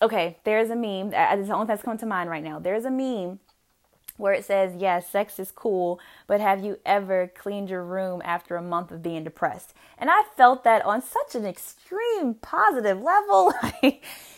okay, 0.00 0.38
there's 0.44 0.70
a 0.70 0.76
meme. 0.76 1.12
It's 1.14 1.48
the 1.48 1.54
only 1.54 1.66
thing 1.66 1.66
that's 1.68 1.82
coming 1.82 1.98
to 1.98 2.06
mind 2.06 2.28
right 2.30 2.42
now. 2.42 2.58
There's 2.58 2.84
a 2.84 2.90
meme 2.90 3.38
where 4.22 4.32
it 4.32 4.44
says, 4.44 4.76
yes, 4.78 5.10
sex 5.10 5.40
is 5.40 5.50
cool, 5.50 5.98
but 6.28 6.40
have 6.40 6.64
you 6.64 6.78
ever 6.86 7.32
cleaned 7.34 7.68
your 7.68 7.82
room 7.82 8.22
after 8.24 8.54
a 8.54 8.62
month 8.62 8.92
of 8.92 9.02
being 9.02 9.24
depressed? 9.24 9.74
And 9.98 10.08
I 10.08 10.22
felt 10.36 10.62
that 10.62 10.84
on 10.84 11.02
such 11.02 11.34
an 11.34 11.44
extreme 11.44 12.34
positive 12.34 13.02
level. 13.02 13.52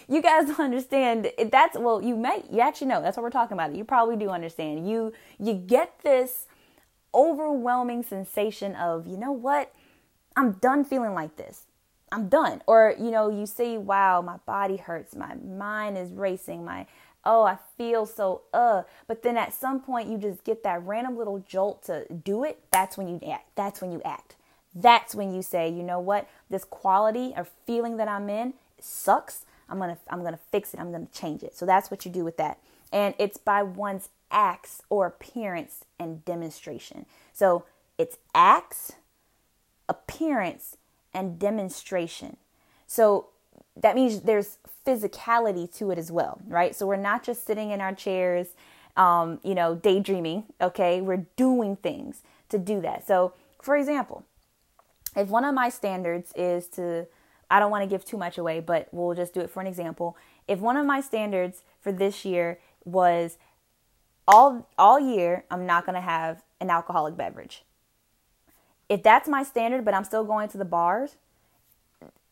you 0.08 0.22
guys 0.22 0.46
don't 0.46 0.60
understand. 0.60 1.30
That's, 1.50 1.76
well, 1.78 2.02
you 2.02 2.16
may, 2.16 2.42
you 2.50 2.60
actually 2.60 2.86
know, 2.86 3.02
that's 3.02 3.18
what 3.18 3.24
we're 3.24 3.30
talking 3.30 3.56
about. 3.56 3.74
You 3.74 3.84
probably 3.84 4.16
do 4.16 4.30
understand. 4.30 4.88
You, 4.88 5.12
you 5.38 5.52
get 5.52 6.00
this 6.02 6.46
overwhelming 7.12 8.04
sensation 8.04 8.74
of, 8.76 9.06
you 9.06 9.18
know 9.18 9.32
what? 9.32 9.70
I'm 10.34 10.52
done 10.52 10.86
feeling 10.86 11.12
like 11.12 11.36
this. 11.36 11.66
I'm 12.10 12.28
done. 12.28 12.62
Or, 12.66 12.94
you 12.98 13.10
know, 13.10 13.28
you 13.28 13.44
see, 13.44 13.76
wow, 13.76 14.22
my 14.22 14.38
body 14.46 14.76
hurts, 14.76 15.14
my 15.14 15.34
mind 15.34 15.98
is 15.98 16.10
racing, 16.12 16.64
my 16.64 16.86
oh, 17.26 17.44
I 17.44 17.58
feel 17.76 18.06
so 18.06 18.42
uh. 18.52 18.82
But 19.06 19.22
then 19.22 19.36
at 19.36 19.54
some 19.54 19.80
point 19.80 20.08
you 20.08 20.18
just 20.18 20.44
get 20.44 20.62
that 20.64 20.84
random 20.84 21.16
little 21.16 21.38
jolt 21.40 21.84
to 21.84 22.06
do 22.12 22.44
it. 22.44 22.60
That's 22.70 22.96
when 22.96 23.08
you 23.08 23.20
act. 23.28 23.48
That's 23.54 23.80
when 23.80 23.92
you 23.92 24.02
act. 24.04 24.36
That's 24.74 25.14
when 25.14 25.32
you 25.32 25.42
say, 25.42 25.68
you 25.68 25.82
know 25.82 26.00
what, 26.00 26.28
this 26.50 26.64
quality 26.64 27.32
or 27.36 27.46
feeling 27.66 27.96
that 27.98 28.08
I'm 28.08 28.28
in 28.28 28.54
sucks. 28.80 29.46
I'm 29.68 29.78
to 29.78 29.96
I'm 30.08 30.22
to 30.24 30.38
fix 30.50 30.74
it. 30.74 30.80
I'm 30.80 30.92
to 30.92 31.06
change 31.12 31.42
it. 31.42 31.56
So 31.56 31.64
that's 31.66 31.90
what 31.90 32.04
you 32.04 32.10
do 32.10 32.24
with 32.24 32.36
that. 32.36 32.58
And 32.92 33.14
it's 33.18 33.38
by 33.38 33.62
one's 33.62 34.08
acts 34.30 34.82
or 34.90 35.06
appearance 35.06 35.84
and 35.98 36.24
demonstration. 36.24 37.06
So 37.32 37.64
it's 37.98 38.18
acts, 38.34 38.92
appearance, 39.88 40.76
and 41.12 41.38
demonstration. 41.38 42.36
So 42.86 43.28
that 43.76 43.94
means 43.94 44.20
there's 44.20 44.58
physicality 44.86 45.72
to 45.78 45.90
it 45.90 45.98
as 45.98 46.12
well, 46.12 46.40
right? 46.46 46.74
So 46.74 46.86
we're 46.86 46.96
not 46.96 47.22
just 47.22 47.46
sitting 47.46 47.70
in 47.70 47.80
our 47.80 47.94
chairs, 47.94 48.48
um, 48.96 49.40
you 49.42 49.54
know, 49.54 49.74
daydreaming, 49.74 50.44
okay? 50.60 51.00
We're 51.00 51.26
doing 51.36 51.76
things 51.76 52.22
to 52.50 52.58
do 52.58 52.80
that. 52.82 53.06
So, 53.06 53.32
for 53.62 53.76
example, 53.76 54.24
if 55.16 55.28
one 55.28 55.44
of 55.44 55.54
my 55.54 55.68
standards 55.68 56.32
is 56.36 56.66
to, 56.68 57.06
I 57.50 57.58
don't 57.58 57.70
want 57.70 57.82
to 57.82 57.88
give 57.88 58.04
too 58.04 58.16
much 58.16 58.38
away, 58.38 58.60
but 58.60 58.88
we'll 58.92 59.14
just 59.14 59.34
do 59.34 59.40
it 59.40 59.50
for 59.50 59.60
an 59.60 59.66
example. 59.66 60.16
If 60.46 60.60
one 60.60 60.76
of 60.76 60.86
my 60.86 61.00
standards 61.00 61.62
for 61.80 61.90
this 61.90 62.24
year 62.24 62.58
was 62.84 63.38
all 64.26 64.68
all 64.78 64.98
year 64.98 65.44
I'm 65.50 65.66
not 65.66 65.84
going 65.86 65.94
to 65.94 66.00
have 66.00 66.42
an 66.60 66.70
alcoholic 66.70 67.16
beverage. 67.16 67.62
If 68.88 69.02
that's 69.02 69.28
my 69.28 69.42
standard 69.42 69.84
but 69.84 69.94
I'm 69.94 70.04
still 70.04 70.24
going 70.24 70.48
to 70.50 70.58
the 70.58 70.64
bars 70.64 71.16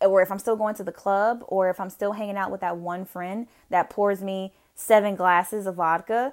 or 0.04 0.22
if 0.22 0.30
I'm 0.30 0.38
still 0.38 0.56
going 0.56 0.74
to 0.76 0.84
the 0.84 0.92
club 0.92 1.44
or 1.48 1.70
if 1.70 1.80
I'm 1.80 1.90
still 1.90 2.12
hanging 2.12 2.36
out 2.36 2.50
with 2.50 2.60
that 2.60 2.76
one 2.76 3.04
friend 3.04 3.46
that 3.70 3.90
pours 3.90 4.22
me 4.22 4.52
7 4.74 5.14
glasses 5.16 5.66
of 5.66 5.76
vodka, 5.76 6.32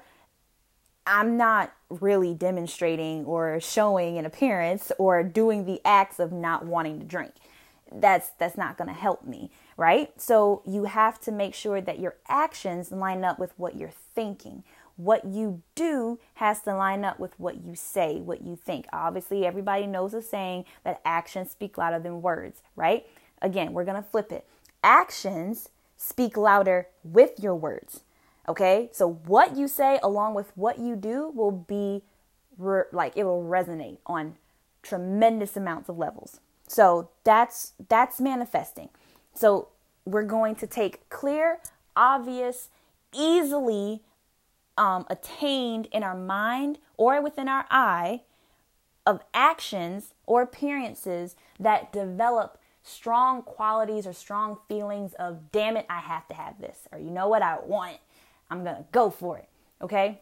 I'm 1.05 1.37
not 1.37 1.73
really 1.89 2.33
demonstrating 2.33 3.25
or 3.25 3.59
showing 3.59 4.17
an 4.17 4.25
appearance 4.25 4.91
or 4.97 5.23
doing 5.23 5.65
the 5.65 5.81
acts 5.83 6.19
of 6.19 6.31
not 6.31 6.65
wanting 6.65 6.99
to 6.99 7.05
drink. 7.05 7.33
That's 7.91 8.29
that's 8.37 8.57
not 8.57 8.77
going 8.77 8.89
to 8.89 8.93
help 8.93 9.25
me, 9.25 9.49
right? 9.75 10.11
So 10.21 10.61
you 10.67 10.83
have 10.83 11.19
to 11.21 11.31
make 11.31 11.55
sure 11.55 11.81
that 11.81 11.99
your 11.99 12.15
actions 12.27 12.91
line 12.91 13.23
up 13.23 13.39
with 13.39 13.53
what 13.57 13.75
you're 13.75 13.89
thinking. 14.13 14.63
What 14.95 15.25
you 15.25 15.63
do 15.75 16.19
has 16.35 16.61
to 16.63 16.75
line 16.75 17.03
up 17.03 17.19
with 17.19 17.39
what 17.39 17.63
you 17.63 17.73
say, 17.73 18.19
what 18.19 18.43
you 18.43 18.55
think. 18.55 18.85
Obviously, 18.93 19.45
everybody 19.45 19.87
knows 19.87 20.11
the 20.11 20.21
saying 20.21 20.65
that 20.83 21.01
actions 21.03 21.49
speak 21.49 21.77
louder 21.77 21.99
than 21.99 22.21
words, 22.21 22.61
right? 22.75 23.07
Again, 23.41 23.73
we're 23.73 23.85
going 23.85 24.01
to 24.01 24.09
flip 24.09 24.31
it. 24.31 24.45
Actions 24.83 25.69
speak 25.97 26.37
louder 26.37 26.87
with 27.03 27.39
your 27.39 27.55
words. 27.55 28.01
Okay? 28.47 28.89
So 28.91 29.19
what 29.25 29.55
you 29.55 29.67
say 29.67 29.99
along 30.01 30.33
with 30.33 30.51
what 30.55 30.79
you 30.79 30.95
do 30.95 31.29
will 31.29 31.51
be 31.51 32.03
re- 32.57 32.83
like 32.91 33.15
it 33.15 33.23
will 33.23 33.43
resonate 33.43 33.97
on 34.05 34.35
tremendous 34.81 35.57
amounts 35.57 35.89
of 35.89 35.97
levels. 35.97 36.39
So 36.67 37.09
that's 37.23 37.73
that's 37.89 38.21
manifesting. 38.21 38.89
So 39.33 39.69
we're 40.05 40.23
going 40.23 40.55
to 40.55 40.67
take 40.67 41.07
clear, 41.09 41.59
obvious, 41.95 42.69
easily 43.13 44.01
um, 44.77 45.05
attained 45.09 45.87
in 45.91 46.03
our 46.03 46.15
mind 46.15 46.79
or 46.97 47.21
within 47.21 47.47
our 47.47 47.65
eye 47.69 48.21
of 49.05 49.21
actions 49.33 50.13
or 50.25 50.41
appearances 50.41 51.35
that 51.59 51.91
develop 51.91 52.59
strong 52.89 53.41
qualities 53.41 54.07
or 54.07 54.13
strong 54.13 54.57
feelings 54.67 55.13
of, 55.13 55.51
damn 55.51 55.77
it, 55.77 55.85
I 55.89 55.99
have 55.99 56.27
to 56.29 56.33
have 56.33 56.59
this, 56.59 56.87
or 56.91 56.99
you 56.99 57.11
know 57.11 57.27
what, 57.27 57.41
I 57.41 57.59
want. 57.59 57.97
I'm 58.49 58.65
to 58.65 58.85
go 58.91 59.09
for 59.09 59.37
it. 59.37 59.47
Okay? 59.81 60.19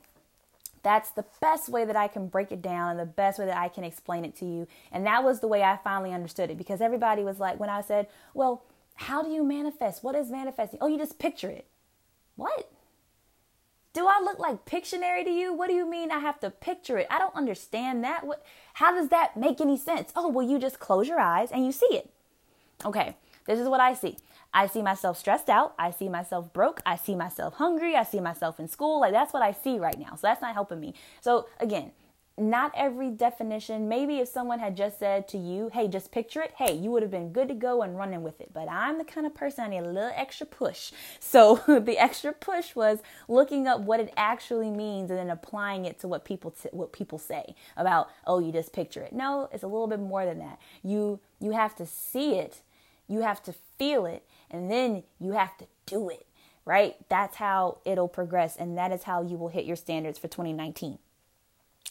That's 0.83 1.09
the 1.11 1.25
best 1.41 1.69
way 1.69 1.85
that 1.85 1.95
I 1.95 2.07
can 2.07 2.27
break 2.27 2.51
it 2.51 2.61
down 2.61 2.91
and 2.91 2.99
the 2.99 3.05
best 3.05 3.39
way 3.39 3.45
that 3.45 3.57
I 3.57 3.67
can 3.67 3.83
explain 3.83 4.23
it 4.25 4.35
to 4.37 4.45
you. 4.45 4.67
And 4.91 5.05
that 5.05 5.23
was 5.23 5.39
the 5.39 5.47
way 5.47 5.63
I 5.63 5.77
finally 5.77 6.13
understood 6.13 6.51
it 6.51 6.57
because 6.57 6.81
everybody 6.81 7.23
was 7.23 7.39
like, 7.39 7.59
when 7.59 7.69
I 7.69 7.81
said, 7.81 8.07
well, 8.33 8.63
how 8.95 9.21
do 9.21 9.29
you 9.29 9.43
manifest? 9.43 10.03
What 10.03 10.15
is 10.15 10.29
manifesting? 10.29 10.79
Oh, 10.81 10.87
you 10.87 10.97
just 10.97 11.19
picture 11.19 11.49
it. 11.49 11.65
What? 12.35 12.71
Do 13.93 14.05
I 14.07 14.21
look 14.23 14.37
like 14.37 14.65
Pictionary 14.65 15.23
to 15.23 15.31
you? 15.31 15.53
What 15.53 15.69
do 15.69 15.73
you 15.73 15.89
mean 15.89 16.11
I 16.11 16.19
have 16.19 16.39
to 16.41 16.51
picture 16.51 16.99
it? 16.99 17.07
I 17.09 17.17
don't 17.17 17.35
understand 17.35 18.03
that. 18.03 18.25
What 18.25 18.45
how 18.75 18.93
does 18.93 19.09
that 19.09 19.35
make 19.35 19.59
any 19.59 19.75
sense? 19.75 20.11
Oh, 20.15 20.27
well 20.27 20.47
you 20.47 20.59
just 20.59 20.79
close 20.79 21.07
your 21.07 21.19
eyes 21.19 21.51
and 21.51 21.65
you 21.65 21.71
see 21.71 21.87
it. 21.87 22.11
Okay, 22.85 23.15
this 23.45 23.59
is 23.59 23.67
what 23.67 23.79
I 23.79 23.93
see. 23.93 24.17
I 24.53 24.67
see 24.67 24.81
myself 24.81 25.17
stressed 25.17 25.49
out. 25.49 25.73
I 25.77 25.91
see 25.91 26.09
myself 26.09 26.51
broke. 26.53 26.81
I 26.85 26.95
see 26.95 27.15
myself 27.15 27.55
hungry. 27.55 27.95
I 27.95 28.03
see 28.03 28.19
myself 28.19 28.59
in 28.59 28.67
school. 28.67 29.01
Like 29.01 29.11
that's 29.11 29.33
what 29.33 29.43
I 29.43 29.51
see 29.51 29.77
right 29.79 29.97
now. 29.99 30.15
So 30.15 30.21
that's 30.23 30.41
not 30.41 30.53
helping 30.53 30.79
me. 30.79 30.93
So 31.21 31.47
again, 31.59 31.91
not 32.39 32.71
every 32.75 33.09
definition. 33.09 33.89
Maybe 33.89 34.19
if 34.19 34.27
someone 34.27 34.59
had 34.59 34.77
just 34.77 34.99
said 34.99 35.27
to 35.29 35.37
you, 35.37 35.69
hey, 35.73 35.87
just 35.87 36.11
picture 36.11 36.41
it, 36.41 36.53
hey, 36.57 36.73
you 36.73 36.91
would 36.91 37.01
have 37.01 37.11
been 37.11 37.31
good 37.31 37.47
to 37.47 37.55
go 37.55 37.81
and 37.81 37.97
running 37.97 38.21
with 38.21 38.39
it. 38.39 38.51
But 38.53 38.69
I'm 38.69 38.99
the 38.99 39.03
kind 39.03 39.25
of 39.25 39.33
person 39.33 39.65
I 39.65 39.69
need 39.69 39.79
a 39.79 39.87
little 39.87 40.11
extra 40.15 40.45
push. 40.45 40.91
So 41.19 41.55
the 41.67 41.97
extra 41.97 42.31
push 42.33 42.75
was 42.75 42.99
looking 43.27 43.67
up 43.67 43.81
what 43.81 43.99
it 43.99 44.13
actually 44.15 44.69
means 44.69 45.09
and 45.09 45.19
then 45.19 45.29
applying 45.29 45.85
it 45.85 45.99
to 45.99 46.07
what 46.07 46.25
people 46.25 46.51
t- 46.51 46.69
what 46.71 46.93
people 46.93 47.17
say 47.17 47.55
about, 47.75 48.09
oh, 48.25 48.39
you 48.39 48.51
just 48.51 48.71
picture 48.71 49.01
it. 49.01 49.13
No, 49.13 49.49
it's 49.51 49.63
a 49.63 49.67
little 49.67 49.87
bit 49.87 49.99
more 49.99 50.25
than 50.25 50.39
that. 50.39 50.59
You 50.83 51.19
you 51.39 51.51
have 51.51 51.75
to 51.77 51.85
see 51.85 52.35
it, 52.35 52.61
you 53.07 53.21
have 53.21 53.41
to 53.43 53.53
feel 53.77 54.05
it, 54.05 54.23
and 54.49 54.69
then 54.69 55.03
you 55.19 55.33
have 55.33 55.57
to 55.57 55.67
do 55.85 56.09
it. 56.09 56.25
Right? 56.65 56.95
That's 57.07 57.37
how 57.37 57.77
it'll 57.85 58.09
progress 58.09 58.57
and 58.57 58.77
that 58.77 58.91
is 58.91 59.03
how 59.03 59.21
you 59.21 59.37
will 59.37 59.47
hit 59.47 59.63
your 59.63 59.77
standards 59.77 60.19
for 60.19 60.27
2019. 60.27 60.99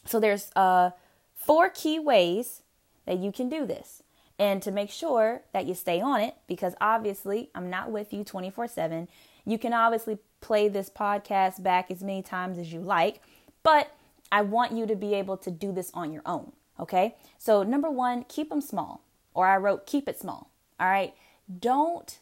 So 0.04 0.20
there's 0.20 0.50
uh, 0.54 0.90
four 1.34 1.70
key 1.70 1.98
ways 1.98 2.60
that 3.06 3.18
you 3.18 3.32
can 3.32 3.48
do 3.48 3.64
this. 3.64 4.02
And 4.38 4.60
to 4.62 4.70
make 4.70 4.90
sure 4.90 5.42
that 5.54 5.64
you 5.64 5.74
stay 5.74 6.00
on 6.02 6.20
it, 6.20 6.34
because 6.46 6.74
obviously 6.78 7.48
I'm 7.54 7.70
not 7.70 7.90
with 7.90 8.12
you 8.12 8.22
24 8.22 8.68
7, 8.68 9.08
you 9.46 9.58
can 9.58 9.72
obviously 9.72 10.18
play 10.40 10.68
this 10.68 10.90
podcast 10.90 11.62
back 11.62 11.90
as 11.90 12.02
many 12.02 12.22
times 12.22 12.58
as 12.58 12.72
you 12.72 12.80
like, 12.80 13.22
but 13.62 13.96
I 14.30 14.42
want 14.42 14.72
you 14.72 14.86
to 14.86 14.96
be 14.96 15.14
able 15.14 15.36
to 15.38 15.50
do 15.50 15.72
this 15.72 15.90
on 15.94 16.12
your 16.12 16.22
own. 16.26 16.52
Okay. 16.78 17.14
So, 17.38 17.62
number 17.62 17.90
one, 17.90 18.24
keep 18.24 18.50
them 18.50 18.60
small. 18.60 19.02
Or 19.32 19.46
I 19.46 19.56
wrote, 19.56 19.86
keep 19.86 20.08
it 20.08 20.18
small. 20.18 20.50
All 20.78 20.88
right. 20.88 21.14
Don't 21.58 22.18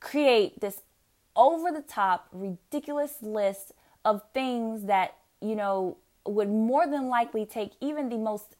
create 0.00 0.60
this 0.60 0.82
over 1.36 1.70
the 1.70 1.82
top, 1.82 2.28
ridiculous 2.32 3.16
list 3.22 3.72
of 4.04 4.22
things 4.32 4.84
that, 4.84 5.16
you 5.40 5.54
know, 5.54 5.96
would 6.26 6.48
more 6.48 6.86
than 6.86 7.08
likely 7.08 7.46
take 7.46 7.72
even 7.80 8.08
the 8.08 8.18
most 8.18 8.56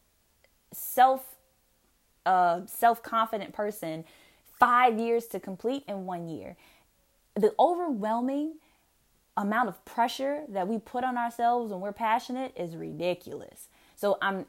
self 0.71 1.35
uh, 2.25 2.61
self 2.65 3.01
confident 3.01 3.53
person 3.53 4.05
five 4.59 4.99
years 4.99 5.25
to 5.27 5.39
complete 5.39 5.83
in 5.87 6.05
one 6.05 6.27
year. 6.27 6.55
The 7.35 7.53
overwhelming 7.59 8.55
amount 9.37 9.69
of 9.69 9.83
pressure 9.85 10.43
that 10.49 10.67
we 10.67 10.77
put 10.77 11.03
on 11.03 11.17
ourselves 11.17 11.71
when 11.71 11.79
we're 11.79 11.93
passionate 11.93 12.53
is 12.57 12.75
ridiculous. 12.75 13.69
So 13.95 14.17
I'm 14.21 14.45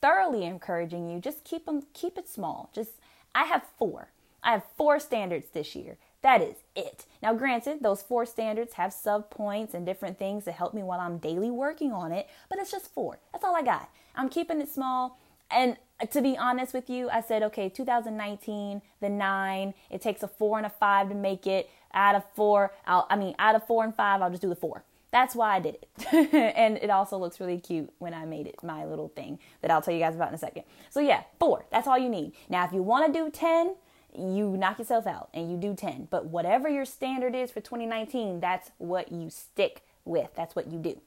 thoroughly 0.00 0.44
encouraging 0.44 1.08
you 1.08 1.18
just 1.20 1.44
keep 1.44 1.64
them 1.64 1.82
keep 1.94 2.18
it 2.18 2.28
small. 2.28 2.70
Just 2.74 2.92
I 3.34 3.44
have 3.44 3.66
4. 3.78 4.10
I 4.42 4.52
have 4.52 4.64
4 4.76 5.00
standards 5.00 5.46
this 5.52 5.74
year. 5.74 5.98
That 6.22 6.40
is 6.40 6.56
it. 6.76 7.04
Now, 7.20 7.34
granted, 7.34 7.78
those 7.82 8.00
four 8.00 8.24
standards 8.26 8.74
have 8.74 8.92
sub 8.92 9.28
points 9.28 9.74
and 9.74 9.84
different 9.84 10.18
things 10.18 10.44
to 10.44 10.52
help 10.52 10.72
me 10.72 10.82
while 10.82 11.00
I'm 11.00 11.18
daily 11.18 11.50
working 11.50 11.92
on 11.92 12.12
it, 12.12 12.28
but 12.48 12.58
it's 12.58 12.70
just 12.70 12.94
four. 12.94 13.18
That's 13.32 13.44
all 13.44 13.56
I 13.56 13.62
got. 13.62 13.90
I'm 14.14 14.28
keeping 14.28 14.60
it 14.60 14.68
small. 14.68 15.18
And 15.50 15.76
to 16.10 16.22
be 16.22 16.38
honest 16.38 16.74
with 16.74 16.88
you, 16.88 17.10
I 17.10 17.20
said, 17.22 17.42
okay, 17.42 17.68
2019, 17.68 18.82
the 19.00 19.08
nine, 19.08 19.74
it 19.90 20.00
takes 20.00 20.22
a 20.22 20.28
four 20.28 20.58
and 20.58 20.66
a 20.66 20.70
five 20.70 21.08
to 21.08 21.14
make 21.14 21.46
it. 21.46 21.68
Out 21.92 22.14
of 22.14 22.24
four, 22.34 22.72
I'll, 22.86 23.06
I 23.10 23.16
mean, 23.16 23.34
out 23.38 23.54
of 23.54 23.66
four 23.66 23.84
and 23.84 23.94
five, 23.94 24.22
I'll 24.22 24.30
just 24.30 24.42
do 24.42 24.48
the 24.48 24.56
four. 24.56 24.84
That's 25.12 25.36
why 25.36 25.56
I 25.56 25.60
did 25.60 25.76
it. 25.76 26.34
and 26.56 26.78
it 26.78 26.90
also 26.90 27.18
looks 27.18 27.38
really 27.38 27.58
cute 27.58 27.92
when 27.98 28.14
I 28.14 28.24
made 28.24 28.46
it 28.46 28.56
my 28.62 28.84
little 28.84 29.08
thing 29.08 29.38
that 29.60 29.70
I'll 29.70 29.82
tell 29.82 29.94
you 29.94 30.00
guys 30.00 30.16
about 30.16 30.30
in 30.30 30.34
a 30.34 30.38
second. 30.38 30.64
So, 30.90 31.00
yeah, 31.00 31.22
four. 31.38 31.66
That's 31.70 31.86
all 31.86 31.98
you 31.98 32.08
need. 32.08 32.32
Now, 32.48 32.64
if 32.64 32.72
you 32.72 32.82
want 32.82 33.12
to 33.12 33.20
do 33.20 33.30
10, 33.30 33.76
you 34.18 34.56
knock 34.56 34.78
yourself 34.78 35.06
out 35.06 35.28
and 35.34 35.50
you 35.50 35.58
do 35.58 35.74
10. 35.74 36.08
But 36.10 36.26
whatever 36.26 36.68
your 36.68 36.86
standard 36.86 37.34
is 37.34 37.50
for 37.50 37.60
2019, 37.60 38.40
that's 38.40 38.70
what 38.78 39.12
you 39.12 39.28
stick 39.28 39.82
with. 40.04 40.30
That's 40.34 40.56
what 40.56 40.72
you 40.72 40.78
do. 40.78 40.98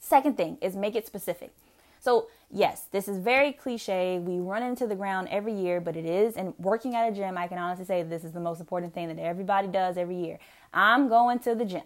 Second 0.00 0.36
thing 0.36 0.58
is 0.60 0.74
make 0.74 0.96
it 0.96 1.06
specific. 1.06 1.54
So, 2.00 2.26
yes, 2.50 2.86
this 2.90 3.06
is 3.06 3.18
very 3.18 3.52
cliche. 3.52 4.18
We 4.18 4.40
run 4.40 4.64
into 4.64 4.88
the 4.88 4.96
ground 4.96 5.28
every 5.30 5.54
year, 5.54 5.80
but 5.80 5.96
it 5.96 6.04
is, 6.04 6.34
and 6.34 6.52
working 6.58 6.96
at 6.96 7.08
a 7.08 7.14
gym, 7.14 7.38
I 7.38 7.46
can 7.46 7.58
honestly 7.58 7.84
say 7.84 8.02
this 8.02 8.24
is 8.24 8.32
the 8.32 8.40
most 8.40 8.58
important 8.58 8.92
thing 8.92 9.06
that 9.06 9.20
everybody 9.20 9.68
does 9.68 9.96
every 9.96 10.16
year. 10.16 10.40
I'm 10.74 11.08
going 11.08 11.38
to 11.40 11.54
the 11.54 11.64
gym. 11.64 11.82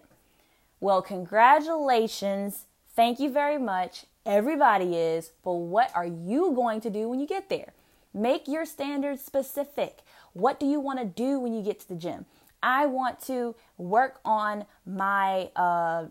Well, 0.79 1.01
congratulations. 1.01 2.65
Thank 2.95 3.19
you 3.19 3.31
very 3.31 3.57
much. 3.57 4.05
Everybody 4.25 4.95
is, 4.95 5.31
but 5.43 5.53
what 5.53 5.91
are 5.95 6.05
you 6.05 6.51
going 6.53 6.81
to 6.81 6.89
do 6.89 7.07
when 7.09 7.19
you 7.19 7.27
get 7.27 7.49
there? 7.49 7.73
Make 8.13 8.47
your 8.47 8.65
standards 8.65 9.23
specific. 9.23 9.99
What 10.33 10.59
do 10.59 10.65
you 10.65 10.79
want 10.79 10.99
to 10.99 11.05
do 11.05 11.39
when 11.39 11.53
you 11.53 11.61
get 11.61 11.79
to 11.81 11.87
the 11.87 11.95
gym? 11.95 12.25
I 12.61 12.85
want 12.85 13.21
to 13.27 13.55
work 13.77 14.19
on 14.25 14.65
my 14.85 15.49
uh, 15.55 16.07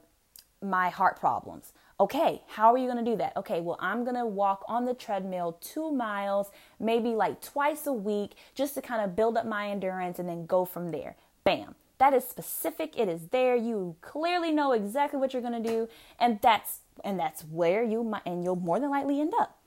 my 0.62 0.88
heart 0.88 1.18
problems. 1.18 1.72
Okay, 1.98 2.42
how 2.48 2.72
are 2.72 2.78
you 2.78 2.86
going 2.86 3.04
to 3.04 3.10
do 3.10 3.16
that? 3.16 3.36
Okay, 3.36 3.60
well, 3.60 3.78
I'm 3.80 4.04
going 4.04 4.16
to 4.16 4.26
walk 4.26 4.64
on 4.68 4.84
the 4.84 4.94
treadmill 4.94 5.58
two 5.60 5.90
miles, 5.90 6.50
maybe 6.78 7.10
like 7.10 7.40
twice 7.40 7.86
a 7.86 7.92
week, 7.92 8.32
just 8.54 8.74
to 8.74 8.82
kind 8.82 9.02
of 9.02 9.16
build 9.16 9.36
up 9.36 9.46
my 9.46 9.70
endurance 9.70 10.18
and 10.18 10.28
then 10.28 10.44
go 10.44 10.64
from 10.64 10.90
there. 10.90 11.16
Bam. 11.44 11.74
That 11.98 12.12
is 12.12 12.24
specific. 12.24 12.98
It 12.98 13.08
is 13.08 13.28
there. 13.28 13.56
You 13.56 13.96
clearly 14.00 14.52
know 14.52 14.72
exactly 14.72 15.18
what 15.18 15.32
you're 15.32 15.42
going 15.42 15.62
to 15.62 15.68
do, 15.68 15.88
and 16.18 16.38
that's 16.42 16.80
and 17.04 17.18
that's 17.18 17.42
where 17.42 17.82
you 17.82 18.04
might 18.04 18.22
and 18.26 18.44
you'll 18.44 18.56
more 18.56 18.78
than 18.78 18.90
likely 18.90 19.20
end 19.20 19.32
up. 19.38 19.58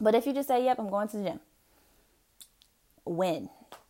But 0.00 0.14
if 0.14 0.26
you 0.26 0.32
just 0.32 0.48
say, 0.48 0.64
"Yep, 0.64 0.78
I'm 0.78 0.90
going 0.90 1.08
to 1.08 1.16
the 1.16 1.24
gym," 1.24 1.40
when 3.04 3.48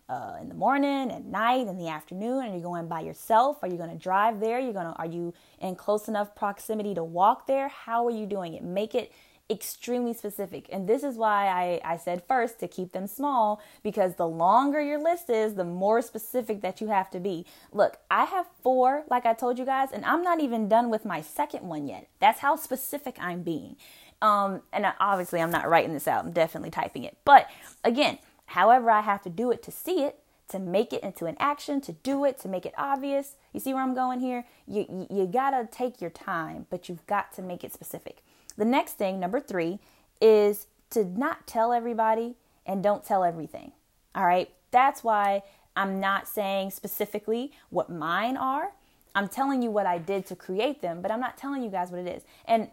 uh, 0.08 0.36
in 0.40 0.48
the 0.48 0.54
morning, 0.54 1.10
at 1.10 1.24
night, 1.24 1.66
in 1.66 1.78
the 1.78 1.88
afternoon? 1.88 2.44
Are 2.44 2.54
you 2.54 2.62
going 2.62 2.88
by 2.88 3.00
yourself? 3.00 3.58
Are 3.62 3.68
you 3.68 3.76
going 3.76 3.90
to 3.90 3.96
drive 3.96 4.40
there? 4.40 4.60
You're 4.60 4.72
going 4.72 4.86
to 4.86 4.92
are 4.92 5.06
you 5.06 5.32
in 5.60 5.76
close 5.76 6.08
enough 6.08 6.34
proximity 6.34 6.94
to 6.94 7.04
walk 7.04 7.46
there? 7.46 7.68
How 7.68 8.06
are 8.06 8.10
you 8.10 8.26
doing 8.26 8.54
it? 8.54 8.62
Make 8.62 8.94
it 8.94 9.12
extremely 9.50 10.14
specific. 10.14 10.68
And 10.72 10.88
this 10.88 11.02
is 11.02 11.16
why 11.16 11.48
I, 11.84 11.92
I 11.92 11.96
said 11.98 12.22
first 12.26 12.58
to 12.60 12.68
keep 12.68 12.92
them 12.92 13.06
small 13.06 13.60
because 13.82 14.14
the 14.14 14.26
longer 14.26 14.80
your 14.80 15.02
list 15.02 15.28
is, 15.28 15.54
the 15.54 15.64
more 15.64 16.00
specific 16.00 16.62
that 16.62 16.80
you 16.80 16.88
have 16.88 17.10
to 17.10 17.20
be. 17.20 17.44
Look, 17.72 17.98
I 18.10 18.24
have 18.24 18.46
four, 18.62 19.04
like 19.10 19.26
I 19.26 19.34
told 19.34 19.58
you 19.58 19.64
guys, 19.64 19.90
and 19.92 20.04
I'm 20.04 20.22
not 20.22 20.40
even 20.40 20.68
done 20.68 20.88
with 20.88 21.04
my 21.04 21.20
second 21.20 21.68
one 21.68 21.86
yet. 21.86 22.08
That's 22.20 22.40
how 22.40 22.56
specific 22.56 23.16
I'm 23.20 23.42
being. 23.42 23.76
Um, 24.22 24.62
and 24.72 24.86
obviously, 24.98 25.42
I'm 25.42 25.50
not 25.50 25.68
writing 25.68 25.92
this 25.92 26.08
out, 26.08 26.24
I'm 26.24 26.32
definitely 26.32 26.70
typing 26.70 27.04
it. 27.04 27.18
But 27.26 27.48
again, 27.82 28.18
however, 28.46 28.90
I 28.90 29.02
have 29.02 29.22
to 29.22 29.30
do 29.30 29.50
it 29.50 29.62
to 29.64 29.70
see 29.70 30.04
it, 30.04 30.20
to 30.48 30.58
make 30.58 30.94
it 30.94 31.02
into 31.02 31.26
an 31.26 31.36
action, 31.38 31.82
to 31.82 31.92
do 31.92 32.24
it, 32.24 32.38
to 32.40 32.48
make 32.48 32.64
it 32.64 32.74
obvious. 32.78 33.36
You 33.52 33.60
see 33.60 33.74
where 33.74 33.82
I'm 33.82 33.94
going 33.94 34.20
here? 34.20 34.46
You, 34.66 34.86
you, 34.88 35.06
you 35.10 35.26
gotta 35.26 35.68
take 35.70 36.00
your 36.00 36.10
time, 36.10 36.66
but 36.70 36.88
you've 36.88 37.06
got 37.06 37.34
to 37.34 37.42
make 37.42 37.64
it 37.64 37.72
specific. 37.74 38.22
The 38.56 38.64
next 38.64 38.92
thing, 38.94 39.20
number 39.20 39.40
three, 39.40 39.78
is 40.20 40.66
to 40.90 41.04
not 41.04 41.46
tell 41.46 41.72
everybody 41.72 42.36
and 42.66 42.82
don't 42.82 43.04
tell 43.04 43.24
everything. 43.24 43.72
All 44.14 44.26
right. 44.26 44.50
That's 44.70 45.02
why 45.04 45.42
I'm 45.76 46.00
not 46.00 46.28
saying 46.28 46.70
specifically 46.70 47.52
what 47.70 47.90
mine 47.90 48.36
are. 48.36 48.72
I'm 49.14 49.28
telling 49.28 49.62
you 49.62 49.70
what 49.70 49.86
I 49.86 49.98
did 49.98 50.26
to 50.26 50.36
create 50.36 50.82
them, 50.82 51.00
but 51.00 51.10
I'm 51.10 51.20
not 51.20 51.36
telling 51.36 51.62
you 51.62 51.70
guys 51.70 51.90
what 51.90 52.00
it 52.00 52.08
is. 52.08 52.22
And 52.46 52.68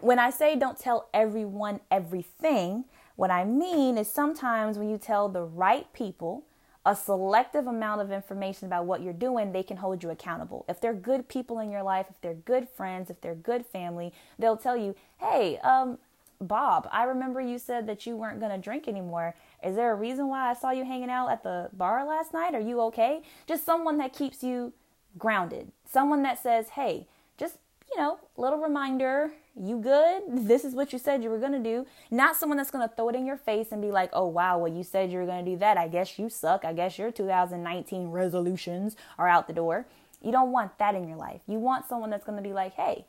when 0.00 0.18
I 0.18 0.30
say 0.30 0.56
don't 0.56 0.78
tell 0.78 1.08
everyone 1.12 1.80
everything, 1.90 2.84
what 3.16 3.30
I 3.30 3.44
mean 3.44 3.98
is 3.98 4.10
sometimes 4.10 4.78
when 4.78 4.88
you 4.88 4.98
tell 4.98 5.28
the 5.28 5.42
right 5.42 5.90
people 5.92 6.44
a 6.88 6.96
selective 6.96 7.66
amount 7.66 8.00
of 8.00 8.10
information 8.10 8.66
about 8.66 8.86
what 8.86 9.02
you're 9.02 9.12
doing, 9.12 9.52
they 9.52 9.62
can 9.62 9.76
hold 9.76 10.02
you 10.02 10.08
accountable. 10.08 10.64
If 10.70 10.80
they're 10.80 10.94
good 10.94 11.28
people 11.28 11.58
in 11.58 11.70
your 11.70 11.82
life, 11.82 12.06
if 12.08 12.18
they're 12.22 12.32
good 12.32 12.66
friends, 12.66 13.10
if 13.10 13.20
they're 13.20 13.34
good 13.34 13.66
family, 13.66 14.10
they'll 14.38 14.56
tell 14.56 14.74
you, 14.74 14.94
hey, 15.18 15.58
um, 15.58 15.98
Bob, 16.40 16.88
I 16.90 17.04
remember 17.04 17.42
you 17.42 17.58
said 17.58 17.86
that 17.88 18.06
you 18.06 18.16
weren't 18.16 18.40
going 18.40 18.52
to 18.52 18.58
drink 18.58 18.88
anymore. 18.88 19.34
Is 19.62 19.76
there 19.76 19.92
a 19.92 19.96
reason 19.96 20.28
why 20.28 20.48
I 20.48 20.54
saw 20.54 20.70
you 20.70 20.84
hanging 20.86 21.10
out 21.10 21.28
at 21.28 21.42
the 21.42 21.68
bar 21.74 22.06
last 22.06 22.32
night? 22.32 22.54
Are 22.54 22.60
you 22.60 22.80
okay? 22.82 23.20
Just 23.46 23.66
someone 23.66 23.98
that 23.98 24.14
keeps 24.14 24.42
you 24.42 24.72
grounded. 25.18 25.70
Someone 25.84 26.22
that 26.22 26.42
says, 26.42 26.70
hey, 26.70 27.06
just, 27.36 27.56
you 27.90 28.00
know, 28.00 28.18
little 28.38 28.60
reminder, 28.60 29.32
you 29.60 29.78
good? 29.78 30.22
This 30.28 30.64
is 30.64 30.74
what 30.74 30.92
you 30.92 30.98
said 30.98 31.22
you 31.22 31.30
were 31.30 31.38
going 31.38 31.52
to 31.52 31.58
do. 31.58 31.86
Not 32.10 32.36
someone 32.36 32.58
that's 32.58 32.70
going 32.70 32.88
to 32.88 32.94
throw 32.94 33.08
it 33.08 33.14
in 33.14 33.26
your 33.26 33.36
face 33.36 33.68
and 33.72 33.82
be 33.82 33.90
like, 33.90 34.10
oh, 34.12 34.26
wow, 34.26 34.58
well, 34.58 34.72
you 34.72 34.82
said 34.82 35.10
you 35.10 35.18
were 35.18 35.26
going 35.26 35.44
to 35.44 35.50
do 35.50 35.56
that. 35.58 35.76
I 35.76 35.88
guess 35.88 36.18
you 36.18 36.28
suck. 36.28 36.64
I 36.64 36.72
guess 36.72 36.98
your 36.98 37.10
2019 37.10 38.08
resolutions 38.08 38.96
are 39.18 39.28
out 39.28 39.46
the 39.46 39.52
door. 39.52 39.86
You 40.22 40.32
don't 40.32 40.52
want 40.52 40.78
that 40.78 40.94
in 40.94 41.08
your 41.08 41.16
life. 41.16 41.40
You 41.46 41.58
want 41.58 41.86
someone 41.86 42.10
that's 42.10 42.24
going 42.24 42.36
to 42.36 42.42
be 42.42 42.52
like, 42.52 42.74
hey, 42.74 43.04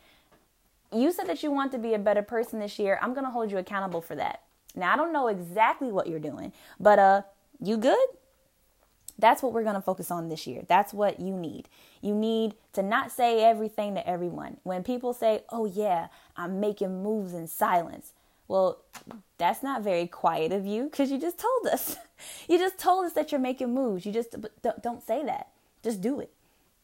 you 0.92 1.12
said 1.12 1.28
that 1.28 1.44
you 1.44 1.52
want 1.52 1.72
to 1.72 1.78
be 1.78 1.94
a 1.94 2.00
better 2.00 2.22
person 2.22 2.60
this 2.60 2.80
year. 2.80 3.00
I'm 3.02 3.14
going 3.14 3.26
to 3.26 3.32
hold 3.32 3.52
you 3.52 3.58
accountable 3.58 4.02
for 4.02 4.16
that. 4.16 4.42
Now, 4.76 4.94
I 4.94 4.98
don't 4.98 5.14
know 5.14 5.28
exactly 5.28 5.92
what 5.92 6.08
you're 6.08 6.20
doing, 6.20 6.54
but 6.80 7.00
uh, 7.00 7.22
you 7.62 7.78
good? 7.78 8.08
That's 9.20 9.44
what 9.44 9.54
we're 9.54 9.64
going 9.64 9.76
to 9.76 9.82
focus 9.82 10.12
on 10.12 10.30
this 10.30 10.48
year. 10.48 10.64
That's 10.68 10.94
what 10.94 11.20
you 11.20 11.36
need. 11.36 11.68
You 12.02 12.16
need 12.16 12.56
to 12.74 12.82
not 12.82 13.12
say 13.12 13.44
everything 13.44 13.96
to 13.96 14.08
everyone. 14.08 14.58
When 14.64 14.84
people 14.84 15.14
say, 15.14 15.44
oh, 15.50 15.66
yeah, 15.66 16.08
I'm 16.38 16.60
making 16.60 17.04
moves 17.04 17.34
in 17.34 17.48
silence, 17.48 18.14
well, 18.48 18.80
that's 19.38 19.62
not 19.62 19.84
very 19.84 20.08
quiet 20.08 20.52
of 20.52 20.66
you 20.66 20.86
because 20.86 21.12
you 21.12 21.20
just 21.20 21.38
told 21.38 21.74
us. 21.74 21.98
you 22.50 22.58
just 22.58 22.80
told 22.80 23.06
us 23.06 23.14
that 23.14 23.32
you're 23.32 23.40
making 23.40 23.74
moves. 23.74 24.06
You 24.06 24.12
just 24.12 24.36
don't 24.82 25.06
say 25.06 25.24
that. 25.26 25.50
Just 25.84 26.02
do 26.02 26.20
it. 26.20 26.32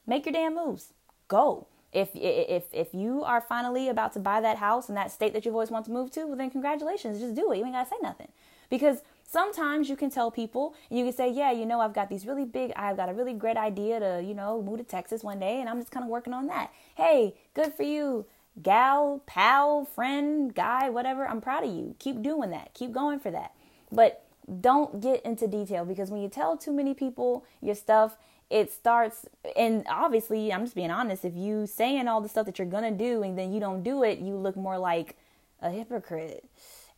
Make 0.06 0.26
your 0.26 0.34
damn 0.34 0.56
moves. 0.56 0.94
Go. 1.28 1.68
If 1.92 2.10
if 2.14 2.66
if 2.74 2.94
you 2.94 3.24
are 3.24 3.42
finally 3.42 3.88
about 3.90 4.14
to 4.14 4.20
buy 4.20 4.42
that 4.42 4.58
house 4.58 4.90
in 4.90 4.96
that 4.96 5.12
state 5.12 5.34
that 5.34 5.46
you've 5.46 5.56
always 5.56 5.72
wanted 5.72 5.86
to 5.86 5.92
move 5.92 6.12
to, 6.12 6.28
well 6.28 6.36
then 6.36 6.50
congratulations. 6.50 7.20
Just 7.20 7.36
do 7.36 7.52
it. 7.52 7.58
You 7.58 7.64
ain't 7.66 7.74
gotta 7.74 7.90
say 7.90 7.96
nothing. 8.02 8.28
Because 8.70 9.00
Sometimes 9.28 9.90
you 9.90 9.96
can 9.96 10.10
tell 10.10 10.30
people, 10.32 10.76
you 10.90 11.04
can 11.04 11.14
say, 11.14 11.32
Yeah, 11.32 11.52
you 11.52 11.66
know, 11.66 11.80
I've 11.80 11.94
got 11.94 12.10
these 12.10 12.26
really 12.26 12.46
big, 12.46 12.72
I've 12.76 12.98
got 12.98 13.10
a 13.10 13.14
really 13.14 13.34
great 13.34 13.58
idea 13.58 14.00
to, 14.00 14.24
you 14.24 14.34
know, 14.34 14.62
move 14.62 14.78
to 14.78 14.84
Texas 14.84 15.24
one 15.24 15.40
day, 15.40 15.60
and 15.60 15.70
I'm 15.70 15.80
just 15.80 15.92
kind 15.92 16.04
of 16.04 16.10
working 16.10 16.34
on 16.34 16.48
that. 16.48 16.72
Hey, 16.96 17.36
good 17.54 17.74
for 17.74 17.84
you, 17.84 18.26
gal, 18.62 19.22
pal, 19.26 19.86
friend, 19.86 20.54
guy, 20.54 20.90
whatever. 20.90 21.28
I'm 21.28 21.42
proud 21.42 21.64
of 21.64 21.74
you. 21.74 21.96
Keep 22.00 22.22
doing 22.22 22.52
that. 22.52 22.74
Keep 22.74 22.92
going 22.92 23.20
for 23.20 23.32
that. 23.32 23.54
But 23.92 24.24
don't 24.62 25.02
get 25.02 25.24
into 25.26 25.48
detail 25.48 25.86
because 25.86 26.12
when 26.12 26.22
you 26.22 26.30
tell 26.30 26.56
too 26.56 26.72
many 26.72 26.94
people 26.94 27.46
your 27.62 27.76
stuff, 27.76 28.18
it 28.50 28.72
starts 28.72 29.26
and 29.56 29.86
obviously 29.90 30.54
i'm 30.54 30.64
just 30.64 30.76
being 30.76 30.92
honest 30.92 31.26
if 31.26 31.36
you 31.36 31.66
saying 31.66 32.08
all 32.08 32.22
the 32.22 32.30
stuff 32.30 32.46
that 32.46 32.60
you're 32.60 32.68
gonna 32.68 32.92
do 32.92 33.24
and 33.24 33.38
then 33.38 33.52
you 33.52 33.60
don't 33.60 33.84
do 33.84 34.04
it 34.04 34.20
you 34.20 34.36
look 34.36 34.56
more 34.56 34.78
like 34.78 35.18
a 35.62 35.70
hypocrite 35.72 36.48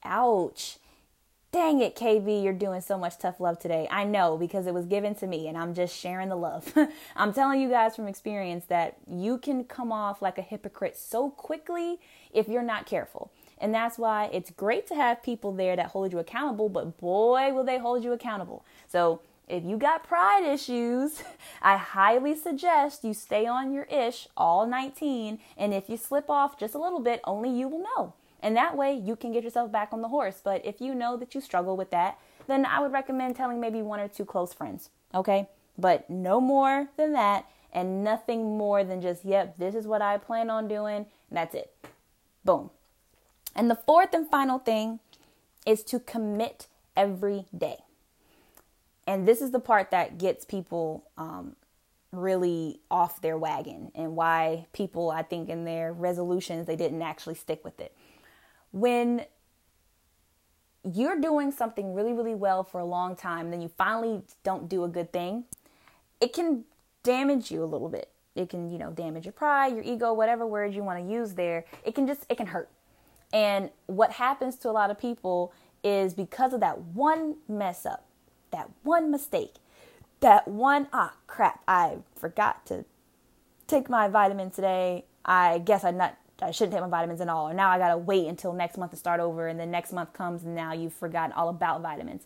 ouch 0.04 0.78
Dang 1.58 1.82
it, 1.82 1.96
KB, 1.96 2.44
you're 2.44 2.54
doing 2.54 2.82
so 2.82 3.00
much 3.00 3.18
tough 3.18 3.40
love 3.40 3.58
today. 3.58 3.88
I 3.90 4.04
know 4.04 4.38
because 4.38 4.68
it 4.68 4.76
was 4.76 4.86
given 4.86 5.16
to 5.16 5.26
me 5.26 5.48
and 5.48 5.58
I'm 5.58 5.74
just 5.74 5.98
sharing 5.98 6.30
the 6.30 6.36
love. 6.36 6.72
I'm 7.16 7.34
telling 7.34 7.60
you 7.60 7.68
guys 7.68 7.96
from 7.96 8.08
experience 8.08 8.66
that 8.66 8.98
you 9.10 9.40
can 9.40 9.64
come 9.64 9.92
off 9.92 10.22
like 10.22 10.38
a 10.38 10.44
hypocrite 10.44 10.96
so 10.96 11.32
quickly 11.32 11.98
if 12.32 12.48
you're 12.48 12.62
not 12.62 12.86
careful. 12.86 13.32
And 13.58 13.74
that's 13.74 13.98
why 13.98 14.30
it's 14.32 14.52
great 14.52 14.86
to 14.90 14.94
have 14.94 15.24
people 15.24 15.52
there 15.52 15.76
that 15.76 15.88
hold 15.88 16.12
you 16.12 16.20
accountable, 16.20 16.70
but 16.70 17.00
boy, 17.00 17.52
will 17.52 17.64
they 17.64 17.80
hold 17.80 18.04
you 18.04 18.14
accountable. 18.14 18.64
So 18.88 19.22
if 19.48 19.64
you 19.64 19.78
got 19.78 20.04
pride 20.04 20.44
issues, 20.46 21.24
I 21.64 21.78
highly 21.78 22.36
suggest 22.36 23.04
you 23.04 23.16
stay 23.16 23.48
on 23.48 23.74
your 23.74 23.86
ish 23.86 24.28
all 24.38 24.68
19. 24.68 25.40
And 25.58 25.74
if 25.74 25.90
you 25.90 25.98
slip 25.98 26.30
off 26.30 26.60
just 26.60 26.76
a 26.76 26.80
little 26.80 27.00
bit, 27.00 27.20
only 27.24 27.50
you 27.50 27.68
will 27.68 27.82
know. 27.82 28.14
And 28.42 28.56
that 28.56 28.78
way 28.78 28.94
you 28.94 29.16
can 29.16 29.32
get 29.32 29.44
yourself 29.44 29.72
back 29.72 29.90
on 29.92 30.02
the 30.02 30.08
horse. 30.10 30.42
But 30.44 30.66
if 30.66 30.80
you 30.80 30.94
know 30.94 31.18
that 31.18 31.34
you 31.34 31.42
struggle 31.42 31.76
with 31.76 31.92
that, 31.92 32.20
then 32.48 32.66
I 32.66 32.80
would 32.80 32.92
recommend 32.92 33.36
telling 33.36 33.60
maybe 33.60 33.82
one 33.82 34.00
or 34.00 34.08
two 34.08 34.26
close 34.26 34.54
friends. 34.54 34.90
Okay? 35.14 35.50
But 35.78 36.10
no 36.10 36.40
more 36.40 36.88
than 36.98 37.14
that 37.14 37.46
and 37.74 38.04
nothing 38.04 38.58
more 38.58 38.84
than 38.84 39.02
just, 39.02 39.26
yep, 39.26 39.58
this 39.58 39.76
is 39.76 39.86
what 39.86 40.02
I 40.02 40.18
plan 40.18 40.50
on 40.50 40.68
doing. 40.68 41.06
And 41.30 41.38
that's 41.38 41.56
it. 41.56 41.74
Boom. 42.46 42.70
And 43.56 43.70
the 43.70 43.76
fourth 43.76 44.14
and 44.14 44.30
final 44.30 44.60
thing 44.60 45.00
is 45.66 45.84
to 45.86 46.00
commit 46.00 46.68
every 46.96 47.46
day. 47.56 47.78
And 49.06 49.28
this 49.28 49.42
is 49.42 49.52
the 49.52 49.60
part 49.60 49.92
that 49.92 50.18
gets 50.18 50.46
people 50.46 51.06
um, 51.18 51.56
really 52.12 52.80
off 52.92 53.22
their 53.22 53.38
wagon 53.38 53.92
and 53.96 54.16
why 54.16 54.68
people, 54.74 55.10
I 55.10 55.24
think, 55.24 55.50
in 55.50 55.66
their 55.66 55.94
resolutions, 55.94 56.68
they 56.68 56.76
didn't 56.76 57.02
actually 57.02 57.36
stick 57.36 57.64
with 57.64 57.80
it 57.80 57.96
when 58.72 59.26
you're 60.84 61.20
doing 61.20 61.52
something 61.52 61.94
really, 61.94 62.14
really 62.14 62.36
well 62.36 62.64
for 62.64 62.80
a 62.80 62.86
long 62.86 63.16
time, 63.16 63.52
then 63.52 63.62
you 63.62 63.70
finally 63.78 64.22
don't 64.44 64.70
do 64.70 64.84
a 64.84 64.88
good 64.88 65.12
thing, 65.12 65.46
it 66.22 66.34
can 66.34 66.64
damage 67.04 67.52
you 67.52 67.64
a 67.64 67.66
little 67.66 67.90
bit. 67.90 68.10
It 68.36 68.50
can, 68.50 68.70
you 68.70 68.78
know, 68.78 68.92
damage 68.92 69.26
your 69.26 69.32
pride, 69.32 69.74
your 69.74 69.84
ego, 69.84 70.14
whatever 70.14 70.46
word 70.46 70.74
you 70.74 70.84
want 70.84 71.04
to 71.04 71.12
use 71.12 71.34
there. 71.34 71.66
It 71.84 71.96
can 71.96 72.06
just, 72.06 72.26
it 72.30 72.38
can 72.38 72.48
hurt. 72.48 72.70
And 73.34 73.72
what 73.88 74.12
happens 74.12 74.56
to 74.58 74.70
a 74.70 74.72
lot 74.72 74.92
of 74.92 75.00
people 75.00 75.54
is 75.84 76.14
because 76.14 76.54
of 76.54 76.60
that 76.60 76.80
one 76.80 77.38
mess 77.48 77.86
up, 77.86 78.06
that 78.52 78.70
one 78.84 79.10
mistake, 79.12 79.56
that 80.20 80.48
one, 80.48 80.88
ah, 80.94 81.14
crap, 81.26 81.62
I 81.68 81.98
forgot 82.16 82.66
to 82.68 82.86
take 83.68 83.90
my 83.90 84.08
vitamin 84.08 84.52
today. 84.52 85.06
I 85.26 85.60
guess 85.60 85.84
I 85.84 85.92
not 85.92 86.18
I 86.42 86.52
shouldn't 86.52 86.74
take 86.74 86.82
my 86.82 86.90
vitamins 86.90 87.22
at 87.22 87.30
all. 87.30 87.50
Or 87.50 87.54
now 87.54 87.70
I 87.70 87.78
gotta 87.78 87.98
wait 87.98 88.28
until 88.28 88.54
next 88.54 88.78
month 88.78 88.92
to 88.92 88.98
start 88.98 89.20
over, 89.20 89.48
and 89.48 89.60
then 89.60 89.72
next 89.72 89.92
month 89.92 90.14
comes, 90.14 90.44
and 90.44 90.56
now 90.56 90.74
you've 90.74 90.94
forgotten 90.94 91.32
all 91.32 91.50
about 91.50 91.82
vitamins. 91.82 92.24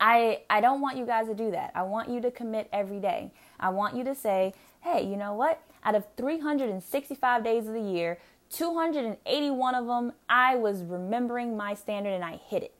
I 0.00 0.42
I 0.50 0.60
don't 0.60 0.80
want 0.80 0.96
you 0.96 1.06
guys 1.06 1.26
to 1.26 1.34
do 1.34 1.50
that. 1.50 1.72
I 1.74 1.82
want 1.82 2.08
you 2.08 2.20
to 2.20 2.30
commit 2.30 2.68
every 2.72 3.00
day. 3.00 3.32
I 3.58 3.70
want 3.70 3.96
you 3.96 4.04
to 4.04 4.14
say, 4.14 4.54
hey, 4.80 5.04
you 5.04 5.16
know 5.16 5.34
what? 5.34 5.60
Out 5.84 5.94
of 5.94 6.04
365 6.16 7.44
days 7.44 7.66
of 7.66 7.74
the 7.74 7.80
year, 7.80 8.18
281 8.50 9.74
of 9.74 9.86
them, 9.86 10.12
I 10.28 10.56
was 10.56 10.82
remembering 10.82 11.56
my 11.56 11.74
standard 11.74 12.10
and 12.10 12.24
I 12.24 12.36
hit 12.36 12.62
it. 12.62 12.74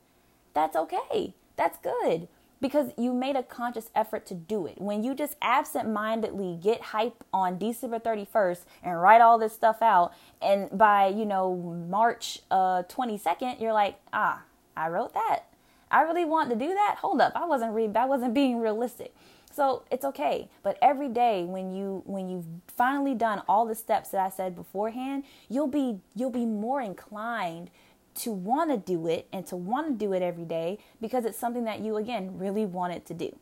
That's 0.55 0.77
okay. 0.77 1.35
That's 1.57 1.79
good 1.79 2.29
because 2.61 2.91
you 2.97 3.13
made 3.13 3.37
a 3.37 3.43
conscious 3.43 3.91
effort 3.95 4.27
to 4.27 4.35
do 4.35 4.67
it. 4.67 4.81
When 4.81 5.03
you 5.03 5.15
just 5.15 5.37
absent 5.41 5.89
mindedly 5.89 6.59
get 6.61 6.81
hype 6.81 7.25
on 7.33 7.59
December 7.59 7.99
31st 7.99 8.61
and 8.83 9.01
write 9.01 9.21
all 9.21 9.39
this 9.39 9.53
stuff 9.53 9.83
out, 9.83 10.13
and 10.43 10.69
by, 10.77 11.09
you 11.09 11.25
know, 11.25 11.55
March 11.89 12.41
uh, 12.51 12.83
22nd, 12.85 13.61
you're 13.61 13.73
like, 13.73 13.99
ah, 14.13 14.43
I 14.77 14.89
wrote 14.89 15.15
that. 15.15 15.45
I 15.91 16.03
really 16.03 16.25
want 16.25 16.51
to 16.51 16.57
do 16.57 16.69
that. 16.69 16.97
Hold 17.01 17.21
up, 17.21 17.33
I 17.35 17.47
wasn't 17.47 17.73
re- 17.75 17.91
I 17.95 18.05
wasn't 18.05 18.35
being 18.35 18.61
realistic. 18.61 19.15
So 19.51 19.83
it's 19.91 20.05
okay. 20.05 20.49
But 20.63 20.79
every 20.83 21.09
day 21.09 21.45
when 21.45 21.75
you 21.75 22.03
when 22.07 22.29
you've 22.29 22.45
finally 22.69 23.15
done 23.15 23.43
all 23.49 23.67
the 23.67 23.75
steps 23.75 24.11
that 24.11 24.21
I 24.21 24.29
said 24.29 24.55
beforehand, 24.55 25.25
you'll 25.49 25.67
be 25.67 25.99
you'll 26.15 26.31
be 26.31 26.47
more 26.47 26.81
inclined 26.81 27.71
to 28.19 28.33
want 28.33 28.71
to 28.71 28.77
do 28.77 29.07
it 29.07 29.27
and 29.33 29.47
to 29.47 29.57
want 29.57 29.89
to 29.89 29.95
do 29.95 30.13
it 30.13 30.23
every 30.23 30.45
day 30.45 30.79
because 31.01 31.25
it's 31.25 31.39
something 31.39 31.65
that 31.65 31.81
you 31.81 31.97
again 31.97 32.39
really 32.39 32.67
wanted 32.67 33.07
to 33.07 33.15
do. 33.15 33.37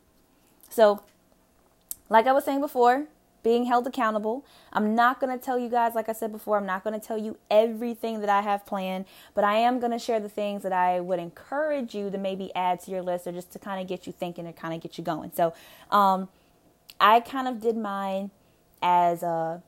So 0.70 1.03
like 2.09 2.27
I 2.27 2.33
was 2.33 2.45
saying 2.45 2.61
before, 2.61 3.07
being 3.47 3.66
held 3.66 3.87
accountable. 3.87 4.45
I'm 4.72 4.97
not 4.97 5.20
going 5.20 5.37
to 5.37 5.43
tell 5.43 5.57
you 5.57 5.68
guys, 5.68 5.95
like 5.95 6.09
I 6.09 6.12
said 6.12 6.33
before, 6.33 6.57
I'm 6.57 6.66
not 6.66 6.83
going 6.83 6.99
to 6.99 7.07
tell 7.07 7.16
you 7.16 7.39
everything 7.49 8.18
that 8.18 8.29
I 8.29 8.41
have 8.41 8.66
planned, 8.66 9.05
but 9.35 9.45
I 9.45 9.59
am 9.59 9.79
going 9.79 9.93
to 9.93 10.01
share 10.01 10.18
the 10.18 10.29
things 10.29 10.64
that 10.64 10.72
I 10.72 10.99
would 10.99 11.20
encourage 11.20 11.95
you 11.95 12.11
to 12.11 12.18
maybe 12.18 12.53
add 12.57 12.81
to 12.81 12.91
your 12.91 13.03
list 13.03 13.24
or 13.29 13.31
just 13.31 13.53
to 13.53 13.61
kind 13.61 13.81
of 13.81 13.87
get 13.87 14.05
you 14.05 14.12
thinking 14.12 14.47
and 14.47 14.57
kind 14.57 14.74
of 14.74 14.81
get 14.81 14.99
you 14.99 15.05
going. 15.05 15.31
So, 15.33 15.55
um, 15.93 16.29
I 17.01 17.20
kind 17.20 17.47
of 17.47 17.61
did 17.61 17.77
mine 17.77 18.33
as 18.83 19.22
uh, 19.22 19.61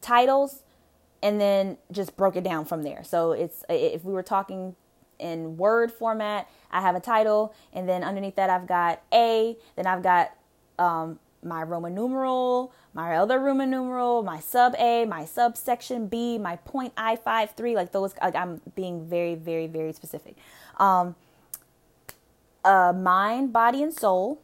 titles 0.00 0.62
and 1.22 1.40
then 1.40 1.78
just 1.90 2.16
broke 2.16 2.36
it 2.36 2.44
down 2.44 2.64
from 2.64 2.82
there. 2.82 3.02
So 3.04 3.32
it's 3.32 3.64
if 3.68 4.04
we 4.04 4.12
were 4.12 4.22
talking 4.22 4.76
in 5.18 5.56
word 5.56 5.90
format, 5.90 6.48
I 6.70 6.80
have 6.80 6.94
a 6.94 7.00
title, 7.00 7.52
and 7.72 7.88
then 7.88 8.04
underneath 8.04 8.36
that 8.36 8.50
I've 8.50 8.66
got 8.66 9.02
A, 9.12 9.56
then 9.76 9.86
I've 9.86 10.02
got 10.02 10.32
um, 10.78 11.18
my 11.42 11.62
Roman 11.62 11.94
numeral, 11.94 12.72
my 12.94 13.16
other 13.16 13.38
Roman 13.40 13.70
numeral, 13.70 14.22
my 14.22 14.38
sub 14.38 14.74
A, 14.78 15.04
my 15.04 15.24
subsection 15.24 16.06
B, 16.06 16.38
my 16.38 16.56
point 16.56 16.92
I 16.96 17.16
five 17.16 17.52
three. 17.52 17.74
Like 17.74 17.92
those, 17.92 18.14
like 18.22 18.36
I'm 18.36 18.60
being 18.74 19.06
very, 19.06 19.34
very, 19.34 19.66
very 19.66 19.92
specific. 19.92 20.36
Um, 20.76 21.16
uh, 22.64 22.92
mind, 22.92 23.52
body, 23.52 23.82
and 23.82 23.92
soul, 23.92 24.40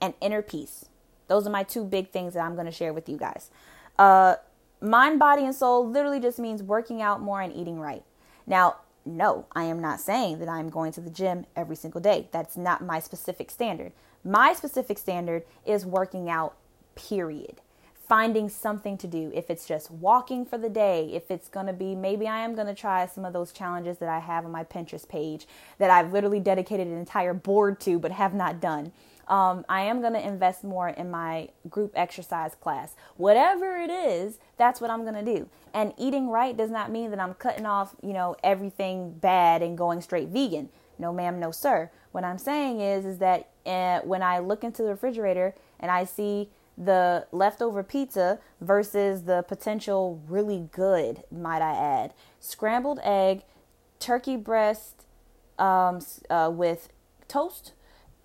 and 0.00 0.14
inner 0.20 0.42
peace. 0.42 0.86
Those 1.28 1.46
are 1.46 1.50
my 1.50 1.62
two 1.62 1.84
big 1.84 2.10
things 2.10 2.34
that 2.34 2.40
I'm 2.40 2.54
going 2.54 2.66
to 2.66 2.72
share 2.72 2.92
with 2.92 3.08
you 3.08 3.16
guys. 3.16 3.50
Uh, 3.98 4.36
mind, 4.80 5.18
body, 5.18 5.44
and 5.44 5.54
soul 5.54 5.88
literally 5.88 6.20
just 6.20 6.38
means 6.38 6.62
working 6.62 7.02
out 7.02 7.20
more 7.20 7.40
and 7.40 7.54
eating 7.54 7.80
right. 7.80 8.02
Now, 8.46 8.76
no, 9.04 9.46
I 9.52 9.64
am 9.64 9.80
not 9.80 10.00
saying 10.00 10.40
that 10.40 10.48
I'm 10.48 10.68
going 10.68 10.92
to 10.92 11.00
the 11.00 11.10
gym 11.10 11.46
every 11.54 11.76
single 11.76 12.00
day. 12.00 12.28
That's 12.32 12.56
not 12.56 12.84
my 12.84 12.98
specific 12.98 13.50
standard. 13.50 13.92
My 14.24 14.52
specific 14.52 14.98
standard 14.98 15.44
is 15.64 15.86
working 15.86 16.28
out, 16.28 16.56
period. 16.96 17.60
Finding 18.08 18.48
something 18.48 18.98
to 18.98 19.06
do. 19.06 19.30
If 19.34 19.50
it's 19.50 19.66
just 19.66 19.90
walking 19.90 20.44
for 20.44 20.58
the 20.58 20.68
day, 20.68 21.10
if 21.12 21.30
it's 21.30 21.48
going 21.48 21.66
to 21.66 21.72
be, 21.72 21.94
maybe 21.94 22.26
I 22.26 22.38
am 22.38 22.54
going 22.54 22.66
to 22.66 22.74
try 22.74 23.06
some 23.06 23.24
of 23.24 23.32
those 23.32 23.52
challenges 23.52 23.98
that 23.98 24.08
I 24.08 24.18
have 24.18 24.44
on 24.44 24.52
my 24.52 24.64
Pinterest 24.64 25.08
page 25.08 25.46
that 25.78 25.90
I've 25.90 26.12
literally 26.12 26.40
dedicated 26.40 26.86
an 26.86 26.98
entire 26.98 27.34
board 27.34 27.80
to 27.80 27.98
but 27.98 28.12
have 28.12 28.34
not 28.34 28.60
done. 28.60 28.92
Um, 29.28 29.64
I 29.68 29.82
am 29.82 30.00
going 30.00 30.12
to 30.12 30.24
invest 30.24 30.62
more 30.62 30.88
in 30.88 31.10
my 31.10 31.48
group 31.68 31.92
exercise 31.94 32.54
class. 32.54 32.94
Whatever 33.16 33.76
it 33.76 33.90
is, 33.90 34.38
that's 34.56 34.80
what 34.80 34.90
I'm 34.90 35.02
going 35.02 35.24
to 35.24 35.34
do. 35.38 35.48
And 35.74 35.92
eating 35.98 36.28
right 36.28 36.56
does 36.56 36.70
not 36.70 36.90
mean 36.90 37.10
that 37.10 37.20
I'm 37.20 37.34
cutting 37.34 37.66
off, 37.66 37.96
you 38.02 38.12
know, 38.12 38.36
everything 38.44 39.12
bad 39.12 39.62
and 39.62 39.76
going 39.76 40.00
straight 40.00 40.28
vegan. 40.28 40.68
No, 40.98 41.12
ma'am, 41.12 41.40
no, 41.40 41.50
sir. 41.50 41.90
What 42.12 42.24
I'm 42.24 42.38
saying 42.38 42.80
is, 42.80 43.04
is 43.04 43.18
that 43.18 43.50
uh, 43.66 44.00
when 44.00 44.22
I 44.22 44.38
look 44.38 44.64
into 44.64 44.82
the 44.82 44.90
refrigerator 44.90 45.54
and 45.80 45.90
I 45.90 46.04
see 46.04 46.48
the 46.78 47.26
leftover 47.32 47.82
pizza 47.82 48.38
versus 48.60 49.24
the 49.24 49.42
potential 49.42 50.22
really 50.28 50.68
good, 50.72 51.24
might 51.30 51.62
I 51.62 51.72
add, 51.72 52.14
scrambled 52.38 53.00
egg, 53.02 53.42
turkey 53.98 54.36
breast 54.36 55.04
um, 55.58 56.00
uh, 56.30 56.50
with 56.52 56.90
toast 57.28 57.72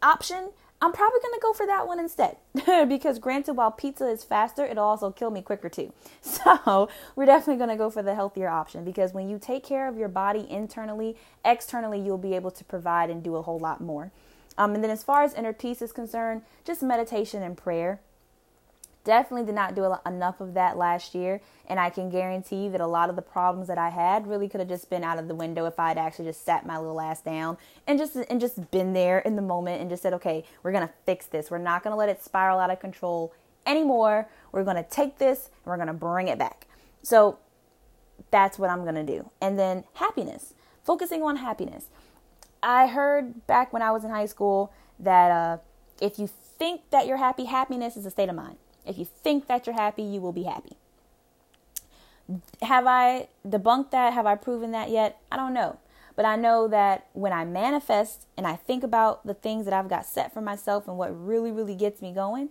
option, 0.02 0.52
I'm 0.84 0.92
probably 0.92 1.20
to 1.36 1.40
go 1.42 1.54
for 1.54 1.68
that 1.68 1.86
one 1.86 2.00
instead. 2.00 2.38
because, 2.88 3.20
granted, 3.20 3.54
while 3.54 3.72
pizza 3.72 4.08
is 4.08 4.24
faster, 4.24 4.66
it'll 4.66 4.84
also 4.84 5.12
kill 5.12 5.30
me 5.30 5.42
quicker 5.42 5.70
too. 5.70 5.94
So, 6.22 6.90
we're 7.16 7.26
definitely 7.26 7.58
to 7.70 7.76
go 7.78 7.90
for 7.90 8.02
the 8.02 8.16
healthier 8.16 8.48
option 8.48 8.84
because 8.84 9.14
when 9.14 9.30
you 9.30 9.38
take 9.40 9.64
care 9.64 9.88
of 9.88 9.98
your 9.98 10.08
body 10.08 10.48
internally, 10.50 11.16
externally, 11.46 12.00
you'll 12.00 12.18
be 12.18 12.34
able 12.34 12.52
to 12.52 12.64
provide 12.64 13.10
and 13.10 13.24
do 13.24 13.36
a 13.36 13.42
whole 13.42 13.60
lot 13.60 13.80
more. 13.82 14.12
Um, 14.58 14.74
and 14.74 14.84
then, 14.84 14.92
as 14.92 15.04
far 15.04 15.24
as 15.24 15.34
inner 15.34 15.54
peace 15.54 15.82
is 15.82 15.92
concerned, 15.92 16.42
just 16.66 16.82
meditation 16.82 17.44
and 17.44 17.56
prayer. 17.56 18.00
Definitely 19.04 19.48
did 19.48 19.56
not 19.56 19.74
do 19.74 19.96
enough 20.06 20.42
of 20.42 20.54
that 20.54 20.78
last 20.78 21.16
year, 21.16 21.42
and 21.68 21.80
I 21.80 21.90
can 21.90 22.10
guarantee 22.10 22.70
that 22.70 22.82
a 22.82 22.86
lot 22.86 23.10
of 23.10 23.16
the 23.16 23.24
problems 23.24 23.68
that 23.68 23.80
I 23.80 23.90
had 23.90 24.28
really 24.28 24.48
could 24.48 24.60
have 24.60 24.70
just 24.70 24.92
been 24.92 25.04
out 25.04 25.18
of 25.18 25.28
the 25.28 25.34
window 25.34 25.66
if 25.66 25.80
I'd 25.80 25.98
actually 25.98 26.26
just 26.26 26.46
sat 26.46 26.68
my 26.68 26.78
little 26.78 27.02
ass 27.02 27.20
down 27.22 27.58
and 27.88 27.98
just 27.98 28.16
and 28.16 28.40
just 28.40 28.70
been 28.70 28.94
there 28.94 29.18
in 29.20 29.36
the 29.36 29.42
moment 29.42 29.82
and 29.82 29.90
just 29.90 30.04
said, 30.04 30.14
"Okay, 30.14 30.44
we're 30.62 30.72
gonna 30.72 30.92
fix 31.06 31.26
this. 31.26 31.50
We're 31.50 31.58
not 31.58 31.84
gonna 31.84 31.96
let 31.96 32.10
it 32.10 32.24
spiral 32.24 32.60
out 32.60 32.70
of 32.70 32.80
control 32.80 33.34
anymore. 33.66 34.30
We're 34.52 34.64
gonna 34.64 34.84
take 34.84 35.18
this 35.18 35.50
and 35.64 35.72
we're 35.72 35.78
gonna 35.78 35.94
bring 35.94 36.28
it 36.28 36.38
back." 36.38 36.68
So 37.02 37.40
that's 38.30 38.60
what 38.60 38.70
I'm 38.70 38.86
gonna 38.86 39.04
do. 39.04 39.32
And 39.42 39.58
then 39.58 39.86
happiness, 39.96 40.54
focusing 40.84 41.24
on 41.24 41.38
happiness. 41.38 41.88
I 42.62 42.86
heard 42.86 43.48
back 43.48 43.74
when 43.74 43.82
I 43.82 43.90
was 43.90 44.04
in 44.04 44.12
high 44.12 44.28
school 44.28 44.72
that 45.00 45.32
uh, 45.32 45.58
if 46.00 46.20
you 46.20 46.28
think 46.28 46.82
that 46.92 47.08
you're 47.08 47.18
happy, 47.18 47.46
happiness 47.46 47.98
is 47.98 48.06
a 48.06 48.12
state 48.12 48.30
of 48.30 48.36
mind. 48.36 48.58
If 48.86 48.98
you 48.98 49.06
think 49.06 49.48
that 49.48 49.68
you're 49.68 49.76
happy, 49.76 50.04
you 50.04 50.22
will 50.22 50.32
be 50.32 50.44
happy. 50.44 50.76
Have 52.62 52.88
I 52.88 53.28
debunked 53.48 53.92
that? 53.92 54.14
Have 54.14 54.26
I 54.26 54.36
proven 54.36 54.72
that 54.72 54.90
yet? 54.90 55.20
I 55.32 55.38
don't 55.38 55.54
know. 55.54 55.78
But 56.16 56.26
I 56.26 56.36
know 56.36 56.68
that 56.68 57.08
when 57.14 57.34
I 57.34 57.46
manifest 57.46 58.28
and 58.38 58.46
I 58.46 58.56
think 58.56 58.84
about 58.84 59.26
the 59.26 59.34
things 59.34 59.66
that 59.66 59.74
I've 59.74 59.90
got 59.90 60.06
set 60.06 60.34
for 60.34 60.42
myself 60.42 60.88
and 60.88 60.98
what 60.98 61.10
really, 61.10 61.52
really 61.52 61.76
gets 61.76 62.02
me 62.02 62.14
going, 62.14 62.50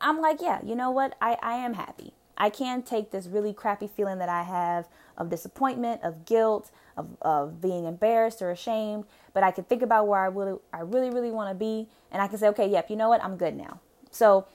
I'm 0.00 0.20
like, 0.20 0.40
yeah, 0.40 0.60
you 0.64 0.74
know 0.74 0.90
what? 0.90 1.16
I, 1.20 1.36
I 1.42 1.54
am 1.54 1.74
happy. 1.74 2.12
I 2.36 2.50
can 2.50 2.82
take 2.82 3.10
this 3.10 3.26
really 3.26 3.52
crappy 3.52 3.88
feeling 3.88 4.18
that 4.18 4.28
I 4.28 4.44
have 4.44 4.88
of 5.16 5.28
disappointment, 5.28 6.02
of 6.04 6.24
guilt, 6.24 6.70
of, 6.96 7.08
of 7.20 7.60
being 7.60 7.84
embarrassed 7.84 8.40
or 8.40 8.50
ashamed, 8.50 9.04
but 9.34 9.42
I 9.42 9.50
can 9.50 9.64
think 9.64 9.82
about 9.82 10.06
where 10.06 10.20
I 10.20 10.26
really, 10.26 10.58
I 10.72 10.80
really, 10.80 11.10
really 11.10 11.32
want 11.32 11.50
to 11.50 11.54
be, 11.54 11.88
and 12.12 12.22
I 12.22 12.28
can 12.28 12.38
say, 12.38 12.46
okay, 12.48 12.68
yep, 12.68 12.90
you 12.90 12.96
know 12.96 13.08
what? 13.08 13.22
I'm 13.24 13.36
good 13.36 13.56
now. 13.56 13.80
So 14.10 14.46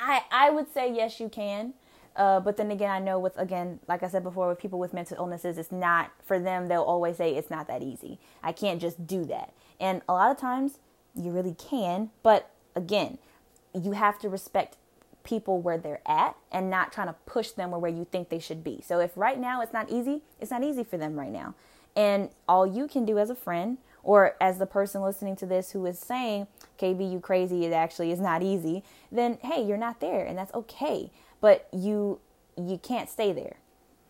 I 0.00 0.22
I 0.30 0.50
would 0.50 0.72
say 0.72 0.92
yes, 0.92 1.20
you 1.20 1.28
can. 1.28 1.74
Uh, 2.14 2.40
but 2.40 2.56
then 2.56 2.70
again, 2.70 2.90
I 2.90 2.98
know 2.98 3.18
with 3.18 3.36
again, 3.38 3.80
like 3.88 4.02
I 4.02 4.08
said 4.08 4.22
before, 4.22 4.48
with 4.48 4.58
people 4.58 4.78
with 4.78 4.94
mental 4.94 5.16
illnesses, 5.18 5.58
it's 5.58 5.72
not 5.72 6.12
for 6.24 6.38
them. 6.38 6.68
They'll 6.68 6.82
always 6.82 7.16
say 7.16 7.34
it's 7.34 7.50
not 7.50 7.68
that 7.68 7.82
easy. 7.82 8.18
I 8.42 8.52
can't 8.52 8.80
just 8.80 9.06
do 9.06 9.24
that. 9.26 9.52
And 9.78 10.02
a 10.08 10.14
lot 10.14 10.30
of 10.30 10.38
times, 10.38 10.78
you 11.14 11.30
really 11.30 11.54
can. 11.54 12.10
But 12.22 12.50
again, 12.74 13.18
you 13.74 13.92
have 13.92 14.18
to 14.20 14.28
respect 14.28 14.76
people 15.24 15.60
where 15.60 15.76
they're 15.76 16.00
at 16.06 16.36
and 16.52 16.70
not 16.70 16.92
trying 16.92 17.08
to 17.08 17.16
push 17.26 17.50
them 17.50 17.72
where 17.72 17.90
you 17.90 18.06
think 18.10 18.28
they 18.28 18.38
should 18.38 18.62
be. 18.62 18.80
So 18.86 19.00
if 19.00 19.16
right 19.16 19.38
now 19.38 19.60
it's 19.60 19.72
not 19.72 19.90
easy, 19.90 20.22
it's 20.40 20.50
not 20.50 20.62
easy 20.62 20.84
for 20.84 20.96
them 20.96 21.18
right 21.18 21.32
now. 21.32 21.54
And 21.96 22.30
all 22.48 22.66
you 22.66 22.86
can 22.86 23.04
do 23.04 23.18
as 23.18 23.28
a 23.28 23.34
friend 23.34 23.78
or 24.04 24.36
as 24.40 24.58
the 24.58 24.66
person 24.66 25.02
listening 25.02 25.34
to 25.36 25.46
this 25.46 25.72
who 25.72 25.84
is 25.84 25.98
saying, 25.98 26.46
KB, 26.78 27.10
you 27.10 27.20
crazy, 27.20 27.64
it 27.64 27.72
actually 27.72 28.10
is 28.10 28.20
not 28.20 28.42
easy, 28.42 28.82
then 29.10 29.38
hey, 29.42 29.64
you're 29.64 29.76
not 29.76 30.00
there 30.00 30.24
and 30.24 30.36
that's 30.36 30.52
okay. 30.54 31.10
But 31.40 31.68
you 31.72 32.20
you 32.56 32.78
can't 32.78 33.10
stay 33.10 33.32
there. 33.32 33.56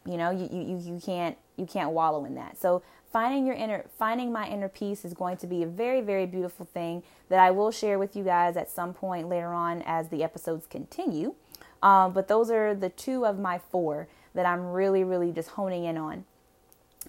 You 0.04 0.16
know, 0.16 0.30
you, 0.30 0.48
you, 0.50 0.78
you 0.78 1.00
can't 1.04 1.36
you 1.56 1.66
can't 1.66 1.90
wallow 1.90 2.24
in 2.24 2.34
that. 2.36 2.58
So 2.60 2.82
finding 3.12 3.46
your 3.46 3.56
inner 3.56 3.84
finding 3.98 4.32
my 4.32 4.48
inner 4.48 4.68
peace 4.68 5.04
is 5.04 5.14
going 5.14 5.36
to 5.38 5.46
be 5.46 5.62
a 5.62 5.66
very, 5.66 6.00
very 6.00 6.26
beautiful 6.26 6.66
thing 6.66 7.02
that 7.28 7.38
I 7.38 7.50
will 7.50 7.70
share 7.70 7.98
with 7.98 8.14
you 8.14 8.24
guys 8.24 8.56
at 8.56 8.70
some 8.70 8.94
point 8.94 9.28
later 9.28 9.52
on 9.52 9.82
as 9.82 10.08
the 10.08 10.22
episodes 10.22 10.66
continue. 10.66 11.34
Um, 11.82 12.12
but 12.12 12.28
those 12.28 12.50
are 12.50 12.74
the 12.74 12.88
two 12.88 13.26
of 13.26 13.38
my 13.38 13.58
four 13.58 14.08
that 14.34 14.46
I'm 14.46 14.72
really, 14.72 15.04
really 15.04 15.32
just 15.32 15.50
honing 15.50 15.84
in 15.84 15.96
on. 15.96 16.24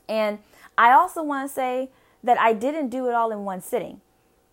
And 0.08 0.40
I 0.78 0.92
also 0.92 1.24
want 1.24 1.50
to 1.50 1.54
say 1.54 1.90
that 2.24 2.40
I 2.40 2.54
didn't 2.54 2.90
do 2.90 3.08
it 3.08 3.14
all 3.14 3.32
in 3.32 3.44
one 3.44 3.62
sitting. 3.62 4.02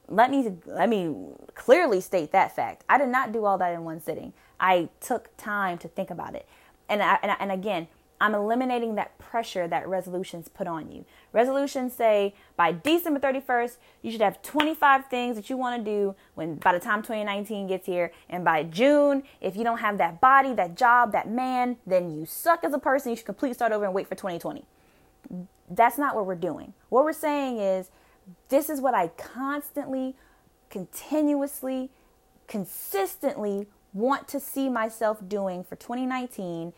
Let 0.09 0.30
me 0.30 0.52
let 0.66 0.88
me 0.88 1.14
clearly 1.55 2.00
state 2.00 2.32
that 2.32 2.55
fact. 2.55 2.84
I 2.88 2.98
did 2.98 3.09
not 3.09 3.32
do 3.32 3.44
all 3.44 3.59
that 3.59 3.72
in 3.72 3.84
one 3.84 4.00
sitting. 4.00 4.32
I 4.61 4.88
took 5.00 5.36
time 5.36 5.78
to 5.78 5.88
think 5.88 6.11
about 6.11 6.34
it. 6.34 6.46
And 6.88 7.02
I, 7.02 7.18
and, 7.22 7.32
I, 7.32 7.36
and 7.40 7.50
again, 7.50 7.88
I'm 8.20 8.34
eliminating 8.34 8.94
that 8.94 9.18
pressure 9.18 9.66
that 9.68 9.88
resolutions 9.88 10.48
put 10.48 10.66
on 10.66 10.90
you. 10.90 11.05
Resolutions 11.32 11.92
say 11.92 12.34
by 12.57 12.72
December 12.72 13.18
31st, 13.18 13.76
you 14.02 14.11
should 14.11 14.20
have 14.20 14.40
25 14.42 15.07
things 15.07 15.36
that 15.36 15.50
you 15.50 15.57
want 15.57 15.84
to 15.84 15.90
do 15.90 16.14
when 16.34 16.55
by 16.57 16.72
the 16.72 16.80
time 16.80 17.02
2019 17.02 17.66
gets 17.66 17.86
here. 17.86 18.12
And 18.30 18.44
by 18.44 18.62
June, 18.62 19.24
if 19.40 19.57
you 19.57 19.64
don't 19.64 19.78
have 19.78 19.98
that 19.98 20.20
body, 20.20 20.55
that 20.55 20.76
job, 20.76 21.12
that 21.12 21.28
man, 21.28 21.76
then 21.86 22.11
you 22.11 22.24
suck 22.24 22.62
as 22.62 22.72
a 22.72 22.78
person. 22.78 23.11
You 23.11 23.16
should 23.16 23.26
completely 23.26 23.55
start 23.55 23.72
over 23.72 23.84
and 23.84 23.92
wait 23.92 24.09
for 24.09 24.14
2020. 24.14 24.64
That's 25.68 25.98
not 25.98 26.14
what 26.14 26.26
we're 26.26 26.34
doing. 26.34 26.74
What 26.90 27.05
we're 27.05 27.12
saying 27.12 27.59
is 27.59 27.90
this 28.49 28.68
is 28.68 28.81
what 28.81 28.95
I 28.95 29.09
constantly, 29.09 30.14
continuously, 30.70 31.91
consistently 32.47 33.66
want 33.93 34.29
to 34.29 34.41
see 34.41 34.68
myself 34.68 35.18
doing 35.27 35.64
for 35.64 35.77
2019. 35.77 36.72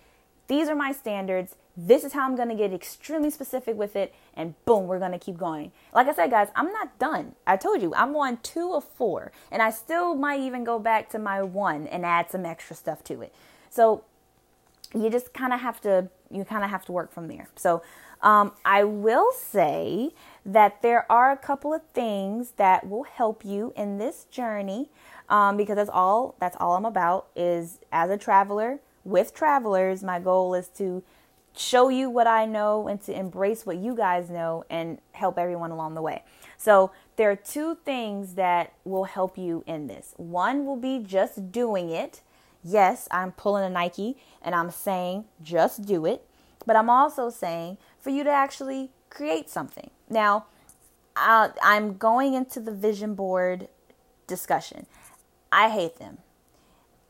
These 0.48 0.68
are 0.68 0.74
my 0.74 0.92
standards. 0.92 1.56
This 1.76 2.04
is 2.04 2.12
how 2.12 2.24
I'm 2.24 2.36
going 2.36 2.48
to 2.48 2.54
get 2.54 2.72
extremely 2.72 3.30
specific 3.30 3.76
with 3.76 3.96
it. 3.96 4.14
And 4.34 4.54
boom, 4.64 4.86
we're 4.86 4.98
going 4.98 5.12
to 5.12 5.18
keep 5.18 5.36
going. 5.36 5.72
Like 5.92 6.08
I 6.08 6.14
said, 6.14 6.30
guys, 6.30 6.48
I'm 6.54 6.72
not 6.72 6.98
done. 6.98 7.34
I 7.46 7.56
told 7.56 7.82
you, 7.82 7.92
I'm 7.94 8.14
on 8.16 8.38
two 8.38 8.72
of 8.72 8.84
four. 8.84 9.32
And 9.50 9.60
I 9.60 9.70
still 9.70 10.14
might 10.14 10.40
even 10.40 10.64
go 10.64 10.78
back 10.78 11.10
to 11.10 11.18
my 11.18 11.42
one 11.42 11.86
and 11.86 12.06
add 12.06 12.30
some 12.30 12.46
extra 12.46 12.76
stuff 12.76 13.02
to 13.04 13.22
it. 13.22 13.34
So 13.70 14.04
you 15.02 15.10
just 15.10 15.32
kind 15.32 15.52
of 15.52 15.60
have 15.60 15.80
to, 15.82 16.08
you 16.30 16.44
kind 16.44 16.64
of 16.64 16.70
have 16.70 16.84
to 16.86 16.92
work 16.92 17.12
from 17.12 17.28
there. 17.28 17.48
So 17.56 17.82
um, 18.22 18.52
I 18.64 18.84
will 18.84 19.32
say 19.32 20.10
that 20.44 20.82
there 20.82 21.10
are 21.10 21.30
a 21.30 21.36
couple 21.36 21.74
of 21.74 21.82
things 21.92 22.52
that 22.56 22.88
will 22.88 23.04
help 23.04 23.44
you 23.44 23.72
in 23.76 23.98
this 23.98 24.24
journey 24.30 24.88
um, 25.28 25.56
because 25.56 25.76
that's 25.76 25.90
all 25.92 26.34
that's 26.38 26.56
all 26.58 26.76
I'm 26.76 26.84
about 26.84 27.26
is 27.34 27.80
as 27.92 28.10
a 28.10 28.16
traveler 28.16 28.78
with 29.04 29.34
travelers 29.34 30.02
my 30.02 30.20
goal 30.20 30.54
is 30.54 30.68
to 30.68 31.02
show 31.56 31.88
you 31.88 32.10
what 32.10 32.26
I 32.26 32.44
know 32.44 32.86
and 32.86 33.00
to 33.02 33.18
embrace 33.18 33.64
what 33.64 33.76
you 33.78 33.94
guys 33.96 34.30
know 34.30 34.64
and 34.68 34.98
help 35.12 35.38
everyone 35.38 35.70
along 35.70 35.94
the 35.94 36.02
way. 36.02 36.22
So 36.58 36.92
there 37.16 37.30
are 37.30 37.36
two 37.36 37.78
things 37.84 38.34
that 38.34 38.72
will 38.84 39.04
help 39.04 39.38
you 39.38 39.64
in 39.66 39.86
this. 39.86 40.12
One 40.16 40.66
will 40.66 40.76
be 40.76 40.98
just 40.98 41.50
doing 41.52 41.90
it. 41.90 42.20
Yes, 42.68 43.06
I'm 43.12 43.30
pulling 43.30 43.64
a 43.64 43.70
Nike 43.70 44.16
and 44.42 44.54
I'm 44.54 44.70
saying 44.70 45.26
just 45.40 45.86
do 45.86 46.04
it, 46.04 46.26
but 46.66 46.74
I'm 46.74 46.90
also 46.90 47.30
saying 47.30 47.78
for 48.00 48.10
you 48.10 48.24
to 48.24 48.30
actually 48.30 48.90
create 49.08 49.48
something. 49.48 49.90
Now, 50.10 50.46
uh, 51.14 51.50
I'm 51.62 51.96
going 51.96 52.34
into 52.34 52.58
the 52.58 52.72
vision 52.72 53.14
board 53.14 53.68
discussion. 54.26 54.86
I 55.52 55.70
hate 55.70 55.98
them. 55.98 56.18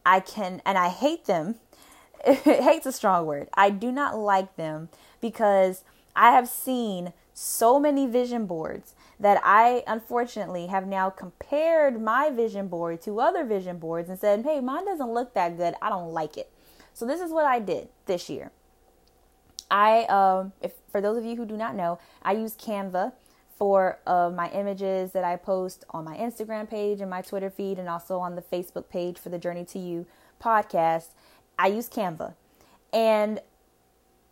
I 0.04 0.20
can, 0.20 0.60
and 0.66 0.76
I 0.76 0.90
hate 0.90 1.24
them. 1.24 1.56
hate's 2.24 2.86
a 2.86 2.92
strong 2.92 3.24
word. 3.24 3.48
I 3.54 3.70
do 3.70 3.90
not 3.90 4.18
like 4.18 4.56
them 4.56 4.90
because 5.22 5.84
I 6.14 6.32
have 6.32 6.48
seen 6.48 7.14
so 7.32 7.80
many 7.80 8.06
vision 8.06 8.44
boards 8.46 8.94
that 9.18 9.40
I 9.42 9.82
unfortunately 9.86 10.66
have 10.66 10.86
now 10.86 11.10
compared 11.10 12.00
my 12.00 12.30
vision 12.30 12.68
board 12.68 13.00
to 13.02 13.20
other 13.20 13.44
vision 13.44 13.78
boards 13.78 14.10
and 14.10 14.18
said, 14.18 14.44
hey, 14.44 14.60
mine 14.60 14.84
doesn't 14.84 15.12
look 15.12 15.34
that 15.34 15.56
good. 15.56 15.74
I 15.80 15.88
don't 15.88 16.12
like 16.12 16.36
it. 16.36 16.50
So 16.92 17.06
this 17.06 17.20
is 17.20 17.30
what 17.30 17.46
I 17.46 17.58
did 17.58 17.88
this 18.06 18.28
year. 18.28 18.52
I, 19.70 20.04
um, 20.04 20.52
if 20.60 20.72
for 20.90 21.00
those 21.00 21.16
of 21.16 21.24
you 21.24 21.36
who 21.36 21.44
do 21.44 21.56
not 21.56 21.74
know, 21.74 21.98
I 22.22 22.32
use 22.32 22.54
Canva 22.54 23.12
for 23.58 23.98
uh, 24.06 24.30
my 24.34 24.50
images 24.50 25.12
that 25.12 25.24
I 25.24 25.36
post 25.36 25.84
on 25.90 26.04
my 26.04 26.16
Instagram 26.16 26.68
page 26.68 27.00
and 27.00 27.10
my 27.10 27.22
Twitter 27.22 27.50
feed, 27.50 27.78
and 27.78 27.88
also 27.88 28.18
on 28.18 28.36
the 28.36 28.42
Facebook 28.42 28.88
page 28.88 29.18
for 29.18 29.30
the 29.30 29.38
Journey 29.38 29.64
to 29.66 29.78
You 29.78 30.06
podcast. 30.42 31.08
I 31.58 31.68
use 31.68 31.88
Canva, 31.88 32.34
and 32.92 33.40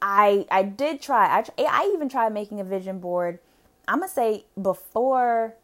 I 0.02 0.46
I 0.50 0.62
did 0.62 1.00
try. 1.00 1.26
I 1.26 1.44
I 1.58 1.90
even 1.94 2.08
tried 2.08 2.34
making 2.34 2.60
a 2.60 2.64
vision 2.64 2.98
board. 2.98 3.38
I'm 3.86 4.00
gonna 4.00 4.08
say 4.08 4.46
before 4.60 5.54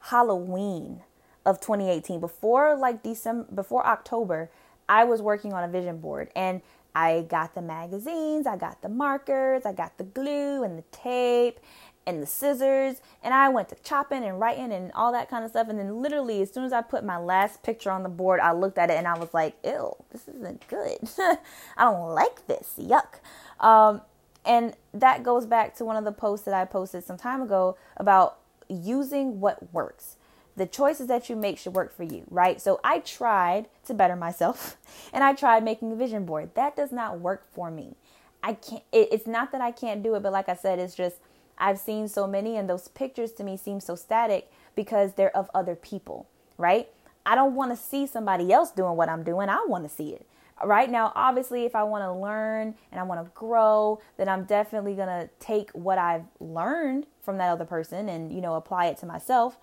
Halloween 0.00 1.02
of 1.44 1.60
2018, 1.60 2.20
before 2.20 2.76
like 2.76 3.02
December, 3.02 3.46
before 3.54 3.86
October, 3.86 4.50
I 4.88 5.04
was 5.04 5.22
working 5.22 5.52
on 5.52 5.64
a 5.64 5.68
vision 5.68 5.98
board, 5.98 6.30
and 6.36 6.62
I 6.94 7.22
got 7.28 7.54
the 7.54 7.62
magazines, 7.62 8.46
I 8.46 8.56
got 8.56 8.82
the 8.82 8.88
markers, 8.88 9.66
I 9.66 9.72
got 9.72 9.98
the 9.98 10.04
glue 10.04 10.62
and 10.62 10.78
the 10.78 10.84
tape, 10.92 11.58
and 12.06 12.22
the 12.22 12.26
scissors 12.26 13.00
and 13.22 13.32
I 13.32 13.48
went 13.48 13.68
to 13.70 13.76
chopping 13.82 14.24
and 14.24 14.38
writing 14.38 14.72
and 14.72 14.92
all 14.92 15.12
that 15.12 15.28
kind 15.28 15.44
of 15.44 15.50
stuff. 15.50 15.68
And 15.68 15.78
then 15.78 16.02
literally 16.02 16.42
as 16.42 16.52
soon 16.52 16.64
as 16.64 16.72
I 16.72 16.82
put 16.82 17.04
my 17.04 17.16
last 17.16 17.62
picture 17.62 17.90
on 17.90 18.02
the 18.02 18.08
board, 18.08 18.40
I 18.40 18.52
looked 18.52 18.78
at 18.78 18.90
it 18.90 18.94
and 18.94 19.06
I 19.06 19.18
was 19.18 19.32
like, 19.32 19.56
ew, 19.64 19.94
this 20.10 20.28
isn't 20.28 20.66
good. 20.68 20.98
I 21.18 21.84
don't 21.84 22.14
like 22.14 22.46
this. 22.46 22.74
Yuck. 22.78 23.20
Um, 23.60 24.02
and 24.44 24.74
that 24.92 25.22
goes 25.22 25.46
back 25.46 25.74
to 25.76 25.84
one 25.84 25.96
of 25.96 26.04
the 26.04 26.12
posts 26.12 26.44
that 26.44 26.54
I 26.54 26.64
posted 26.64 27.04
some 27.04 27.16
time 27.16 27.42
ago 27.42 27.76
about 27.96 28.38
using 28.68 29.40
what 29.40 29.72
works. 29.72 30.16
The 30.56 30.66
choices 30.66 31.08
that 31.08 31.28
you 31.28 31.36
make 31.36 31.58
should 31.58 31.74
work 31.74 31.94
for 31.96 32.04
you, 32.04 32.24
right? 32.30 32.60
So 32.60 32.80
I 32.84 33.00
tried 33.00 33.66
to 33.86 33.94
better 33.94 34.16
myself 34.16 34.76
and 35.12 35.24
I 35.24 35.34
tried 35.34 35.64
making 35.64 35.92
a 35.92 35.96
vision 35.96 36.24
board. 36.24 36.50
That 36.54 36.76
does 36.76 36.92
not 36.92 37.20
work 37.20 37.46
for 37.52 37.70
me. 37.70 37.96
I 38.42 38.54
can't, 38.54 38.82
it, 38.92 39.08
it's 39.10 39.26
not 39.26 39.52
that 39.52 39.62
I 39.62 39.70
can't 39.70 40.02
do 40.02 40.14
it, 40.14 40.22
but 40.22 40.32
like 40.32 40.48
I 40.48 40.54
said, 40.54 40.78
it's 40.78 40.94
just, 40.94 41.16
I've 41.56 41.78
seen 41.78 42.08
so 42.08 42.26
many, 42.26 42.56
and 42.56 42.68
those 42.68 42.88
pictures 42.88 43.32
to 43.32 43.44
me 43.44 43.56
seem 43.56 43.80
so 43.80 43.94
static 43.94 44.50
because 44.74 45.14
they're 45.14 45.34
of 45.34 45.50
other 45.54 45.74
people, 45.74 46.26
right? 46.58 46.88
I 47.24 47.36
don't 47.36 47.54
want 47.54 47.70
to 47.70 47.76
see 47.76 48.06
somebody 48.06 48.52
else 48.52 48.70
doing 48.70 48.96
what 48.96 49.08
I'm 49.08 49.22
doing. 49.22 49.48
I 49.48 49.64
want 49.66 49.84
to 49.84 49.94
see 49.94 50.10
it. 50.10 50.26
Right 50.62 50.90
now, 50.90 51.12
obviously, 51.16 51.64
if 51.64 51.74
I 51.74 51.82
want 51.82 52.04
to 52.04 52.12
learn 52.12 52.74
and 52.92 53.00
I 53.00 53.02
want 53.02 53.24
to 53.24 53.30
grow, 53.34 54.00
then 54.16 54.28
I'm 54.28 54.44
definitely 54.44 54.94
going 54.94 55.08
to 55.08 55.28
take 55.40 55.70
what 55.72 55.98
I've 55.98 56.24
learned 56.38 57.06
from 57.22 57.38
that 57.38 57.50
other 57.50 57.64
person 57.64 58.08
and, 58.08 58.32
you 58.32 58.40
know, 58.40 58.54
apply 58.54 58.86
it 58.86 58.98
to 58.98 59.06
myself. 59.06 59.58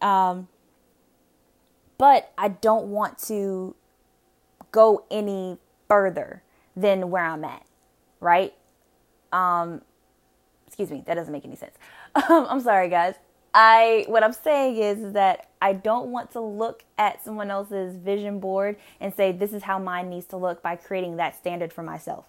Um, 0.00 0.48
but 1.98 2.32
I 2.38 2.48
don't 2.48 2.86
want 2.86 3.18
to 3.26 3.74
go 4.70 5.04
any 5.10 5.58
further 5.88 6.42
than 6.76 7.10
where 7.10 7.24
I'm 7.24 7.44
at, 7.44 7.64
right? 8.20 8.54
Um, 9.32 9.82
excuse 10.66 10.90
me, 10.90 11.02
that 11.06 11.14
doesn't 11.14 11.32
make 11.32 11.44
any 11.44 11.56
sense. 11.56 11.76
Um, 12.14 12.46
I'm 12.50 12.60
sorry, 12.60 12.88
guys. 12.88 13.14
I 13.54 14.04
what 14.08 14.24
I'm 14.24 14.32
saying 14.32 14.76
is 14.76 15.12
that 15.12 15.48
I 15.62 15.72
don't 15.72 16.08
want 16.08 16.32
to 16.32 16.40
look 16.40 16.84
at 16.98 17.24
someone 17.24 17.50
else's 17.50 17.96
vision 17.96 18.40
board 18.40 18.76
and 19.00 19.14
say 19.14 19.30
this 19.30 19.52
is 19.52 19.62
how 19.62 19.78
mine 19.78 20.10
needs 20.10 20.26
to 20.26 20.36
look 20.36 20.60
by 20.60 20.74
creating 20.76 21.16
that 21.16 21.36
standard 21.36 21.72
for 21.72 21.82
myself. 21.82 22.26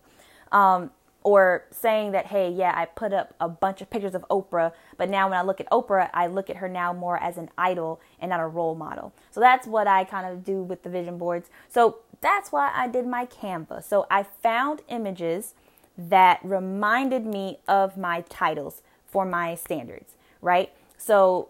Um, 0.51 0.91
or 1.23 1.65
saying 1.71 2.11
that 2.11 2.27
hey, 2.27 2.51
yeah, 2.51 2.71
I 2.75 2.85
put 2.85 3.11
up 3.11 3.33
a 3.39 3.49
bunch 3.49 3.81
of 3.81 3.89
pictures 3.89 4.13
of 4.13 4.23
Oprah, 4.29 4.71
but 4.95 5.09
now 5.09 5.27
when 5.27 5.37
I 5.37 5.41
look 5.41 5.59
at 5.59 5.67
Oprah, 5.71 6.11
I 6.13 6.27
look 6.27 6.51
at 6.51 6.57
her 6.57 6.69
now 6.69 6.93
more 6.93 7.21
as 7.21 7.37
an 7.37 7.49
idol 7.57 7.99
and 8.19 8.29
not 8.29 8.39
a 8.39 8.45
role 8.45 8.75
model. 8.75 9.11
So 9.31 9.39
that's 9.39 9.65
what 9.65 9.87
I 9.87 10.03
kind 10.03 10.27
of 10.31 10.43
do 10.43 10.61
with 10.61 10.83
the 10.83 10.89
vision 10.89 11.17
boards. 11.17 11.49
So 11.67 11.97
that's 12.21 12.51
why 12.51 12.71
I 12.75 12.87
did 12.87 13.07
my 13.07 13.25
Canva. 13.25 13.83
So 13.83 14.05
I 14.11 14.21
found 14.21 14.83
images 14.87 15.55
that 15.97 16.39
reminded 16.43 17.25
me 17.25 17.57
of 17.67 17.97
my 17.97 18.21
titles 18.29 18.83
for 19.07 19.25
my 19.25 19.55
standards, 19.55 20.13
right? 20.41 20.71
So 20.97 21.49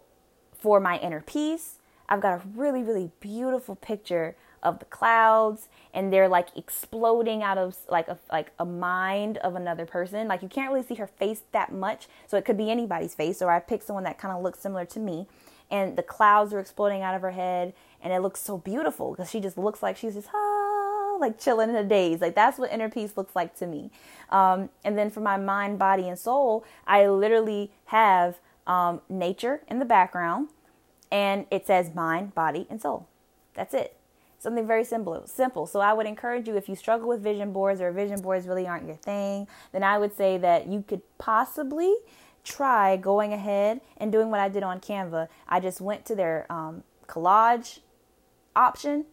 for 0.58 0.80
my 0.80 0.98
inner 1.00 1.22
peace, 1.22 1.80
I've 2.08 2.22
got 2.22 2.34
a 2.34 2.42
really, 2.56 2.84
really 2.84 3.12
beautiful 3.20 3.76
picture 3.76 4.36
of 4.66 4.80
the 4.80 4.86
clouds 4.86 5.68
and 5.94 6.12
they're 6.12 6.28
like 6.28 6.50
exploding 6.58 7.44
out 7.44 7.58
of 7.58 7.78
like 7.88 8.08
a 8.08 8.18
like 8.32 8.52
a 8.60 8.66
mind 8.66 9.38
of 9.38 9.56
another 9.56 9.86
person. 9.86 10.28
Like 10.28 10.42
you 10.42 10.50
can't 10.50 10.72
really 10.72 10.86
see 10.86 10.96
her 10.96 11.08
face 11.08 11.44
that 11.52 11.72
much, 11.72 12.08
so 12.28 12.36
it 12.38 12.44
could 12.44 12.58
be 12.58 12.70
anybody's 12.70 13.16
face. 13.16 13.42
Or 13.42 13.50
I 13.50 13.60
picked 13.60 13.86
someone 13.86 14.04
that 14.04 14.18
kind 14.18 14.36
of 14.36 14.44
looks 14.44 14.60
similar 14.60 14.86
to 14.86 15.00
me, 15.00 15.28
and 15.72 15.96
the 15.96 16.04
clouds 16.04 16.54
are 16.54 16.60
exploding 16.60 17.02
out 17.02 17.16
of 17.16 17.22
her 17.22 17.32
head, 17.32 17.74
and 18.02 18.12
it 18.12 18.22
looks 18.22 18.42
so 18.42 18.58
beautiful 18.58 19.12
because 19.12 19.30
she 19.30 19.40
just 19.40 19.58
looks 19.58 19.82
like 19.82 19.96
she's 19.96 20.16
just 20.16 20.28
ah, 20.34 21.18
like 21.20 21.40
chilling 21.40 21.70
in 21.70 21.76
a 21.76 21.84
daze. 21.84 22.20
Like 22.20 22.36
that's 22.36 22.58
what 22.58 22.72
inner 22.74 22.90
peace 22.90 23.16
looks 23.16 23.36
like 23.36 23.56
to 23.60 23.68
me. 23.68 23.92
Um, 24.32 24.70
and 24.84 24.98
then 24.98 25.10
for 25.10 25.22
my 25.22 25.38
mind, 25.38 25.80
body, 25.80 26.10
and 26.10 26.20
soul, 26.20 26.66
I 26.86 27.08
literally 27.08 27.72
have 27.86 28.40
um, 28.68 29.02
nature 29.10 29.62
in 29.68 29.80
the 29.80 29.86
background, 29.86 30.50
and 31.12 31.46
it 31.52 31.68
says 31.68 31.94
mind, 31.94 32.34
body, 32.36 32.68
and 32.70 32.82
soul. 32.82 33.08
That's 33.54 33.74
it. 33.74 33.98
Something 34.40 34.68
very 34.68 34.84
simple. 34.84 35.26
Simple. 35.26 35.66
So 35.66 35.80
I 35.80 35.94
would 35.94 36.06
encourage 36.06 36.48
you 36.48 36.56
if 36.56 36.70
you 36.70 36.76
struggle 36.76 37.08
with 37.08 37.22
vision 37.22 37.52
boards 37.52 37.82
or 37.82 37.92
vision 37.92 38.22
boards 38.22 38.48
really 38.48 38.68
aren't 38.68 38.86
your 38.86 38.96
thing, 38.96 39.48
then 39.72 39.84
I 39.84 39.98
would 39.98 40.16
say 40.16 40.38
that 40.38 40.68
you 40.68 40.84
could 40.88 41.02
possibly 41.18 41.96
try 42.44 42.96
going 42.96 43.34
ahead 43.34 43.82
and 43.98 44.12
doing 44.12 44.30
what 44.30 44.40
I 44.40 44.50
did 44.50 44.62
on 44.62 44.80
Canva. 44.80 45.30
I 45.48 45.60
just 45.60 45.82
went 45.82 46.06
to 46.06 46.16
their 46.16 46.46
um, 46.52 46.84
collage 47.08 47.80
option 48.56 49.06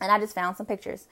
and 0.00 0.12
I 0.12 0.18
just 0.20 0.34
found 0.34 0.56
some 0.56 0.66
pictures, 0.66 1.08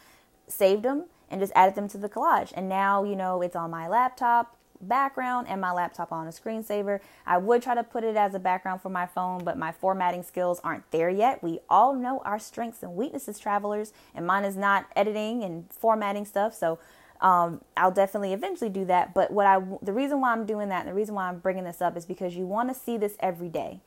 saved 0.46 0.84
them, 0.84 1.07
and 1.30 1.40
just 1.40 1.52
added 1.57 1.74
them 1.74 1.88
to 1.88 1.98
the 1.98 2.09
collage. 2.09 2.52
And 2.55 2.68
now, 2.68 3.02
you 3.02 3.16
know, 3.16 3.42
it's 3.42 3.57
on 3.57 3.70
my 3.70 3.88
laptop 3.88 4.57
background 4.89 5.49
and 5.49 5.61
my 5.61 5.72
laptop 5.72 6.12
on 6.12 6.26
a 6.26 6.30
screensaver. 6.30 7.01
I 7.26 7.39
would 7.39 7.62
try 7.62 7.74
to 7.74 7.82
put 7.82 8.05
it 8.05 8.16
as 8.16 8.35
a 8.35 8.39
background 8.39 8.82
for 8.82 8.89
my 8.89 9.07
phone, 9.07 9.45
but 9.45 9.59
my 9.59 9.72
formatting 9.72 10.22
skills 10.22 10.61
aren't 10.62 10.91
there 10.91 11.11
yet. 11.11 11.43
We 11.43 11.61
all 11.68 11.95
know 11.95 12.22
our 12.24 12.39
strengths 12.39 12.82
and 12.82 12.95
weaknesses, 12.95 13.39
travelers, 13.39 13.93
and 14.14 14.26
mine 14.26 14.45
is 14.45 14.57
not 14.57 14.87
editing 14.95 15.43
and 15.43 15.66
formatting 15.70 16.24
stuff. 16.24 16.55
So 16.55 16.78
um, 17.20 17.62
I'll 17.76 17.91
definitely 17.91 18.32
eventually 18.32 18.70
do 18.70 18.85
that. 18.87 19.14
But 19.14 19.30
what 19.30 19.47
I, 19.47 19.61
the 19.82 19.93
reason 19.93 20.20
why 20.20 20.32
I'm 20.32 20.47
doing 20.47 20.68
that, 20.68 20.80
and 20.80 20.89
the 20.89 20.95
reason 20.95 21.14
why 21.14 21.28
I'm 21.28 21.39
bringing 21.39 21.64
this 21.64 21.80
up 21.80 21.97
is 21.97 22.05
because 22.05 22.37
you 22.37 22.47
want 22.47 22.68
to 22.68 22.74
see 22.74 22.97
this 22.97 23.16
every 23.20 23.49
day 23.49 23.80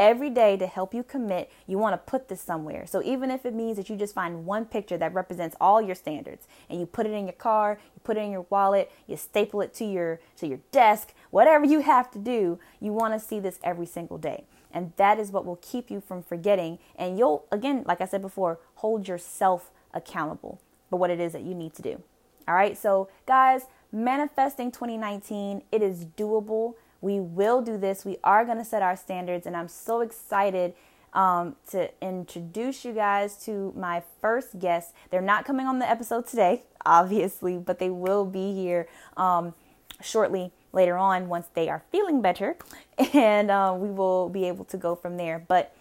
every 0.00 0.30
day 0.30 0.56
to 0.56 0.66
help 0.66 0.94
you 0.94 1.02
commit, 1.02 1.52
you 1.66 1.76
want 1.76 1.92
to 1.92 2.10
put 2.10 2.28
this 2.28 2.40
somewhere. 2.40 2.86
So 2.86 3.02
even 3.04 3.30
if 3.30 3.44
it 3.44 3.54
means 3.54 3.76
that 3.76 3.90
you 3.90 3.96
just 3.96 4.14
find 4.14 4.46
one 4.46 4.64
picture 4.64 4.96
that 4.96 5.12
represents 5.12 5.54
all 5.60 5.82
your 5.82 5.94
standards 5.94 6.48
and 6.70 6.80
you 6.80 6.86
put 6.86 7.06
it 7.06 7.12
in 7.12 7.26
your 7.26 7.34
car, 7.34 7.78
you 7.94 8.00
put 8.02 8.16
it 8.16 8.20
in 8.20 8.32
your 8.32 8.46
wallet, 8.48 8.90
you 9.06 9.18
staple 9.18 9.60
it 9.60 9.74
to 9.74 9.84
your 9.84 10.18
to 10.38 10.46
your 10.46 10.58
desk, 10.72 11.12
whatever 11.30 11.66
you 11.66 11.80
have 11.80 12.10
to 12.12 12.18
do, 12.18 12.58
you 12.80 12.92
want 12.92 13.12
to 13.12 13.20
see 13.20 13.38
this 13.38 13.60
every 13.62 13.86
single 13.86 14.16
day. 14.16 14.44
And 14.72 14.92
that 14.96 15.18
is 15.18 15.30
what 15.30 15.44
will 15.44 15.60
keep 15.60 15.90
you 15.90 16.00
from 16.00 16.22
forgetting 16.22 16.78
and 16.96 17.18
you'll 17.18 17.44
again, 17.52 17.84
like 17.86 18.00
I 18.00 18.06
said 18.06 18.22
before, 18.22 18.58
hold 18.76 19.06
yourself 19.06 19.70
accountable 19.92 20.62
for 20.88 20.98
what 20.98 21.10
it 21.10 21.20
is 21.20 21.34
that 21.34 21.42
you 21.42 21.54
need 21.54 21.74
to 21.74 21.82
do. 21.82 22.02
All 22.48 22.54
right? 22.54 22.76
So, 22.76 23.08
guys, 23.26 23.66
manifesting 23.92 24.72
2019, 24.72 25.62
it 25.70 25.82
is 25.82 26.06
doable. 26.06 26.74
We 27.00 27.20
will 27.20 27.62
do 27.62 27.76
this. 27.76 28.04
We 28.04 28.18
are 28.22 28.44
going 28.44 28.58
to 28.58 28.64
set 28.64 28.82
our 28.82 28.96
standards, 28.96 29.46
and 29.46 29.56
I'm 29.56 29.68
so 29.68 30.00
excited 30.00 30.74
um, 31.12 31.56
to 31.70 31.90
introduce 32.00 32.84
you 32.84 32.92
guys 32.92 33.36
to 33.44 33.72
my 33.76 34.02
first 34.20 34.58
guest. 34.58 34.94
They're 35.10 35.20
not 35.20 35.44
coming 35.44 35.66
on 35.66 35.78
the 35.78 35.88
episode 35.88 36.26
today, 36.26 36.62
obviously, 36.86 37.56
but 37.56 37.78
they 37.78 37.90
will 37.90 38.24
be 38.24 38.54
here 38.54 38.88
um, 39.16 39.54
shortly 40.00 40.52
later 40.72 40.96
on 40.96 41.28
once 41.28 41.48
they 41.54 41.68
are 41.68 41.82
feeling 41.90 42.22
better, 42.22 42.56
and 43.14 43.50
uh, 43.50 43.74
we 43.76 43.90
will 43.90 44.28
be 44.28 44.46
able 44.46 44.64
to 44.66 44.76
go 44.76 44.94
from 44.94 45.16
there. 45.16 45.44
But 45.46 45.74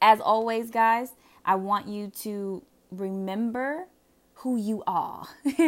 as 0.00 0.20
always, 0.20 0.70
guys, 0.70 1.12
I 1.44 1.56
want 1.56 1.88
you 1.88 2.08
to 2.20 2.62
remember 2.90 3.86
who 4.40 4.56
you 4.56 4.82
are. 4.86 5.26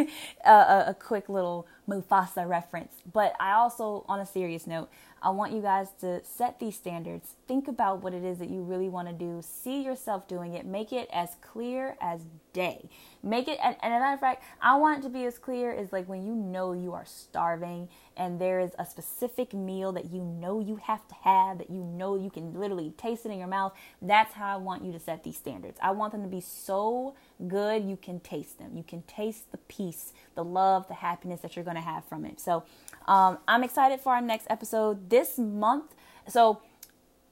a, 0.45 0.83
a, 0.87 0.95
quick 0.99 1.29
little 1.29 1.67
Mufasa 1.87 2.47
reference. 2.47 2.93
But 3.11 3.35
I 3.39 3.53
also, 3.53 4.03
on 4.07 4.19
a 4.19 4.25
serious 4.25 4.65
note, 4.65 4.89
I 5.21 5.29
want 5.29 5.53
you 5.53 5.61
guys 5.61 5.89
to 6.01 6.23
set 6.23 6.59
these 6.59 6.75
standards. 6.75 7.35
Think 7.47 7.67
about 7.67 8.01
what 8.01 8.13
it 8.13 8.23
is 8.23 8.39
that 8.39 8.49
you 8.49 8.63
really 8.63 8.89
want 8.89 9.07
to 9.07 9.13
do. 9.13 9.41
See 9.43 9.83
yourself 9.83 10.27
doing 10.27 10.55
it. 10.55 10.65
Make 10.65 10.91
it 10.91 11.07
as 11.13 11.35
clear 11.41 11.95
as 12.01 12.21
day. 12.51 12.89
Make 13.25 13.47
it, 13.47 13.57
and, 13.63 13.77
and 13.81 13.93
as 13.93 13.97
a 13.97 14.01
matter 14.01 14.13
of 14.15 14.19
fact, 14.19 14.43
I 14.61 14.75
want 14.75 14.99
it 14.99 15.03
to 15.03 15.09
be 15.09 15.25
as 15.25 15.37
clear 15.37 15.71
as 15.71 15.93
like 15.93 16.09
when 16.09 16.25
you 16.25 16.35
know 16.35 16.73
you 16.73 16.91
are 16.91 17.05
starving 17.05 17.87
and 18.17 18.39
there 18.39 18.59
is 18.59 18.71
a 18.77 18.85
specific 18.85 19.53
meal 19.53 19.93
that 19.93 20.11
you 20.11 20.21
know 20.21 20.59
you 20.59 20.75
have 20.75 21.07
to 21.07 21.15
have, 21.23 21.57
that 21.59 21.69
you 21.69 21.81
know 21.83 22.17
you 22.17 22.29
can 22.29 22.53
literally 22.53 22.91
taste 22.97 23.25
it 23.25 23.31
in 23.31 23.39
your 23.39 23.47
mouth. 23.47 23.73
That's 24.01 24.33
how 24.33 24.53
I 24.53 24.57
want 24.57 24.83
you 24.83 24.91
to 24.91 24.99
set 24.99 25.23
these 25.23 25.37
standards. 25.37 25.79
I 25.81 25.91
want 25.91 26.11
them 26.11 26.21
to 26.23 26.27
be 26.27 26.41
so 26.41 27.15
good 27.47 27.85
you 27.85 27.95
can 27.95 28.19
taste 28.19 28.59
them. 28.59 28.75
You 28.75 28.83
can 28.83 29.03
taste 29.03 29.51
the 29.51 29.57
peace, 29.57 30.11
the 30.35 30.43
love, 30.43 30.89
the 30.89 30.95
happiness 30.95 31.39
that 31.41 31.55
you're 31.55 31.65
going 31.65 31.77
to 31.77 31.81
have 31.81 32.03
from 32.03 32.25
it. 32.25 32.41
So, 32.41 32.65
um, 33.07 33.37
I'm 33.47 33.63
excited 33.63 34.01
for 34.01 34.13
our 34.13 34.21
next 34.21 34.47
episode 34.49 35.09
this 35.09 35.37
month. 35.37 35.95
So, 36.27 36.61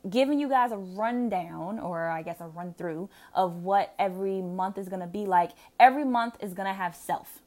giving 0.09 0.39
you 0.39 0.49
guys 0.49 0.71
a 0.71 0.77
rundown 0.77 1.79
or 1.79 2.07
I 2.07 2.21
guess 2.21 2.39
a 2.39 2.47
run 2.47 2.73
through 2.73 3.09
of 3.33 3.63
what 3.63 3.93
every 3.99 4.41
month 4.41 4.77
is 4.77 4.89
going 4.89 5.01
to 5.01 5.07
be 5.07 5.25
like. 5.25 5.51
Every 5.79 6.05
month 6.05 6.35
is 6.41 6.53
going 6.53 6.67
to 6.67 6.73
have 6.73 6.95
self. 6.95 7.39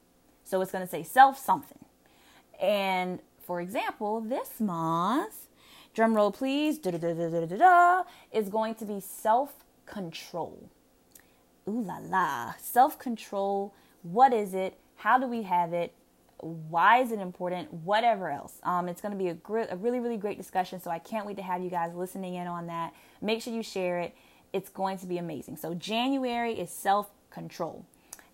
So 0.44 0.60
it's 0.60 0.70
going 0.70 0.84
to 0.84 0.90
say 0.90 1.02
self 1.02 1.38
something. 1.38 1.78
And 2.60 3.20
for 3.46 3.60
example, 3.60 4.20
this 4.20 4.60
month, 4.60 5.48
drum 5.94 6.14
roll 6.14 6.30
please, 6.30 6.78
is 6.78 8.48
going 8.48 8.74
to 8.74 8.84
be 8.84 9.00
self 9.00 9.64
control. 9.86 10.68
Ooh 11.68 11.82
la 11.82 11.98
la. 11.98 12.54
Self 12.60 12.98
control. 12.98 13.74
What 14.02 14.32
is 14.32 14.54
it? 14.54 14.78
How 14.96 15.18
do 15.18 15.26
we 15.26 15.42
have 15.42 15.72
it? 15.72 15.92
Why 16.44 16.98
is 16.98 17.10
it 17.10 17.18
important 17.18 17.72
whatever 17.72 18.30
else. 18.30 18.60
Um, 18.62 18.88
it's 18.88 19.00
going 19.00 19.12
to 19.12 19.18
be 19.18 19.28
a, 19.28 19.34
gr- 19.34 19.60
a 19.70 19.76
really 19.76 20.00
really 20.00 20.16
great 20.16 20.36
discussion 20.36 20.80
so 20.80 20.90
i 20.90 20.98
can't 20.98 21.26
wait 21.26 21.36
to 21.36 21.42
have 21.42 21.62
you 21.62 21.70
guys 21.70 21.94
listening 21.94 22.34
in 22.34 22.46
on 22.46 22.66
that. 22.66 22.92
Make 23.20 23.42
sure 23.42 23.52
you 23.52 23.62
share 23.62 24.00
it. 24.00 24.14
It's 24.52 24.68
going 24.68 24.98
to 24.98 25.06
be 25.06 25.18
amazing. 25.18 25.56
So 25.56 25.74
january 25.74 26.52
is 26.52 26.70
self 26.70 27.10
control 27.30 27.86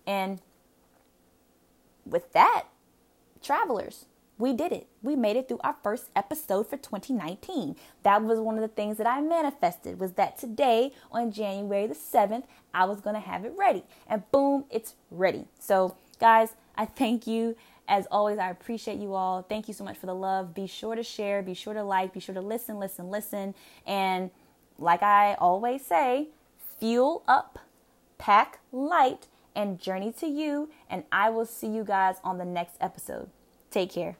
and 0.05 0.39
with 2.05 2.33
that 2.33 2.65
travelers 3.41 4.05
we 4.37 4.53
did 4.53 4.71
it. 4.71 4.87
We 5.03 5.15
made 5.15 5.35
it 5.35 5.47
through 5.47 5.59
our 5.63 5.75
first 5.83 6.09
episode 6.15 6.67
for 6.67 6.75
2019 6.75 7.75
that 8.01 8.23
was 8.23 8.39
one 8.39 8.55
of 8.55 8.61
the 8.61 8.67
things 8.67 8.97
that 8.97 9.07
i 9.07 9.21
manifested 9.21 9.99
was 9.99 10.13
that 10.13 10.37
today 10.37 10.91
on 11.11 11.31
january 11.31 11.85
the 11.87 11.93
7th 11.95 12.43
i 12.73 12.85
was 12.85 13.01
going 13.01 13.13
to 13.15 13.21
have 13.21 13.45
it 13.45 13.53
ready. 13.57 13.83
And 14.07 14.29
boom 14.31 14.65
it's 14.69 14.95
ready. 15.11 15.45
So 15.59 15.95
guys 16.19 16.55
i 16.75 16.85
thank 16.85 17.27
you 17.27 17.55
as 17.87 18.07
always, 18.09 18.37
I 18.37 18.49
appreciate 18.49 18.99
you 18.99 19.13
all. 19.13 19.41
Thank 19.41 19.67
you 19.67 19.73
so 19.73 19.83
much 19.83 19.97
for 19.97 20.05
the 20.05 20.15
love. 20.15 20.53
Be 20.53 20.67
sure 20.67 20.95
to 20.95 21.03
share, 21.03 21.41
be 21.41 21.53
sure 21.53 21.73
to 21.73 21.83
like, 21.83 22.13
be 22.13 22.19
sure 22.19 22.35
to 22.35 22.41
listen, 22.41 22.79
listen, 22.79 23.09
listen. 23.09 23.53
And 23.85 24.31
like 24.77 25.03
I 25.03 25.35
always 25.35 25.85
say, 25.85 26.29
fuel 26.79 27.23
up, 27.27 27.59
pack 28.17 28.59
light, 28.71 29.27
and 29.55 29.79
journey 29.79 30.13
to 30.19 30.27
you. 30.27 30.69
And 30.89 31.03
I 31.11 31.29
will 31.29 31.45
see 31.45 31.67
you 31.67 31.83
guys 31.83 32.15
on 32.23 32.37
the 32.37 32.45
next 32.45 32.77
episode. 32.79 33.29
Take 33.69 33.91
care. 33.91 34.17